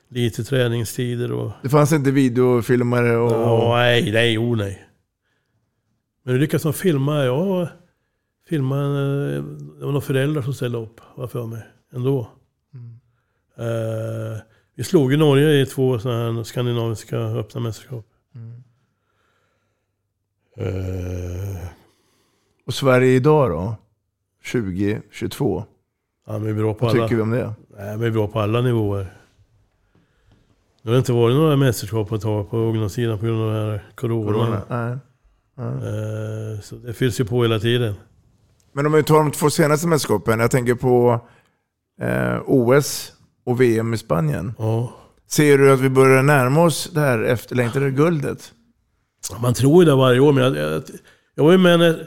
lite 0.08 0.44
träningstider 0.44 1.32
och... 1.32 1.52
Det 1.62 1.68
fanns 1.68 1.92
inte 1.92 2.10
videofilmare 2.10 3.16
och... 3.16 3.32
Ja, 3.32 3.76
nej, 3.76 4.12
nej, 4.12 4.38
oh 4.38 4.56
nej. 4.56 4.86
Men 6.22 6.34
det 6.34 6.40
lyckades 6.40 6.62
de 6.62 6.72
filma. 6.72 7.24
Jag 7.24 7.68
filmade, 8.48 9.36
eh, 9.36 9.42
det 9.78 9.84
var 9.84 9.92
några 9.92 10.00
föräldrar 10.00 10.42
som 10.42 10.54
ställde 10.54 10.78
upp, 10.78 11.00
var 11.14 11.26
för 11.26 11.46
mig, 11.46 11.62
ändå. 11.92 12.20
Eh, 13.58 14.40
vi 14.74 14.84
slog 14.84 15.12
ju 15.12 15.16
Norge 15.18 15.62
i 15.62 15.66
två 15.66 15.98
sådana 15.98 16.32
här 16.32 16.42
skandinaviska 16.42 17.18
öppna 17.18 17.60
mästerskap. 17.60 18.06
Eh, 20.56 21.66
Och 22.66 22.74
Sverige 22.74 23.12
idag 23.16 23.50
då? 23.50 23.74
2022? 24.52 25.64
Ja, 26.32 26.38
men 26.38 26.56
bra 26.56 26.74
på 26.74 26.86
Vad 26.86 26.94
alla. 26.94 27.04
tycker 27.04 27.16
vi 27.16 27.22
om 27.22 27.30
det? 27.30 27.52
Nej, 27.78 27.96
men 27.96 28.12
bra 28.12 28.28
på 28.28 28.40
alla 28.40 28.60
nivåer. 28.60 29.06
Det 30.82 30.90
har 30.90 30.98
inte 30.98 31.12
varit 31.12 31.36
några 31.36 31.56
mästerskap 31.56 32.08
på 32.08 32.14
ett 32.14 32.22
tag 32.22 32.50
på 32.50 32.56
ungdomssidan 32.58 33.18
på 33.18 33.26
grund 33.26 33.42
av 33.42 33.52
den 33.54 33.70
här 33.70 33.84
corona. 33.94 34.32
Corona? 34.32 34.62
Nej. 34.68 34.98
Eh, 35.58 36.60
Så 36.60 36.74
det 36.76 36.92
fylls 36.92 37.20
ju 37.20 37.24
på 37.24 37.42
hela 37.42 37.58
tiden. 37.58 37.94
Men 38.72 38.86
om 38.86 38.92
vi 38.92 39.02
tar 39.02 39.14
de 39.18 39.30
två 39.30 39.50
senaste 39.50 39.88
mästerskapen. 39.88 40.40
Jag 40.40 40.50
tänker 40.50 40.74
på 40.74 41.20
eh, 42.00 42.36
OS 42.46 43.12
och 43.46 43.60
VM 43.60 43.94
i 43.94 43.98
Spanien. 43.98 44.54
Ja. 44.58 44.92
Ser 45.26 45.58
du 45.58 45.72
att 45.72 45.80
vi 45.80 45.88
börjar 45.88 46.22
närma 46.22 46.62
oss 46.64 46.90
det 46.94 47.00
här 47.00 47.18
efterlängtade 47.22 47.90
guldet? 47.90 48.52
Man 49.42 49.54
tror 49.54 49.84
ju 49.84 49.90
det 49.90 49.96
varje 49.96 50.20
år, 50.20 50.32
men 50.32 50.44
jag, 50.44 50.56
jag, 50.56 50.82
jag 51.34 51.44
var 51.44 51.52
ju 51.52 51.58
med 51.58 51.78
när, 51.78 52.06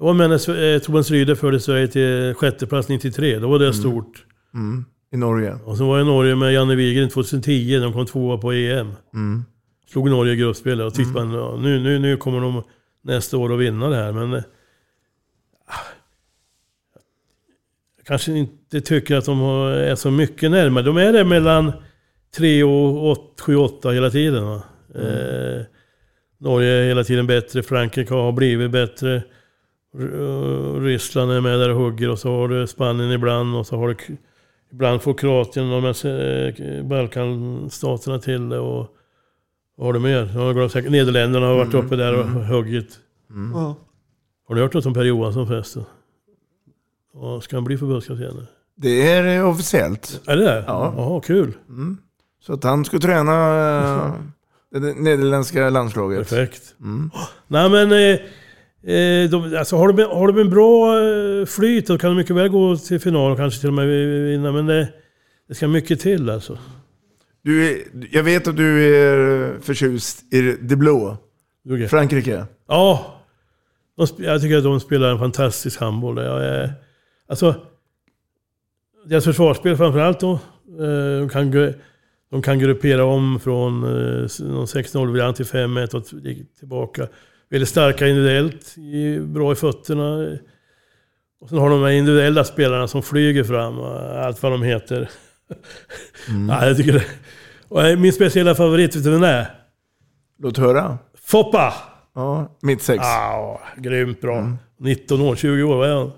jag 0.00 0.06
var 0.06 0.14
när 0.14 0.78
Torbjörn 0.78 1.02
Ryde 1.02 1.36
förde 1.36 1.60
Sverige 1.60 1.88
till 1.88 2.34
sjätteplats 2.34 2.88
93. 2.88 3.38
Då 3.38 3.48
var 3.48 3.58
det 3.58 3.74
stort. 3.74 4.24
Mm. 4.54 4.84
I 5.12 5.16
Norge? 5.16 5.58
Och 5.64 5.76
så 5.76 5.86
var 5.86 5.98
jag 5.98 6.06
i 6.06 6.10
Norge 6.10 6.36
med 6.36 6.52
Janne 6.52 6.74
Wigren 6.74 7.08
2010. 7.08 7.78
De 7.78 7.92
kom 7.92 8.06
tvåa 8.06 8.38
på 8.38 8.52
EM. 8.52 8.92
Mm. 9.14 9.44
Slog 9.88 10.10
Norge 10.10 10.32
i 10.32 10.36
gruppspelet 10.36 10.86
och 10.86 10.94
tyckte 10.94 11.12
man 11.12 11.32
ja, 11.32 11.56
nu, 11.56 11.80
nu, 11.80 11.98
nu 11.98 12.16
kommer 12.16 12.40
de 12.40 12.62
nästa 13.02 13.36
år 13.36 13.52
att 13.54 13.60
vinna 13.60 13.88
det 13.88 13.96
här. 13.96 14.12
Men 14.12 14.32
eh, 14.32 14.42
jag 17.96 18.06
kanske 18.06 18.32
inte 18.32 18.80
tycker 18.80 19.16
att 19.16 19.24
de 19.24 19.40
är 19.40 19.94
så 19.94 20.10
mycket 20.10 20.50
närmare. 20.50 20.84
De 20.84 20.96
är 20.96 21.12
det 21.12 21.24
mellan 21.24 21.72
3 22.36 22.64
och 22.64 23.40
7, 23.40 23.56
8 23.56 23.90
hela 23.90 24.10
tiden. 24.10 24.44
Va? 24.44 24.62
Eh, 24.94 25.62
Norge 26.38 26.68
är 26.68 26.88
hela 26.88 27.04
tiden 27.04 27.26
bättre, 27.26 27.62
Frankrike 27.62 28.14
har 28.14 28.32
blivit 28.32 28.70
bättre. 28.70 29.22
Ryssland 30.80 31.32
är 31.32 31.40
med 31.40 31.58
där 31.58 31.70
och 31.70 31.80
hugger 31.80 32.10
och 32.10 32.18
så 32.18 32.30
har 32.30 32.48
du 32.48 32.66
Spanien 32.66 33.10
ibland 33.12 33.56
och 33.56 33.66
så 33.66 33.76
har 33.76 33.88
du 33.88 33.96
Ibland 34.72 35.02
får 35.02 35.14
Kroatien 35.14 35.72
och 35.72 35.82
de 35.82 36.08
eh, 36.08 36.84
Balkanstaterna 36.84 38.18
till 38.18 38.48
det 38.48 38.58
och 38.58 38.96
vad 39.76 39.86
har 39.86 39.92
du 39.92 39.98
mer? 40.00 40.90
Nederländerna 40.90 41.46
har 41.46 41.54
varit 41.54 41.74
Mm, 41.74 41.86
uppe 41.86 41.96
där 41.96 42.14
och 42.14 42.26
mm. 42.26 42.42
huggit. 42.44 42.98
Ja. 43.54 43.76
Har 44.48 44.54
du 44.54 44.60
hört 44.60 44.74
något 44.74 44.86
om 44.86 44.94
Per 44.94 45.04
Johansson 45.04 45.46
förresten? 45.46 45.84
Ja, 47.14 47.40
ska 47.40 47.56
han 47.56 47.64
bli 47.64 47.78
förbundskapten? 47.78 48.46
Det 48.76 49.12
är 49.12 49.38
eh, 49.38 49.48
officiellt. 49.48 50.20
Är 50.26 50.36
det 50.36 50.44
det? 50.44 50.64
Ja. 50.66 50.94
Jaha, 50.96 51.20
kul. 51.20 51.52
Mm. 51.68 51.98
Så 52.40 52.52
att 52.52 52.64
han 52.64 52.84
ska 52.84 52.98
träna 52.98 53.32
eh, 53.78 54.14
det 54.80 54.94
nederländska 54.94 55.70
landslaget. 55.70 56.18
Perfekt. 56.18 56.74
Mm. 56.80 57.10
Nej 57.46 57.70
men, 57.70 57.88
de, 59.30 59.56
alltså, 59.58 59.76
har, 59.76 59.92
de, 59.92 60.02
har 60.02 60.26
de 60.28 60.40
en 60.40 60.50
bra 60.50 60.98
eh, 60.98 61.46
flyt 61.46 61.86
då 61.86 61.98
kan 61.98 62.10
de 62.10 62.16
mycket 62.16 62.36
väl 62.36 62.48
gå 62.48 62.76
till 62.76 63.00
final 63.00 63.32
och 63.32 63.38
kanske 63.38 63.60
till 63.60 63.68
och 63.68 63.74
med 63.74 63.86
vinna. 64.26 64.52
Men 64.52 64.66
det, 64.66 64.88
det 65.48 65.54
ska 65.54 65.68
mycket 65.68 66.00
till 66.00 66.30
alltså. 66.30 66.58
Du 67.42 67.84
jag 68.10 68.22
vet 68.22 68.48
att 68.48 68.56
du 68.56 68.96
är 68.96 69.60
förtjust 69.60 70.34
i 70.34 70.56
det 70.60 70.76
blå. 70.76 71.16
Okej. 71.68 71.88
Frankrike. 71.88 72.46
Ja, 72.68 73.14
de, 73.96 74.06
jag 74.24 74.40
tycker 74.40 74.56
att 74.56 74.64
de 74.64 74.80
spelar 74.80 75.10
en 75.10 75.18
fantastisk 75.18 75.80
handboll. 75.80 76.16
Jag 76.16 76.44
är, 76.44 76.72
alltså, 77.28 77.54
deras 79.06 79.24
försvarsspel 79.24 79.76
framförallt 79.76 80.20
då. 80.20 80.32
Eh, 80.80 81.18
de, 81.20 81.28
kan, 81.28 81.74
de 82.30 82.42
kan 82.42 82.58
gruppera 82.58 83.04
om 83.04 83.40
från 83.40 83.84
eh, 83.84 84.28
någon 84.40 84.66
6-0-variant 84.66 85.36
till 85.36 85.46
5-1 85.46 85.94
och 85.94 86.06
tillbaka. 86.58 87.08
Väldigt 87.50 87.68
starka 87.68 88.08
individuellt, 88.08 88.78
i- 88.78 89.20
bra 89.20 89.52
i 89.52 89.54
fötterna. 89.54 90.38
Och 91.40 91.48
sen 91.48 91.58
har 91.58 91.70
de 91.70 91.82
här 91.82 91.90
individuella 91.90 92.44
spelarna 92.44 92.88
som 92.88 93.02
flyger 93.02 93.44
fram, 93.44 93.78
och 93.78 94.24
allt 94.24 94.42
vad 94.42 94.52
de 94.52 94.62
heter. 94.62 95.10
ja, 96.48 96.66
jag 96.66 96.76
tycker 96.76 96.92
det. 96.92 97.04
Och 97.68 97.82
eh, 97.86 97.98
min 97.98 98.12
speciella 98.12 98.54
favorit, 98.54 98.96
vet 98.96 99.04
du 99.04 99.10
vem 99.10 99.20
det 99.20 99.28
är? 99.28 99.46
Låt 100.38 100.56
höra. 100.58 100.98
Foppa! 101.14 101.74
Ja, 102.14 102.58
mitt 102.62 102.82
sex. 102.82 102.98
Ja, 103.04 103.60
grymt 103.76 104.20
bra. 104.20 104.52
19 104.78 105.20
år, 105.20 105.36
20 105.36 105.62
år, 105.62 105.76
vad 105.76 105.90
är 105.90 105.94
han? 105.94 106.12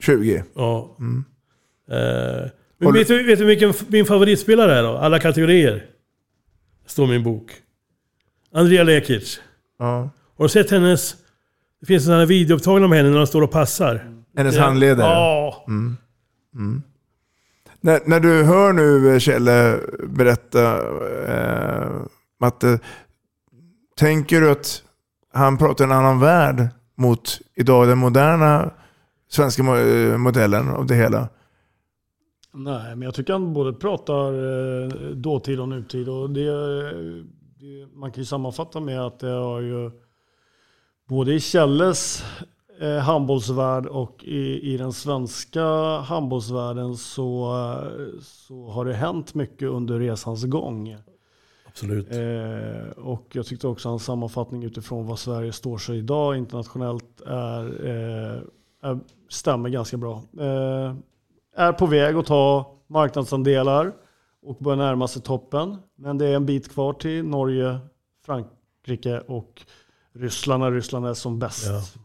20. 0.00 0.44
Ja. 0.54 0.96
Mm. 1.00 1.24
Eh, 1.90 2.48
men 2.78 2.92
vet 2.92 3.08
du, 3.08 3.22
vet 3.26 3.38
du 3.38 3.44
vilken 3.44 3.72
min 3.88 4.04
favoritspelare 4.06 4.74
är 4.74 4.82
då? 4.82 4.96
Alla 4.96 5.18
kategorier. 5.18 5.86
Står 6.86 7.04
i 7.08 7.10
min 7.10 7.22
bok. 7.22 7.52
Andrea 8.52 8.82
Lekic. 8.82 9.40
Ja. 9.78 10.10
Har 10.38 10.44
du 10.44 10.48
sett 10.48 10.70
hennes... 10.70 11.16
Det 11.80 11.86
finns 11.86 12.04
sådana 12.04 12.20
här 12.20 12.26
videoupptagningar 12.26 12.88
med 12.88 12.98
henne 12.98 13.10
när 13.10 13.18
hon 13.18 13.26
står 13.26 13.42
och 13.42 13.50
passar. 13.50 14.06
Hennes 14.36 14.54
Ja. 14.54 14.62
handleder. 14.62 15.02
Ja. 15.04 15.64
Mm. 15.68 15.96
Mm. 16.54 16.82
När, 17.80 18.00
när 18.06 18.20
du 18.20 18.42
hör 18.44 18.72
nu 18.72 19.20
Kjelle 19.20 19.78
berätta, 20.08 20.76
eh, 21.26 21.90
Matte, 22.40 22.78
tänker 23.96 24.40
du 24.40 24.50
att 24.50 24.82
han 25.32 25.58
pratar 25.58 25.84
en 25.84 25.92
annan 25.92 26.20
värld 26.20 26.68
mot 26.96 27.38
idag 27.54 27.88
den 27.88 27.98
moderna 27.98 28.70
svenska 29.30 29.62
eh, 29.62 30.16
modellen 30.18 30.68
av 30.68 30.86
det 30.86 30.94
hela? 30.94 31.28
Nej, 32.54 32.96
men 32.96 33.02
jag 33.02 33.14
tycker 33.14 33.32
han 33.32 33.52
både 33.52 33.72
pratar 33.72 34.32
eh, 34.32 34.88
dåtid 35.14 35.60
och 35.60 35.68
nutid. 35.68 36.08
Och 36.08 36.30
det, 36.30 36.44
det, 37.60 37.86
man 37.94 38.12
kan 38.12 38.20
ju 38.20 38.24
sammanfatta 38.26 38.80
med 38.80 39.00
att 39.00 39.18
det 39.20 39.30
har 39.30 39.60
ju 39.60 39.90
både 41.12 41.34
i 41.34 41.40
Kjelles 41.40 42.24
eh, 42.80 42.96
handbollsvärld 42.96 43.86
och 43.86 44.24
i, 44.24 44.72
i 44.74 44.76
den 44.76 44.92
svenska 44.92 45.64
handbollsvärlden 45.98 46.96
så, 46.96 47.54
så 48.22 48.66
har 48.66 48.84
det 48.84 48.94
hänt 48.94 49.34
mycket 49.34 49.68
under 49.68 49.98
resans 49.98 50.44
gång. 50.44 50.96
Absolut. 51.72 52.10
Eh, 52.10 53.04
och 53.04 53.26
jag 53.32 53.46
tyckte 53.46 53.68
också 53.68 53.88
hans 53.88 54.04
sammanfattning 54.04 54.64
utifrån 54.64 55.06
vad 55.06 55.18
Sverige 55.18 55.52
står 55.52 55.78
sig 55.78 55.98
idag 55.98 56.36
internationellt 56.36 57.20
är, 57.26 57.86
eh, 57.86 58.40
är, 58.90 58.98
stämmer 59.28 59.68
ganska 59.68 59.96
bra. 59.96 60.22
Eh, 60.40 60.94
är 61.56 61.72
på 61.72 61.86
väg 61.86 62.16
att 62.16 62.26
ta 62.26 62.74
marknadsandelar 62.86 63.92
och 64.42 64.56
börjar 64.56 64.76
närma 64.76 65.08
sig 65.08 65.22
toppen. 65.22 65.76
Men 65.94 66.18
det 66.18 66.26
är 66.26 66.36
en 66.36 66.46
bit 66.46 66.72
kvar 66.72 66.92
till 66.92 67.24
Norge, 67.24 67.78
Frankrike 68.26 69.20
och 69.20 69.62
Ryssland 70.14 70.62
när 70.62 70.72
Ryssland 70.72 71.06
är 71.06 71.14
som 71.14 71.38
bäst. 71.38 71.96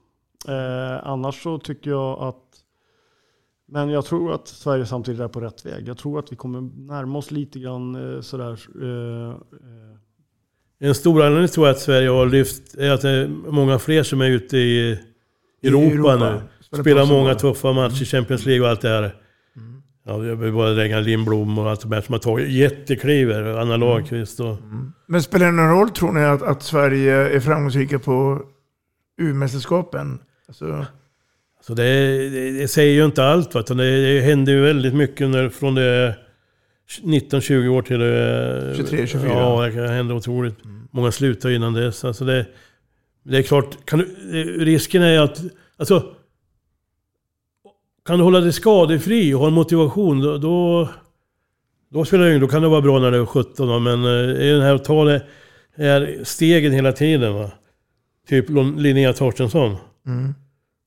Eh, 0.48 1.08
annars 1.08 1.44
så 1.44 1.60
tycker 1.60 1.90
jag 1.90 2.20
att 2.20 2.44
men 3.70 3.90
jag 3.90 4.06
tror 4.06 4.34
att 4.34 4.48
Sverige 4.48 4.86
samtidigt 4.86 5.22
är 5.22 5.28
på 5.28 5.42
rätt 5.42 5.66
väg. 5.66 5.88
Jag 5.88 5.98
tror 5.98 6.20
att 6.20 6.32
vi 6.32 6.36
kommer 6.36 6.62
närma 6.88 7.18
oss 7.18 7.32
lite 7.32 7.60
grann 7.60 8.16
eh, 8.16 8.22
sådär 8.22 8.60
eh, 8.82 9.36
En 10.88 10.96
stor 10.96 11.24
anledning 11.24 11.48
tror 11.48 11.68
jag 11.68 11.76
att 11.76 11.82
Sverige 11.82 12.10
har 12.10 12.26
lyft 12.26 12.76
är 12.76 12.92
att 12.92 13.02
det 13.02 13.10
är 13.10 13.28
många 13.28 13.80
fler 13.80 14.04
som 14.04 14.22
är 14.22 14.30
ute 14.30 14.58
i 14.58 15.00
Europa, 15.64 16.14
Europa. 16.14 16.16
nu. 16.16 16.42
Spelar 16.62 16.84
Spelar 16.84 17.06
många 17.06 17.36
tuffa 17.36 17.74
matcher 17.74 18.02
i 18.02 18.06
Champions 18.06 18.46
League 18.46 18.66
och 18.66 18.70
allt 18.70 18.82
det 18.82 18.90
här. 18.90 19.16
Ja, 20.08 20.18
vi 20.18 20.30
har 20.30 20.52
bara 20.52 20.74
ringa 20.74 21.00
Lindblom 21.00 21.58
och 21.58 21.70
allt 21.70 21.82
det 21.82 21.88
där 21.90 22.02
som 22.02 22.14
har 22.14 22.20
tagit 22.20 22.50
jättekliver. 22.50 23.44
Anna 23.58 23.78
Lagerqvist 23.78 24.40
och... 24.40 24.58
Men 25.08 25.24
spelar 25.24 25.46
det 25.46 25.52
någon 25.52 25.70
roll 25.70 25.90
tror 25.90 26.12
ni 26.12 26.22
att, 26.24 26.42
att 26.42 26.64
Sverige 26.64 27.14
är 27.14 27.40
framgångsrika 27.40 28.00
på 28.00 28.42
U-mästerskapen? 29.22 30.20
Alltså, 30.48 30.86
Så 31.62 31.74
det, 31.74 31.84
det, 32.30 32.52
det 32.60 32.68
säger 32.68 32.94
ju 32.94 33.06
inte 33.06 33.24
allt. 33.24 33.56
Va? 33.56 33.64
Det, 33.68 34.14
det 34.16 34.22
händer 34.22 34.54
ju 34.54 34.62
väldigt 34.62 34.94
mycket 34.94 35.30
när, 35.30 35.50
från 35.50 35.76
det 35.76 36.16
19-20 37.04 37.68
år 37.68 37.82
till 37.82 38.00
det... 38.00 38.74
23, 38.78 39.08
24. 39.08 39.32
Ja, 39.32 39.66
det 39.66 39.72
kan 39.72 39.88
hända 39.88 40.14
otroligt. 40.14 40.56
Många 40.92 41.12
slutar 41.12 41.50
innan 41.50 41.74
dess. 41.74 42.06
Alltså 42.06 42.26
det, 42.26 42.46
det 43.24 43.38
är 43.38 43.44
klart, 43.44 43.86
kan 43.86 44.00
du, 44.00 44.06
det- 44.32 44.66
risken 44.66 45.04
är 45.04 45.20
att... 45.20 45.42
Alltså, 45.78 46.14
kan 48.08 48.18
du 48.18 48.24
hålla 48.24 48.40
dig 48.40 48.54
skadefri 48.54 49.34
och 49.34 49.40
ha 49.40 49.48
en 49.48 49.54
motivation, 49.54 50.22
då, 50.22 50.38
då, 50.38 50.90
då 51.90 52.06
spelar 52.06 52.24
det 52.24 52.30
ingen 52.30 52.42
Då 52.42 52.48
kan 52.48 52.62
det 52.62 52.68
vara 52.68 52.82
bra 52.82 53.00
när 53.00 53.12
du 53.12 53.22
är 53.22 53.26
17, 53.26 53.68
va? 53.68 53.80
men 53.80 54.04
eh, 54.04 54.46
i 54.46 54.52
den 54.52 54.62
här 54.62 54.76
att 54.76 54.86
ta 54.86 55.06
det 55.06 55.24
här 55.78 56.20
stegen 56.24 56.72
hela 56.72 56.92
tiden. 56.92 57.34
Va? 57.34 57.52
Typ 58.30 58.46
Linnea 58.78 59.14
Torstensson. 59.14 59.76
mm. 60.06 60.34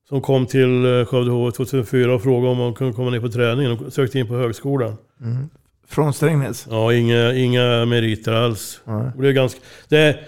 Som 0.09 0.21
kom 0.21 0.45
till 0.45 0.85
eh, 0.85 1.05
Skövde 1.05 1.31
HV 1.31 1.51
2004 1.51 2.13
och 2.15 2.23
frågade 2.23 2.51
om 2.51 2.57
man 2.57 2.73
kunde 2.73 2.93
komma 2.93 3.09
ner 3.09 3.19
på 3.19 3.29
träningen 3.29 3.71
och 3.71 3.93
sökte 3.93 4.19
in 4.19 4.27
på 4.27 4.35
högskolan. 4.35 4.95
Mm. 5.21 5.49
Från 5.87 6.13
Strängnäs? 6.13 6.67
Ja, 6.69 6.93
inga, 6.93 7.33
inga 7.33 7.85
meriter 7.85 8.33
alls. 8.33 8.81
Och 9.15 9.21
det 9.21 9.29
är 9.29 9.33
ganska... 9.33 9.59
Det 9.89 9.97
är, 9.97 10.27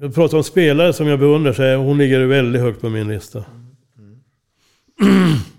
jag 0.00 0.14
pratar 0.14 0.36
om 0.36 0.44
spelare 0.44 0.92
som 0.92 1.06
jag 1.06 1.18
beundrar, 1.18 1.52
så 1.52 1.62
är, 1.62 1.76
hon 1.76 1.98
ligger 1.98 2.26
väldigt 2.26 2.62
högt 2.62 2.80
på 2.80 2.88
min 2.88 3.08
lista. 3.08 3.44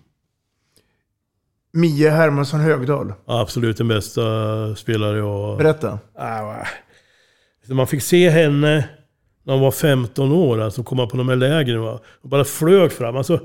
Mia 1.78 2.12
Hermansson 2.12 2.60
Högdahl. 2.60 3.14
Absolut 3.26 3.78
den 3.78 3.88
bästa 3.88 4.22
spelare 4.76 5.18
jag... 5.18 5.58
Berätta. 5.58 6.00
Ah, 6.16 6.44
va. 6.44 6.68
Så 7.68 7.74
Man 7.74 7.88
fick 7.88 8.02
se 8.02 8.30
henne 8.30 8.90
när 9.44 9.54
hon 9.54 9.62
var 9.62 9.72
15 9.72 10.32
år, 10.32 10.62
alltså 10.62 10.84
komma 10.84 11.08
på 11.08 11.18
de 11.18 11.30
här 11.30 11.36
lägren. 11.36 11.82
Va? 11.82 12.00
Och 12.22 12.30
bara 12.30 12.46
flög 12.46 12.92
fram. 12.92 13.18
Alltså, 13.18 13.40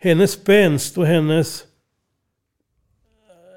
hennes 0.00 0.32
spänst 0.32 0.98
och 0.98 1.06
hennes 1.06 1.64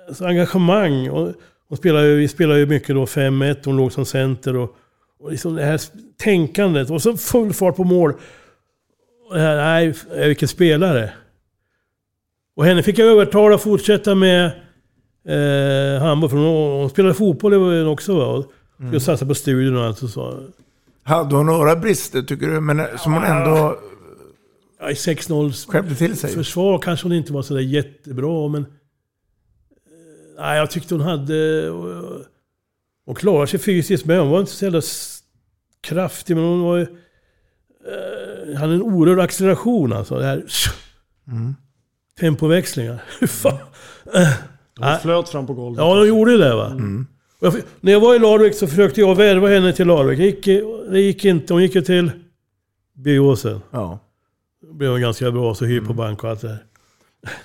alltså, 0.08 0.26
engagemang. 0.26 1.10
Och, 1.10 1.34
hon 1.68 1.78
spelar 1.78 2.04
ju, 2.04 2.16
vi 2.16 2.28
spelar 2.28 2.56
ju 2.56 2.66
mycket 2.66 2.96
då 2.96 3.06
5-1, 3.06 3.58
hon 3.66 3.78
låg 3.78 3.92
som 3.92 4.06
center. 4.06 4.56
Och, 4.56 4.76
och 5.20 5.32
liksom 5.32 5.56
det 5.56 5.64
här 5.64 5.82
tänkandet. 6.18 6.90
Och 6.90 7.02
så 7.02 7.18
full 7.18 7.54
fart 7.54 7.76
på 7.76 7.84
mål. 7.84 8.14
Och 9.30 9.36
det 9.36 9.42
här, 9.42 9.56
nej, 9.56 9.94
vilken 10.28 10.48
spelare. 10.48 11.14
Och 12.56 12.66
henne 12.66 12.84
fick 12.84 13.00
jag 13.00 13.08
övertala 13.08 13.56
att 13.56 13.62
fortsätta 13.62 14.16
med 14.16 14.46
eh, 15.28 16.02
handboll. 16.04 16.30
För 16.30 16.38
hon, 16.38 16.80
hon 16.80 16.90
spelade 16.90 17.14
fotboll 17.16 17.88
också. 17.88 18.16
Va? 18.16 18.44
Skulle 18.76 19.00
satsa 19.00 19.26
på 19.26 19.36
studierna 19.36 19.80
och 19.80 19.86
allt. 19.86 20.04
Och 20.04 20.10
så. 20.10 20.44
Hade 21.04 21.36
hon 21.36 21.46
några 21.46 21.76
brister 21.76 22.22
tycker 22.22 22.48
du? 22.48 22.60
Men 22.62 22.98
som 22.98 23.14
hon 23.14 23.24
ändå 23.24 23.80
Ja, 24.80 24.90
I 24.90 24.94
6-0 24.94 25.72
skärpte 25.72 25.96
till 25.96 26.18
sig? 26.18 26.30
försvar 26.34 26.78
kanske 26.80 27.06
hon 27.06 27.14
inte 27.14 27.34
var 27.34 27.42
sådär 27.42 27.62
jättebra, 27.62 28.48
men... 28.48 28.62
eh, 28.62 28.68
Nej, 30.38 30.58
jag 30.58 30.72
tyckte 30.72 30.94
hon 30.96 31.02
hade... 31.04 31.70
och- 31.70 32.22
Hon 33.06 33.16
klarade 33.16 33.48
sig 33.48 33.60
fysiskt 33.60 34.06
med. 34.06 34.20
Hon 34.20 34.30
var 34.30 34.40
inte 34.40 34.52
så 34.52 34.66
jävla 34.66 34.82
kraftig, 35.82 36.36
men 36.36 36.46
hon 36.46 36.62
var 36.62 36.78
ju... 36.78 36.82
eh, 36.84 38.58
hade 38.60 38.74
en 38.74 38.82
oerhörd 38.82 39.20
acceleration 39.20 39.94
alltså. 39.94 40.18
Det 40.20 40.26
här, 40.26 40.44
Mm. 41.28 41.56
Tempoväxlingar. 42.20 43.04
Fan? 43.28 43.54
Eh, 44.14 44.22
Hon 44.80 44.88
nej. 44.88 45.00
flöt 45.02 45.30
fram 45.30 45.48
på 45.48 45.54
golvet. 45.54 45.78
Ja, 45.80 45.96
de 45.96 46.08
gjorde 46.08 46.32
ju 46.32 46.38
det 46.38 46.56
va. 46.56 46.66
Mm. 46.68 47.08
Jag, 47.40 47.54
när 47.82 47.92
jag 47.92 48.00
var 48.00 48.16
i 48.16 48.20
Larvik 48.20 48.56
så 48.56 48.68
försökte 48.68 49.02
jag 49.02 49.16
värva 49.16 49.48
henne 49.48 49.74
till 49.74 49.88
Larvik. 49.88 50.18
Det 50.18 50.26
gick, 50.26 50.46
det 50.92 51.00
gick 51.02 51.26
inte. 51.26 51.54
Hon 51.54 51.62
gick 51.62 51.76
ju 51.76 51.82
till 51.82 52.12
Byåsen. 52.96 53.62
Ja. 53.72 54.00
Då 54.62 54.74
blev 54.74 54.92
hon 54.92 55.02
ganska 55.02 55.32
bra, 55.32 55.56
så 55.56 55.66
hyr 55.66 55.82
på 55.82 55.94
bank 55.94 56.24
och 56.24 56.30
allt 56.30 56.42
det 56.42 56.48
där. 56.48 56.64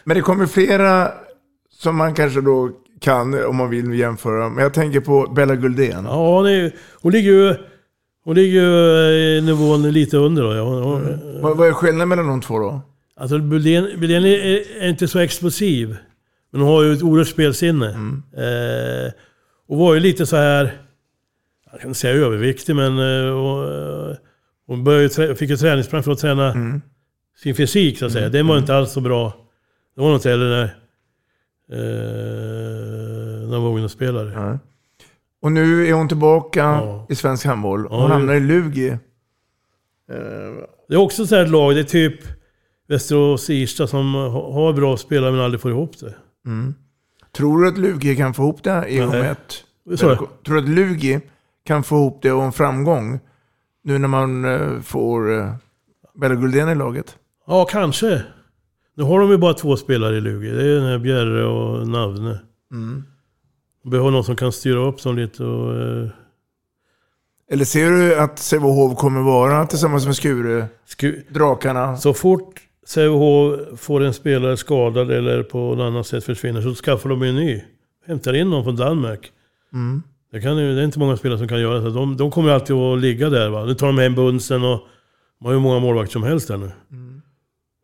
Men 0.05 0.16
det 0.16 0.21
kommer 0.21 0.47
flera 0.47 1.12
som 1.71 1.97
man 1.97 2.14
kanske 2.14 2.41
då 2.41 2.71
kan 3.01 3.45
om 3.45 3.57
man 3.57 3.71
vill 3.71 3.95
jämföra. 3.95 4.49
Men 4.49 4.62
jag 4.62 4.75
tänker 4.75 5.01
på 5.01 5.33
Bella 5.37 5.55
Guldén. 5.57 6.05
Ja, 6.05 6.37
hon, 6.37 6.47
är, 6.47 6.73
hon 7.03 7.12
ligger 7.12 7.31
ju... 7.31 7.55
Hon 8.25 8.35
ligger 8.35 8.61
ju 8.61 9.37
i 9.37 9.41
nivån 9.41 9.83
lite 9.93 10.16
under 10.16 10.43
då. 10.43 10.55
Ja. 10.55 10.62
Hon, 10.62 10.83
hon, 10.83 11.18
Vad, 11.43 11.57
vad 11.57 11.68
är 11.68 11.73
skillnaden 11.73 12.09
mellan 12.09 12.27
de 12.27 12.41
två 12.41 12.59
då? 12.59 12.81
Alltså 13.21 13.39
Bylén 13.39 14.01
Bylén 14.01 14.25
är, 14.25 14.83
är 14.83 14.89
inte 14.89 15.09
så 15.09 15.18
explosiv. 15.18 15.97
Men 16.53 16.61
hon 16.61 16.71
har 16.71 16.83
ju 16.83 16.93
ett 16.93 17.03
oerhört 17.03 17.29
spelsinne. 17.29 17.87
Eh, 18.37 19.12
och 19.68 19.79
var 19.79 19.95
ju 19.95 20.01
lite 20.01 20.27
så 20.27 20.37
här... 20.37 20.73
Jag 21.73 21.81
kan 21.81 21.89
inte 21.91 22.01
säga 22.01 22.14
överviktig, 22.14 22.77
men... 22.77 22.99
Eh, 22.99 23.31
och, 23.31 23.75
eh, 23.75 24.16
hon 24.66 24.85
började, 24.85 25.35
fick 25.37 25.51
ju 25.51 25.57
träningsprogram 25.57 26.03
för 26.03 26.12
att 26.12 26.18
träna 26.18 26.55
sin 27.43 27.55
fysik, 27.55 27.99
så 27.99 28.07
att 28.07 28.12
säga. 28.12 28.29
Den 28.29 28.47
var 28.47 28.59
inte 28.59 28.75
alls 28.75 28.93
så 28.93 29.01
bra. 29.01 29.33
Det 29.95 30.01
var 30.01 30.09
nog 30.09 30.16
inte 30.16 30.31
heller 30.31 30.51
när... 30.51 30.64
Eh, 31.73 33.49
när 33.49 33.57
hon 33.57 33.62
var 33.62 33.71
ungdomsspelare. 33.71 34.33
Ja. 34.35 34.59
Och 35.43 35.53
nu 35.53 35.87
är 35.89 35.93
hon 35.93 36.09
tillbaka 36.09 36.61
Ja. 36.61 37.07
i 37.11 37.14
svensk 37.14 37.47
handboll. 37.47 37.87
Ja, 37.91 37.97
Hon 38.01 38.09
det- 38.11 38.14
hamnar 38.14 38.35
i 38.35 38.41
Lugi. 38.41 38.89
Eh, 38.89 38.97
Det 40.89 40.95
är 40.95 40.99
också 41.01 41.27
så 41.27 41.35
här 41.35 41.43
ett 41.45 41.51
lag, 41.51 41.75
det 41.75 41.81
är 41.81 41.85
typ 41.85 42.21
Västerås 42.91 43.51
Irsta 43.51 43.86
som 43.86 44.14
ha- 44.14 44.53
har 44.53 44.72
bra 44.72 44.97
spelare 44.97 45.32
men 45.32 45.41
aldrig 45.41 45.61
får 45.61 45.70
ihop 45.70 45.99
det. 46.01 46.14
Mm. 46.47 46.74
Tror 47.36 47.62
du 47.62 47.68
att 47.68 47.78
Lugi 47.78 48.16
kan 48.16 48.34
få 48.34 48.43
ihop 48.43 48.62
det 48.62 48.84
i 48.88 49.07
Nej. 49.07 49.34
du? 49.84 49.97
Tror 49.97 50.28
du 50.43 50.59
att 50.59 50.68
Lugi 50.68 51.20
kan 51.64 51.82
få 51.82 51.97
ihop 51.97 52.18
det 52.22 52.32
och 52.32 52.43
en 52.43 52.53
framgång? 52.53 53.20
Nu 53.84 53.99
när 53.99 54.09
man 54.09 54.45
eh, 54.45 54.80
får 54.80 55.30
uh, 55.30 55.53
Bella 56.14 56.34
Guldén 56.34 56.68
i 56.68 56.74
laget. 56.74 57.16
Ja, 57.47 57.64
kanske. 57.64 58.22
Nu 58.97 59.03
har 59.05 59.20
de 59.20 59.30
ju 59.30 59.36
bara 59.36 59.55
två 59.55 59.76
spelare 59.76 60.16
i 60.16 60.20
Lugi. 60.20 60.51
Det 60.51 60.62
är 60.62 60.74
den 60.74 60.86
här 60.86 60.99
Bjerre 60.99 61.45
och 61.45 61.88
Navne. 61.88 62.41
Mm. 62.72 63.05
De 63.82 63.91
behöver 63.91 64.11
någon 64.11 64.24
som 64.24 64.36
kan 64.36 64.53
styra 64.53 64.78
upp 64.78 65.03
dem 65.03 65.16
lite 65.16 65.45
och... 65.45 65.82
Eh, 65.82 66.09
Eller 67.51 67.64
ser 67.64 67.91
du 67.91 68.14
att 68.20 68.38
Sävehof 68.38 68.99
kommer 68.99 69.20
vara 69.22 69.66
tillsammans 69.66 70.07
med 70.07 70.16
Skure, 70.16 70.66
sku- 70.88 71.22
Drakarna? 71.32 71.97
så 71.97 72.14
fort 72.14 72.61
Sävehof 72.87 73.59
får 73.76 74.03
en 74.05 74.14
spelare 74.14 74.57
skadad 74.57 75.11
eller 75.11 75.43
på 75.43 75.59
något 75.74 75.85
annat 75.85 76.07
sätt 76.07 76.24
försvinner 76.24 76.62
så 76.62 76.74
skaffar 76.74 77.09
de 77.11 77.22
en 77.22 77.37
ny. 77.37 77.62
Hämtar 78.07 78.37
in 78.37 78.51
någon 78.51 78.64
från 78.64 78.76
Danmark. 78.76 79.33
Mm. 79.72 80.03
Det, 80.33 80.41
kan, 80.41 80.57
det 80.57 80.62
är 80.62 80.85
inte 80.85 80.99
många 80.99 81.16
spelare 81.16 81.39
som 81.39 81.49
kan 81.49 81.61
göra 81.61 81.78
det. 81.78 81.91
De, 81.91 82.16
de 82.16 82.31
kommer 82.31 82.51
alltid 82.51 82.76
att 82.76 82.99
ligga 83.01 83.31
där. 83.31 83.49
Va? 83.49 83.64
Nu 83.64 83.74
tar 83.74 83.87
de 83.87 83.99
hem 83.99 84.14
Bunsen 84.14 84.64
och 84.64 84.81
de 85.39 85.47
har 85.47 85.53
ju 85.53 85.59
många 85.59 85.78
målvakter 85.81 86.12
som 86.12 86.22
helst 86.22 86.49
där 86.49 86.57
nu. 86.57 86.70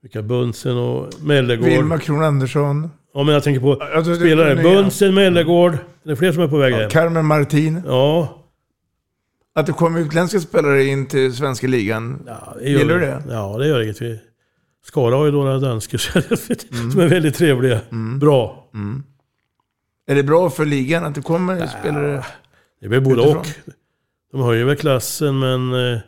Vilka 0.03 0.23
Bunsen 0.23 0.77
och 0.77 1.13
Mellegård. 1.21 1.69
Vilma 1.69 1.99
Kron 1.99 2.23
Andersson. 2.23 2.91
Ja 3.15 3.23
men 3.23 3.35
jag 3.35 3.43
tänker 3.43 3.61
på 3.61 3.73
Alltså, 3.73 4.11
det- 4.11 4.17
spelare. 4.17 4.55
det- 4.55 4.63
Bunsen, 4.63 5.15
Mellegård. 5.15 5.79
Det 6.03 6.11
är 6.11 6.17
fler 6.17 6.33
som 6.33 6.43
är 6.43 6.49
på 6.49 6.57
väg 6.59 6.75
hem. 6.75 6.91
Carmen 6.91 7.27
Martin. 7.27 7.83
Ja. 7.87 8.43
Att 9.55 9.67
det 9.67 9.73
kommer 9.73 10.01
utländska 10.01 10.41
spelare 10.41 10.85
in 10.85 11.07
till 11.07 11.33
svenska 11.37 11.67
ligan. 11.67 12.23
ja 12.27 12.57
Gillar 12.61 12.95
du 12.95 13.01
det? 13.01 13.23
Ja, 13.31 13.57
det 13.59 13.69
gör 13.69 13.83
inget. 13.83 14.23
Skara 14.87 15.17
har 15.17 15.27
ju 15.27 15.33
några 15.33 15.59
danskar 15.59 15.99
som 16.91 17.01
är 17.01 17.09
väldigt 17.09 17.35
trevliga. 17.35 17.81
Bra. 18.21 18.71
Mm. 18.75 19.03
Är 20.07 20.15
det 20.15 20.23
bra 20.23 20.51
för 20.51 20.65
ligan 20.65 21.05
att 21.05 21.15
det 21.15 21.23
kommer 21.23 21.67
spelare? 21.67 22.25
Det 22.81 22.89
blir 22.89 23.01
både 23.01 23.23
Utifrån. 23.23 23.37
och. 23.37 23.47
De 24.33 24.41
höjer 24.41 24.65
väl 24.65 24.77
klassen 24.77 25.39
men 25.39 25.73
eh, 25.73 25.99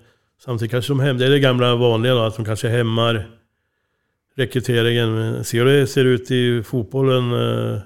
samtidigt 0.44 0.70
kanske 0.70 0.92
de 0.92 1.00
hämmar. 1.00 1.18
Det 1.18 1.26
är 1.26 1.30
det 1.30 1.40
gamla 1.40 1.76
vanliga 1.76 2.14
då, 2.14 2.20
att 2.20 2.36
de 2.36 2.44
kanske 2.44 2.68
hämmar 2.68 3.30
rekryteringen. 4.36 5.44
Ser 5.44 5.58
hur 5.58 5.80
det 5.80 5.86
ser 5.86 6.04
ut 6.04 6.30
i 6.30 6.62
fotbollen. 6.62 7.32
Eh, 7.32 7.78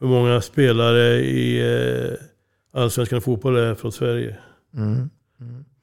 hur 0.00 0.06
många 0.06 0.40
spelare 0.40 1.14
i 1.14 1.60
eh, 1.60 2.80
allsvenskan 2.80 3.20
fotboll 3.20 3.56
är 3.56 3.74
från 3.74 3.92
Sverige. 3.92 4.36
Mm. 4.76 5.10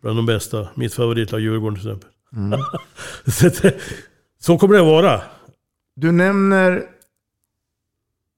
Bland 0.02 0.18
de 0.18 0.26
bästa. 0.26 0.68
Mitt 0.76 0.94
favoritlag 0.94 1.42
Djurgården 1.42 1.80
till 1.80 1.90
exempel. 1.90 2.10
Mm. 2.36 2.60
så, 4.42 4.54
att 4.54 4.60
det- 4.60 4.60
kommer 4.60 4.76
det 4.76 4.82
vara. 4.84 5.22
Du 5.96 6.12
nämner 6.12 6.84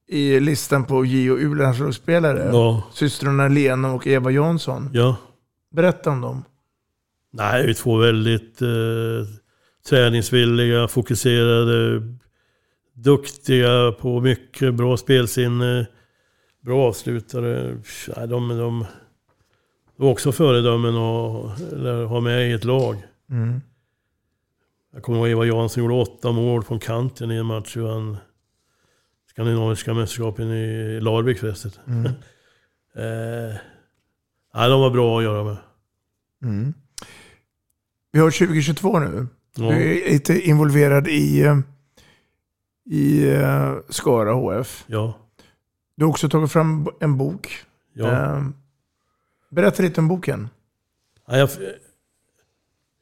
i 0.07 0.39
listan 0.39 0.85
på 0.85 1.05
J 1.05 1.31
och 1.31 1.37
U-landslagsspelare 1.37 2.49
Ja. 2.53 2.83
systrarna 2.93 3.47
Lena 3.47 3.93
och 3.93 4.07
Eva 4.07 4.31
Jansson. 4.31 4.89
Ja. 4.93 5.15
Berätta 5.71 6.09
om 6.09 6.21
dem. 6.21 6.43
Nej, 7.31 7.63
vi 7.65 7.69
är 7.69 7.73
två 7.73 7.97
väldigt 7.97 8.61
eh, 8.61 8.69
träningsvilliga, 9.89 10.87
fokuserade, 10.87 12.01
duktiga 12.93 13.91
på 13.91 14.19
mycket, 14.21 14.73
bra 14.73 14.97
spelsinne, 14.97 15.87
bra 16.61 16.87
avslutare. 16.87 17.77
Nej, 18.17 18.27
de, 18.27 18.47
de, 18.57 18.79
Det 19.97 20.03
var 20.03 20.11
också 20.11 20.31
föredömen 20.31 20.95
att 20.95 22.09
ha 22.09 22.19
med 22.21 22.49
i 22.49 22.51
ett 22.51 22.63
lag. 22.63 22.95
Mm. 23.29 23.61
Jag 24.93 25.03
kommer 25.03 25.17
ihåg 25.17 25.27
Eva 25.27 25.45
Jansson 25.45 25.83
gjorde 25.83 25.95
åtta 25.95 26.31
mål 26.31 26.63
från 26.63 26.79
kanten 26.79 27.31
i 27.31 27.35
en 27.35 27.45
match. 27.45 27.77
Vi 27.77 27.81
vann 27.81 28.17
skandinaviska 29.29 29.93
mästerskapen 29.93 30.51
i 30.51 30.99
Larvik 31.01 31.39
förresten. 31.39 31.71
Mm. 31.87 32.05
eh, 32.95 33.55
nej, 34.53 34.69
de 34.69 34.81
var 34.81 34.89
bra 34.89 35.17
att 35.17 35.23
göra 35.23 35.43
med. 35.43 35.57
Mm. 36.43 36.73
Vi 38.11 38.19
har 38.19 38.31
2022 38.31 38.99
nu. 38.99 39.27
Ja. 39.55 39.63
Du 39.63 40.05
är 40.05 40.11
lite 40.11 40.39
involverad 40.39 41.07
i, 41.07 41.41
eh, 41.41 41.57
i 42.85 43.29
eh, 43.33 43.75
Skara 43.89 44.33
HF. 44.33 44.83
Ja. 44.87 45.13
Du 45.95 46.05
har 46.05 46.09
också 46.09 46.29
tagit 46.29 46.51
fram 46.51 46.87
en 46.99 47.17
bok. 47.17 47.65
Ja. 47.93 48.11
Eh, 48.11 48.43
Berätta 49.49 49.83
lite 49.83 50.01
om 50.01 50.07
boken. 50.07 50.49
Ja, 51.27 51.37
jag, 51.37 51.49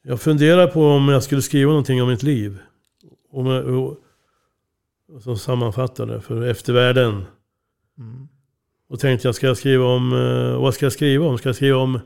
jag 0.03 0.21
funderar 0.21 0.67
på 0.67 0.85
om 0.85 1.09
jag 1.09 1.23
skulle 1.23 1.41
skriva 1.41 1.69
någonting 1.69 2.01
om 2.01 2.09
mitt 2.09 2.23
liv. 2.23 2.59
Om 3.31 3.45
jag, 3.45 3.65
och, 3.65 3.97
och 5.13 5.21
som 5.21 5.37
sammanfattar 5.37 6.05
det 6.05 6.21
för 6.21 6.45
eftervärlden. 6.45 7.23
Och 8.89 8.99
tänkte 8.99 9.27
jag, 9.27 9.35
ska 9.35 9.47
jag 9.47 9.57
skriva 9.57 9.85
om... 9.85 10.13
eh, 10.13 10.61
Vad 10.61 10.73
ska 10.73 10.85
jag 10.85 10.93
skriva 10.93 11.25
om? 11.25 11.37
Ska 11.37 11.49
jag 11.49 11.55
skriva 11.55 11.77
om 11.77 11.99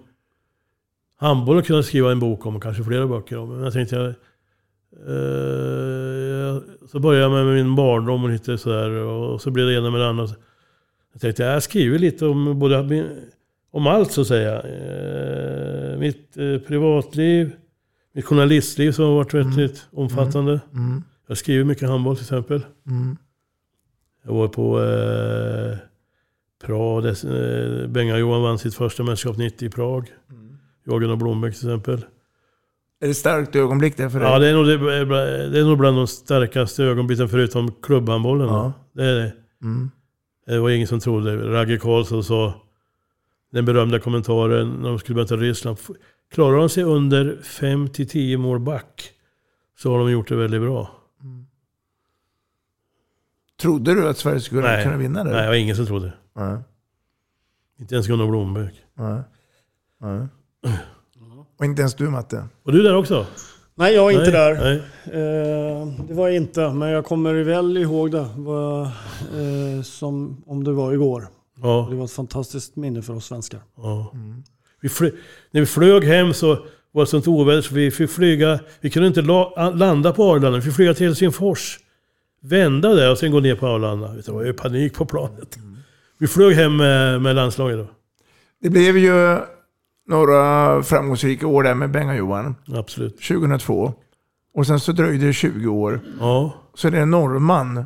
handboll 1.18 1.58
och 1.58 1.66
kunna 1.66 1.84
skriva 1.84 2.12
en 2.12 2.20
bok 2.20 2.46
om, 2.46 2.60
kanske 2.60 2.84
flera 2.84 3.08
böcker 3.08 3.38
om. 3.38 3.50
Men 3.50 3.64
jag 3.64 3.74
tänkte 3.74 3.96
jag... 3.96 4.06
eh, 5.10 6.62
så 6.92 7.00
började 7.00 7.24
jag 7.36 7.46
med 7.46 7.56
min 7.56 7.76
barndom 7.76 8.24
och 8.24 8.30
lite 8.30 8.58
sådär. 8.58 8.90
Och 8.92 9.42
så 9.42 9.52
blev 9.52 9.68
det 9.68 9.74
ena 9.74 9.90
med 9.92 10.02
det 10.02 10.08
andra. 10.08 10.28
Jag 11.12 11.22
tänkte 11.22 11.44
jag 11.44 11.64
skriver 11.64 12.00
lite 12.00 12.26
om 12.26 12.60
både 12.60 13.06
om 13.72 13.88
allt 13.88 14.12
så 14.12 14.22
att 14.22 14.28
säga. 14.28 14.62
Eh, 14.62 15.98
mitt 16.00 16.38
eh, 16.38 16.58
privatliv, 16.58 17.52
mitt 18.16 18.26
journalistliv 18.26 18.92
som 18.92 19.06
har 19.06 19.16
varit 19.16 19.34
väldigt 19.34 19.88
omfattande. 19.92 20.62
Mm. 20.74 21.04
Jag 21.28 21.38
skriver 21.38 21.64
mycket 21.64 21.90
handboll 21.90 22.16
till 22.16 22.24
exempel. 22.24 22.66
Mm. 22.88 23.18
Jag 24.24 24.34
var 24.34 24.48
på 24.48 24.84
eh, 24.84 25.78
Prag, 26.66 27.06
eh, 27.06 27.88
Benga-Johan 27.88 28.42
vann 28.42 28.60
sitt 28.60 28.76
första 28.76 29.04
mästerskap 29.04 29.38
90 29.38 29.66
i 29.66 29.70
Prag. 29.70 30.12
Jörgen 30.88 31.10
och 31.10 31.18
Blombeck 31.18 31.60
till 31.60 31.68
exempel. 31.68 32.06
Är 33.02 33.08
det 33.08 33.14
starkt 33.14 33.56
ögonblick 33.56 33.98
där 33.98 34.10
för 34.10 34.20
dig? 34.20 34.30
Ja, 34.30 34.40
det 34.40 34.48
är, 34.48 34.54
nog, 34.54 34.66
det, 34.66 34.78
det 35.50 35.60
är 35.60 35.64
nog 35.64 35.78
bland 35.78 35.98
de 35.98 36.08
starkaste 36.08 36.84
ögonblicken 36.84 37.30
förutom 37.30 37.72
klubbhandbollen. 37.82 38.48
Ja. 38.48 38.74
Det 38.94 39.04
är 39.04 39.16
det. 39.16 39.34
Mm. 39.62 39.92
Det 40.48 40.60
var 40.60 40.70
ingen 40.70 40.88
som 40.88 41.00
trodde. 41.00 41.52
Ragge 41.52 41.78
Karlsson 41.78 42.24
sa 42.24 42.54
den 43.52 43.66
berömda 43.66 44.00
kommentaren 44.00 44.70
när 44.70 44.90
de 44.90 45.00
skulle 45.00 45.16
möta 45.16 45.36
Ryssland. 45.36 45.78
Klarar 46.32 46.58
de 46.58 46.70
sig 46.70 46.84
under 46.84 47.40
5-10 47.44 48.38
mål 48.38 48.60
back 48.60 49.12
så 49.78 49.92
har 49.92 50.00
de 50.00 50.12
gjort 50.12 50.28
det 50.28 50.36
väldigt 50.36 50.62
bra. 50.62 50.92
Trodde 53.62 53.94
du 53.94 54.08
att 54.10 54.18
Sverige 54.18 54.40
skulle 54.40 54.62
Nej. 54.62 54.84
kunna 54.84 54.98
vinna 54.98 55.24
det? 55.24 55.32
Nej, 55.32 55.42
det 55.42 55.48
var 55.48 55.56
ingen 55.56 55.76
som 55.76 55.86
trodde. 55.86 56.14
Nej. 56.36 56.58
Inte 57.80 57.96
ens 57.96 58.08
Gunnar 58.08 58.28
Blombeck. 58.28 58.74
Nej. 58.94 59.22
Nej. 60.02 60.28
Och 61.58 61.66
inte 61.66 61.82
ens 61.82 61.96
du 61.96 62.10
Matte? 62.10 62.48
Och 62.64 62.72
du 62.72 62.84
där 62.84 62.96
också? 62.96 63.26
Nej, 63.76 63.94
jag 63.94 64.04
var 64.04 64.12
inte 64.12 64.24
Nej, 64.24 64.32
där. 64.32 64.56
nej. 64.56 64.78
Eh, 65.06 65.88
det 66.08 66.14
var 66.14 66.28
jag 66.28 66.36
inte, 66.36 66.70
men 66.74 66.90
jag 66.90 67.06
kommer 67.06 67.34
väl 67.34 67.78
ihåg 67.78 68.12
det. 68.12 68.30
Var, 68.38 68.82
eh, 68.84 69.82
som 69.84 70.44
om 70.46 70.64
det 70.64 70.72
var 70.72 70.94
igår. 70.94 71.28
Ja. 71.62 71.88
Det 71.90 71.96
var 71.96 72.06
ett 72.06 72.12
fantastiskt 72.12 72.76
minne 72.76 73.02
för 73.02 73.16
oss 73.16 73.26
svenskar. 73.26 73.60
Ja. 73.78 74.14
Vi 74.86 74.90
fly, 74.90 75.12
när 75.52 75.62
vi 75.62 75.68
flög 75.68 76.04
hem 76.04 76.34
så 76.34 76.58
var 76.92 77.04
det 77.04 77.08
sånt 77.08 77.28
oväder 77.28 77.62
så 77.62 77.76
vi 77.76 77.92
fick 77.92 78.10
flyga. 78.10 78.60
Vi 78.82 78.90
kunde 78.90 79.08
inte 79.08 79.22
la, 79.22 79.72
landa 79.76 80.14
på 80.14 80.24
Arlanda. 80.24 80.58
Vi 80.58 80.62
fick 80.62 80.74
flyga 80.74 80.94
till 80.94 81.06
Helsingfors. 81.06 81.80
Vända 82.42 82.94
där 82.94 83.12
och 83.12 83.18
sen 83.18 83.32
gå 83.32 83.40
ner 83.40 83.56
på 83.56 83.68
Arlanda. 83.68 84.08
Det 84.08 84.28
var 84.28 84.44
ju 84.46 84.54
panik 84.54 84.94
på 84.94 85.06
planet. 85.06 85.58
Vi 86.18 86.28
flög 86.28 86.56
hem 86.56 86.78
med, 86.78 87.22
med 87.22 87.36
landslaget 87.36 87.78
då. 87.78 87.88
Det 88.62 88.70
blev 88.70 88.98
ju 88.98 89.38
några 90.08 90.84
framgångsrika 90.84 91.48
år 91.48 91.64
där 91.64 91.74
med 91.74 91.92
Benga-Johan. 91.92 92.56
Absolut. 92.76 93.22
2002. 93.22 93.94
Och 94.54 94.68
sen 94.68 94.80
så 94.80 94.92
dröjde 94.92 95.28
det 95.28 95.34
20 95.34 95.68
år. 95.68 96.00
Ja. 96.20 96.54
Så 96.74 96.90
det 96.90 96.98
är 96.98 97.02
en 97.02 97.12
norrman 97.12 97.86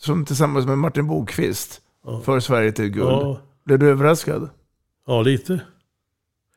som 0.00 0.24
tillsammans 0.24 0.66
med 0.66 0.78
Martin 0.78 1.06
Bokvist 1.06 1.80
för 2.24 2.40
Sverige 2.40 2.72
till 2.72 2.88
guld. 2.88 3.08
Ja. 3.08 3.38
Blev 3.64 3.78
du 3.78 3.88
överraskad? 3.88 4.48
Ja, 5.06 5.22
lite. 5.22 5.60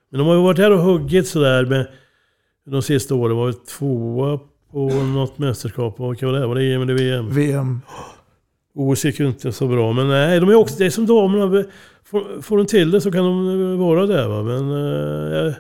Men 0.10 0.20
de 0.20 0.28
har 0.28 0.36
ju 0.36 0.41
varit 0.41 0.58
här 0.58 0.72
och 0.72 0.80
huggit 0.80 1.28
sådär 1.28 1.66
med 1.66 1.88
de 2.66 2.82
sista 2.82 3.16
åren. 3.16 3.38
Var 3.38 3.45
väl 3.45 3.53
tvåa 3.53 4.39
på 4.72 4.89
något 4.89 5.38
mästerskap. 5.38 5.99
Vad 5.99 6.22
var 6.22 6.32
det? 6.32 6.47
Var 6.47 6.55
det 6.55 6.74
EM 6.74 6.82
eller 6.82 6.93
VM? 6.93 7.30
VM. 7.30 7.82
OS 8.74 9.05
gick 9.05 9.20
ju 9.20 9.28
inte 9.28 9.51
så 9.51 9.68
bra. 9.68 9.93
Men 9.93 10.08
nej, 10.08 10.39
de 10.39 10.49
är 10.49 10.55
också, 10.55 10.76
det 10.78 10.86
är 10.86 10.89
som 10.89 11.05
damerna. 11.05 11.64
Får, 12.03 12.41
får 12.41 12.58
de 12.58 12.66
till 12.66 12.91
det 12.91 13.01
så 13.01 13.12
kan 13.12 13.24
de 13.24 13.78
vara 13.80 14.05
där 14.05 14.28
va. 14.28 14.43
Men, 14.43 14.62
eh, 14.72 15.53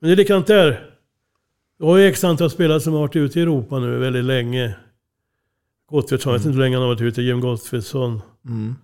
men 0.00 0.08
det 0.08 0.12
är 0.12 0.16
likadant 0.16 0.46
där. 0.46 0.90
Jag 1.78 1.86
har 1.86 1.96
ju 1.96 2.06
x 2.06 2.24
antal 2.24 2.50
spelare 2.50 2.80
som 2.80 2.92
har 2.92 3.00
varit 3.00 3.16
ute 3.16 3.38
i 3.38 3.42
Europa 3.42 3.78
nu 3.78 3.98
väldigt 3.98 4.24
länge. 4.24 4.76
Gottfridsson, 5.90 6.32
jag 6.32 6.38
vet 6.38 6.46
inte 6.46 6.56
hur 6.56 6.62
länge 6.62 6.76
han 6.76 6.82
har 6.82 6.94
varit 6.94 7.00
ute. 7.00 7.22
Jim 7.22 7.40
Gottfridsson. 7.40 8.20
Mm. 8.46 8.74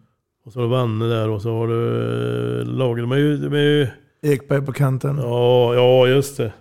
Och 0.44 0.52
så 0.52 0.58
har 0.58 0.64
du 0.64 0.70
Vanne 0.70 1.08
där 1.08 1.28
och 1.28 1.42
så 1.42 1.50
har 1.50 1.68
du 1.68 2.60
eh, 2.60 2.66
Lager. 2.66 3.02
De 3.02 3.12
är 3.12 3.16
ju... 3.16 3.36
De 3.36 3.54
är 3.54 3.62
ju 3.62 3.86
Ekberg 4.22 4.66
på 4.66 4.72
kanten. 4.72 5.18
Ja, 5.18 5.74
ja 5.74 6.06
just 6.06 6.36
det. 6.36 6.52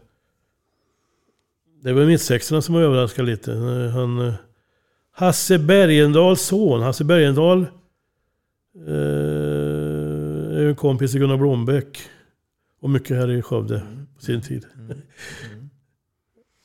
Det 1.83 1.93
var 1.93 2.05
mittsexorna 2.05 2.61
som 2.61 2.75
var 2.75 2.81
överraskade 2.81 3.31
lite. 3.31 3.51
Han, 3.93 4.27
eh, 4.27 4.33
Hasse 5.11 5.59
Bergendahls 5.59 6.41
son, 6.41 6.81
Hasse 6.81 7.03
Bergendahl, 7.03 7.61
eh, 8.87 8.93
är 10.57 10.65
en 10.65 10.75
kompis 10.75 11.11
till 11.11 11.21
Gunnar 11.21 11.37
Blombeck. 11.37 11.99
Och 12.81 12.89
mycket 12.89 13.17
här 13.17 13.31
i 13.31 13.41
Skövde 13.41 13.81
på 14.15 14.21
sin 14.21 14.41
tid. 14.41 14.65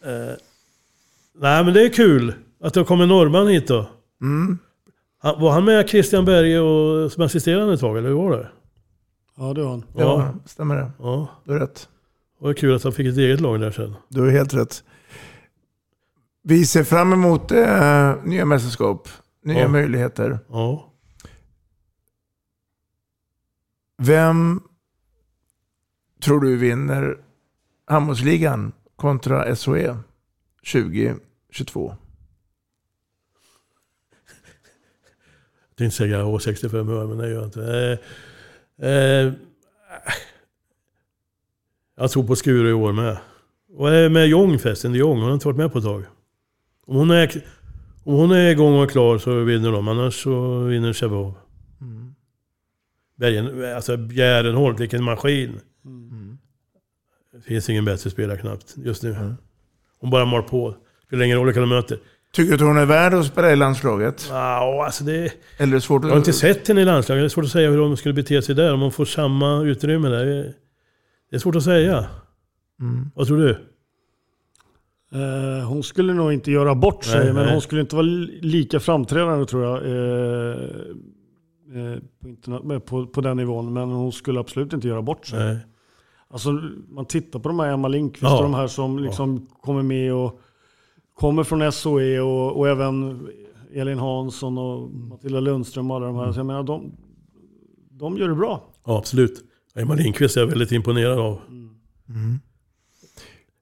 eh, 0.05 0.35
nej 1.35 1.65
men 1.65 1.75
det 1.75 1.83
är 1.83 1.89
kul 1.89 2.35
att 2.61 2.75
det 2.75 2.81
har 2.81 2.85
kommit 2.85 3.03
en 3.03 3.09
norrman 3.09 3.49
hit 3.49 3.69
då. 3.69 3.87
Mm. 4.21 4.59
Han, 5.19 5.41
var 5.41 5.53
han 5.53 5.65
med 5.65 5.89
Christian 5.89 6.25
Berge 6.25 6.61
och, 6.61 7.13
som 7.13 7.23
assisterande 7.23 7.75
ett 7.75 7.81
tag, 7.81 7.99
eller 7.99 8.09
hur 8.09 8.17
var 8.17 8.31
det? 8.31 8.49
Ja, 9.37 9.53
det 9.55 9.62
var 9.62 9.70
han. 9.70 9.85
Ja, 9.97 10.35
stämmer 10.47 10.76
det. 10.76 10.91
Ja. 10.99 11.28
Du 11.45 11.53
har 11.53 11.61
rätt. 11.61 11.89
Det 12.39 12.45
var 12.45 12.55
kul 12.55 12.74
att 12.76 12.82
han 12.85 12.93
fick 12.93 13.07
ett 13.07 13.16
eget 13.18 13.41
lag 13.41 13.61
där 13.61 13.70
sen. 13.70 13.95
Du 14.09 14.20
har 14.20 14.28
helt 14.30 14.55
rätt. 14.55 14.85
Vi 16.43 16.66
ser 16.66 16.85
fram 16.85 17.12
emot 17.12 17.51
eh, 17.51 18.14
nya 18.24 18.45
mästerskap, 18.45 19.09
nya 19.43 19.59
Ja. 19.61 19.68
möjligheter. 19.68 20.39
Ja. 20.49 20.93
Vem 23.97 24.62
tror 26.22 26.41
du 26.41 26.57
vinner 26.57 27.18
handbollsligan 27.87 28.72
kontra 28.97 29.57
SHE 29.57 29.97
2022? 30.72 31.97
Jag 35.68 35.76
tänkte 35.76 35.97
säga 35.97 36.22
H65 36.24 36.87
hör, 36.89 37.07
men 37.07 37.18
det 37.18 37.28
gör 37.28 37.35
jag 37.35 37.45
inte. 37.45 37.99
Eh, 38.85 39.32
jag 41.97 42.11
tror 42.11 42.24
på 42.24 42.37
Skuru 42.37 42.68
i 42.68 42.72
år 42.72 42.93
med. 42.93 43.18
Och 43.76 43.91
är 43.91 44.09
med 44.09 44.26
Jong 44.26 44.59
förresten, 44.59 44.95
är 44.95 44.99
Jong. 44.99 45.18
Hon 45.18 45.26
har 45.26 45.35
inte 45.35 45.47
varit 45.47 45.57
med 45.57 45.72
på 45.72 45.78
ett 45.78 45.85
tag. 45.85 46.05
Om 46.87 46.97
hon 46.97 47.11
är, 47.11 47.45
om 48.05 48.14
hon 48.14 48.30
är 48.30 48.51
igång 48.51 48.82
och 48.82 48.91
klar 48.91 49.18
så 49.18 49.41
vinner 49.45 49.72
de, 49.72 49.89
annars 49.89 50.22
så 50.22 50.59
vinner 50.59 50.93
Sävehof. 50.93 51.35
Bergen, 53.16 53.74
alltså 53.74 53.97
Bjärenholt, 53.97 54.80
vilken 54.80 55.05
maskin. 55.05 55.61
Det 57.32 57.41
finns 57.41 57.70
ingen 57.70 57.85
bättre 57.85 58.11
spelare 58.11 58.39
knappt 58.39 58.74
just 58.76 59.03
nu. 59.03 59.35
Hon 59.99 60.11
bara 60.11 60.24
mal 60.24 60.43
på. 60.43 60.76
Spelar 61.07 61.24
ingen 61.24 61.37
roll 61.37 61.47
vilka 61.47 61.61
de 61.61 61.68
möter. 61.68 61.99
Tycker 62.35 62.49
du 62.49 62.55
att 62.55 62.61
hon 62.68 62.76
är 62.78 62.87
värd 62.87 63.14
att 63.14 63.26
spela 63.26 63.53
i 63.53 63.57
landslaget? 63.57 64.26
Ja, 64.30 64.85
alltså 64.85 65.05
det... 65.05 65.32
Eller 65.59 65.72
är 65.72 65.74
det 65.74 65.80
svårt 65.80 65.99
att... 66.05 66.09
Jag 66.09 66.11
har 66.14 66.18
inte 66.18 66.32
sett 66.32 66.68
henne 66.68 66.80
i 66.80 66.85
landslaget. 66.85 67.22
Det 67.22 67.26
är 67.26 67.28
svårt 67.28 67.45
att 67.45 67.51
säga 67.51 67.70
hur 67.70 67.78
de 67.78 67.97
skulle 67.97 68.14
bete 68.14 68.43
sig 68.43 68.55
där. 68.55 68.74
Om 68.74 68.80
de 68.80 68.93
får 68.93 69.05
samma 69.05 69.62
utrymme 69.62 70.09
där. 70.09 70.24
Det 71.30 71.37
är 71.37 71.39
svårt 71.39 71.57
att 71.57 71.62
säga. 71.62 72.07
Mm. 72.80 73.11
Vad 73.14 73.26
tror 73.26 73.37
du? 73.39 73.51
Eh, 75.14 75.68
hon 75.68 75.82
skulle 75.82 76.12
nog 76.12 76.32
inte 76.32 76.51
göra 76.51 76.74
bort 76.74 77.05
sig, 77.05 77.24
Nej, 77.24 77.32
men 77.35 77.43
nej. 77.45 77.53
hon 77.53 77.61
skulle 77.61 77.80
inte 77.80 77.97
vara 77.97 78.07
li- 78.07 78.41
lika 78.43 78.80
framträdande 78.80 79.47
tror 79.47 79.64
jag. 79.64 79.76
Eh, 79.87 80.57
eh, 81.82 81.99
på, 82.22 82.28
interna- 82.28 82.80
på, 82.80 83.07
på 83.07 83.20
den 83.20 83.37
nivån, 83.37 83.72
men 83.72 83.89
hon 83.91 84.12
skulle 84.12 84.41
absolut 84.41 84.72
inte 84.72 84.89
göra 84.89 85.03
bort 85.03 85.26
sig. 85.26 85.39
Nej. 85.45 85.59
Alltså, 86.30 86.51
man 86.89 87.05
tittar 87.05 87.39
på 87.39 87.49
de 87.49 87.59
här 87.61 87.72
Emma 87.72 87.89
Lindqvist 87.89 88.22
Ja. 88.22 88.37
och 88.37 88.43
de 88.43 88.55
här 88.55 88.66
som 88.66 88.99
liksom 88.99 89.47
kommer 89.47 89.82
med 89.82 90.12
och 90.14 90.41
kommer 91.15 91.45
från 91.45 91.73
SOE 91.73 92.21
och, 92.21 92.59
och 92.59 92.69
även 92.69 93.29
Elin 93.75 93.99
Hansson 93.99 94.59
och 94.59 94.91
Matilda 94.91 95.41
Lundström 95.41 95.91
och 95.91 95.97
alla 95.97 96.07
de 96.07 96.17
här. 96.17 96.33
Så 96.33 96.39
jag 96.39 96.47
menar, 96.47 96.62
de, 96.62 96.97
de 97.91 98.17
gör 98.17 98.29
det 98.29 98.35
bra. 98.35 98.71
Ja, 98.87 98.99
absolut. 98.99 99.45
Emma 99.75 99.95
Lindqvist 99.95 100.37
är 100.37 100.41
jag 100.41 100.49
väldigt 100.49 100.73
imponerad 100.73 101.19
av. 101.19 101.41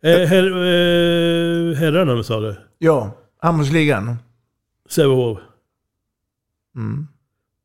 Eh, 0.02 0.28
her, 0.28 0.46
eh, 0.46 1.76
herrarna 1.76 2.22
sa 2.22 2.40
du? 2.40 2.56
Ja, 2.78 3.10
handbollsligan. 3.38 4.16
Sävehof. 4.88 5.38
Mm. 6.76 7.06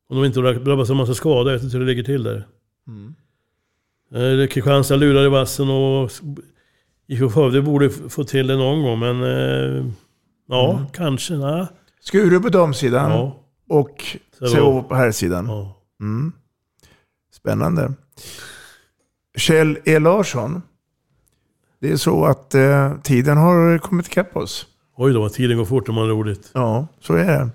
Om 0.08 0.16
de 0.16 0.24
inte 0.24 0.40
drabbas 0.40 0.90
av 0.90 0.96
massa 0.96 1.14
skador, 1.14 1.52
jag 1.52 1.58
vet 1.58 1.64
inte 1.64 1.76
hur 1.76 1.84
det 1.84 1.90
ligger 1.90 2.02
till 2.02 2.22
där. 2.22 2.46
Mm. 2.86 3.14
Eh, 4.14 4.48
Kristianstad 4.48 4.96
lurar 4.96 5.24
i 5.24 5.28
vassen 5.28 5.70
och 5.70 6.10
IFK 7.08 7.28
Skövde 7.30 7.62
borde 7.62 7.90
få 7.90 8.24
till 8.24 8.46
det 8.46 8.56
någon 8.56 8.82
gång, 8.82 8.98
men 8.98 9.22
eh, 9.22 9.86
ja, 10.48 10.72
Mm. 10.74 10.86
kanske. 10.92 11.34
Nej. 11.34 11.66
Skuru 12.00 12.40
på 12.40 12.48
damsidan 12.48 13.10
Ja. 13.10 13.36
och 13.68 14.16
Sävehof. 14.38 14.88
På 14.88 14.94
herrsidan. 14.94 15.46
Ja. 15.46 15.76
Mm. 16.00 16.32
Spännande. 17.32 17.92
Kjell 19.36 19.78
E. 19.84 19.98
Larsson. 19.98 20.62
Det 21.80 21.90
är 21.90 21.96
så 21.96 22.24
att 22.24 22.54
eh, 22.54 22.94
tiden 23.02 23.36
har 23.36 23.78
kommit 23.78 24.06
ikapp 24.06 24.36
oss. 24.36 24.66
Oj 24.96 25.12
då, 25.12 25.28
tiden 25.28 25.56
går 25.58 25.64
fort 25.64 25.88
om 25.88 25.94
man 25.94 26.04
har 26.04 26.10
roligt. 26.10 26.50
Ja, 26.54 26.86
så 27.00 27.14
är 27.14 27.24
det. 27.26 27.50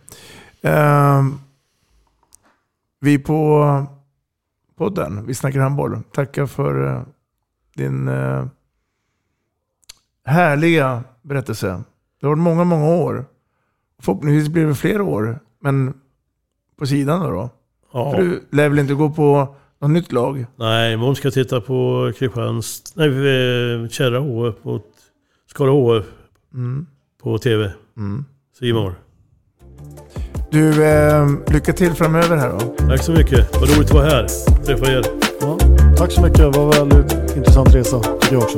Ehm, 0.69 1.39
vi 2.99 3.19
på 3.19 3.85
podden, 4.77 5.25
Vi 5.25 5.33
snackar 5.33 5.59
handboll, 5.59 5.99
tackar 6.11 6.45
för 6.45 6.87
eh, 6.95 7.01
din 7.75 8.07
eh, 8.07 8.45
härliga 10.26 11.03
berättelse. 11.21 11.67
Det 12.21 12.26
har 12.28 12.30
varit 12.36 12.43
många, 12.43 12.63
många 12.63 12.86
år. 12.95 13.26
Förhoppningsvis 14.01 14.49
blir 14.53 14.65
det 14.65 14.76
fler 14.76 15.01
år, 15.01 15.39
men 15.61 15.93
på 16.80 16.86
sidan 16.86 17.19
då? 17.21 17.32
då. 17.32 17.49
Ja. 17.93 18.11
För 18.11 18.21
du 18.21 18.43
lär 18.51 18.69
väl 18.69 18.80
inte 18.80 18.93
gå 18.93 19.09
på 19.09 19.55
något 19.82 19.91
nytt 19.91 20.11
lag? 20.11 20.45
Nej, 20.55 20.95
om 20.95 21.15
ska 21.15 21.32
titta 21.32 21.61
på 21.61 22.11
Kristianstad, 22.17 22.91
nej, 22.95 23.07
eh, 23.09 23.88
Kärra 23.89 24.19
HF 24.19 24.55
mot 24.63 24.86
Skara 25.49 25.71
HF 25.71 26.05
Mm. 26.53 26.86
på 27.24 27.38
TV. 27.38 27.71
Mm. 27.97 28.26
Simor. 28.59 28.95
Du, 30.51 30.86
eh, 30.86 31.28
lycka 31.47 31.74
till 31.74 31.93
framöver 31.93 32.38
här 32.38 32.49
då. 32.51 32.59
Tack 32.59 33.03
så 33.03 33.11
mycket. 33.11 33.59
Vad 33.59 33.69
roligt 33.69 33.88
att 33.88 33.93
vara 33.93 34.05
här. 34.05 34.28
Träffa 34.65 34.91
er. 34.91 35.05
Ja, 35.41 35.57
tack 35.97 36.11
så 36.11 36.21
mycket. 36.21 36.38
Det 36.38 36.49
var 36.49 36.82
en 36.82 36.89
väldigt 36.89 37.36
intressant 37.38 37.76
resa 37.76 37.99
tycker 37.99 38.36
jag 38.36 38.43
också. 38.43 38.57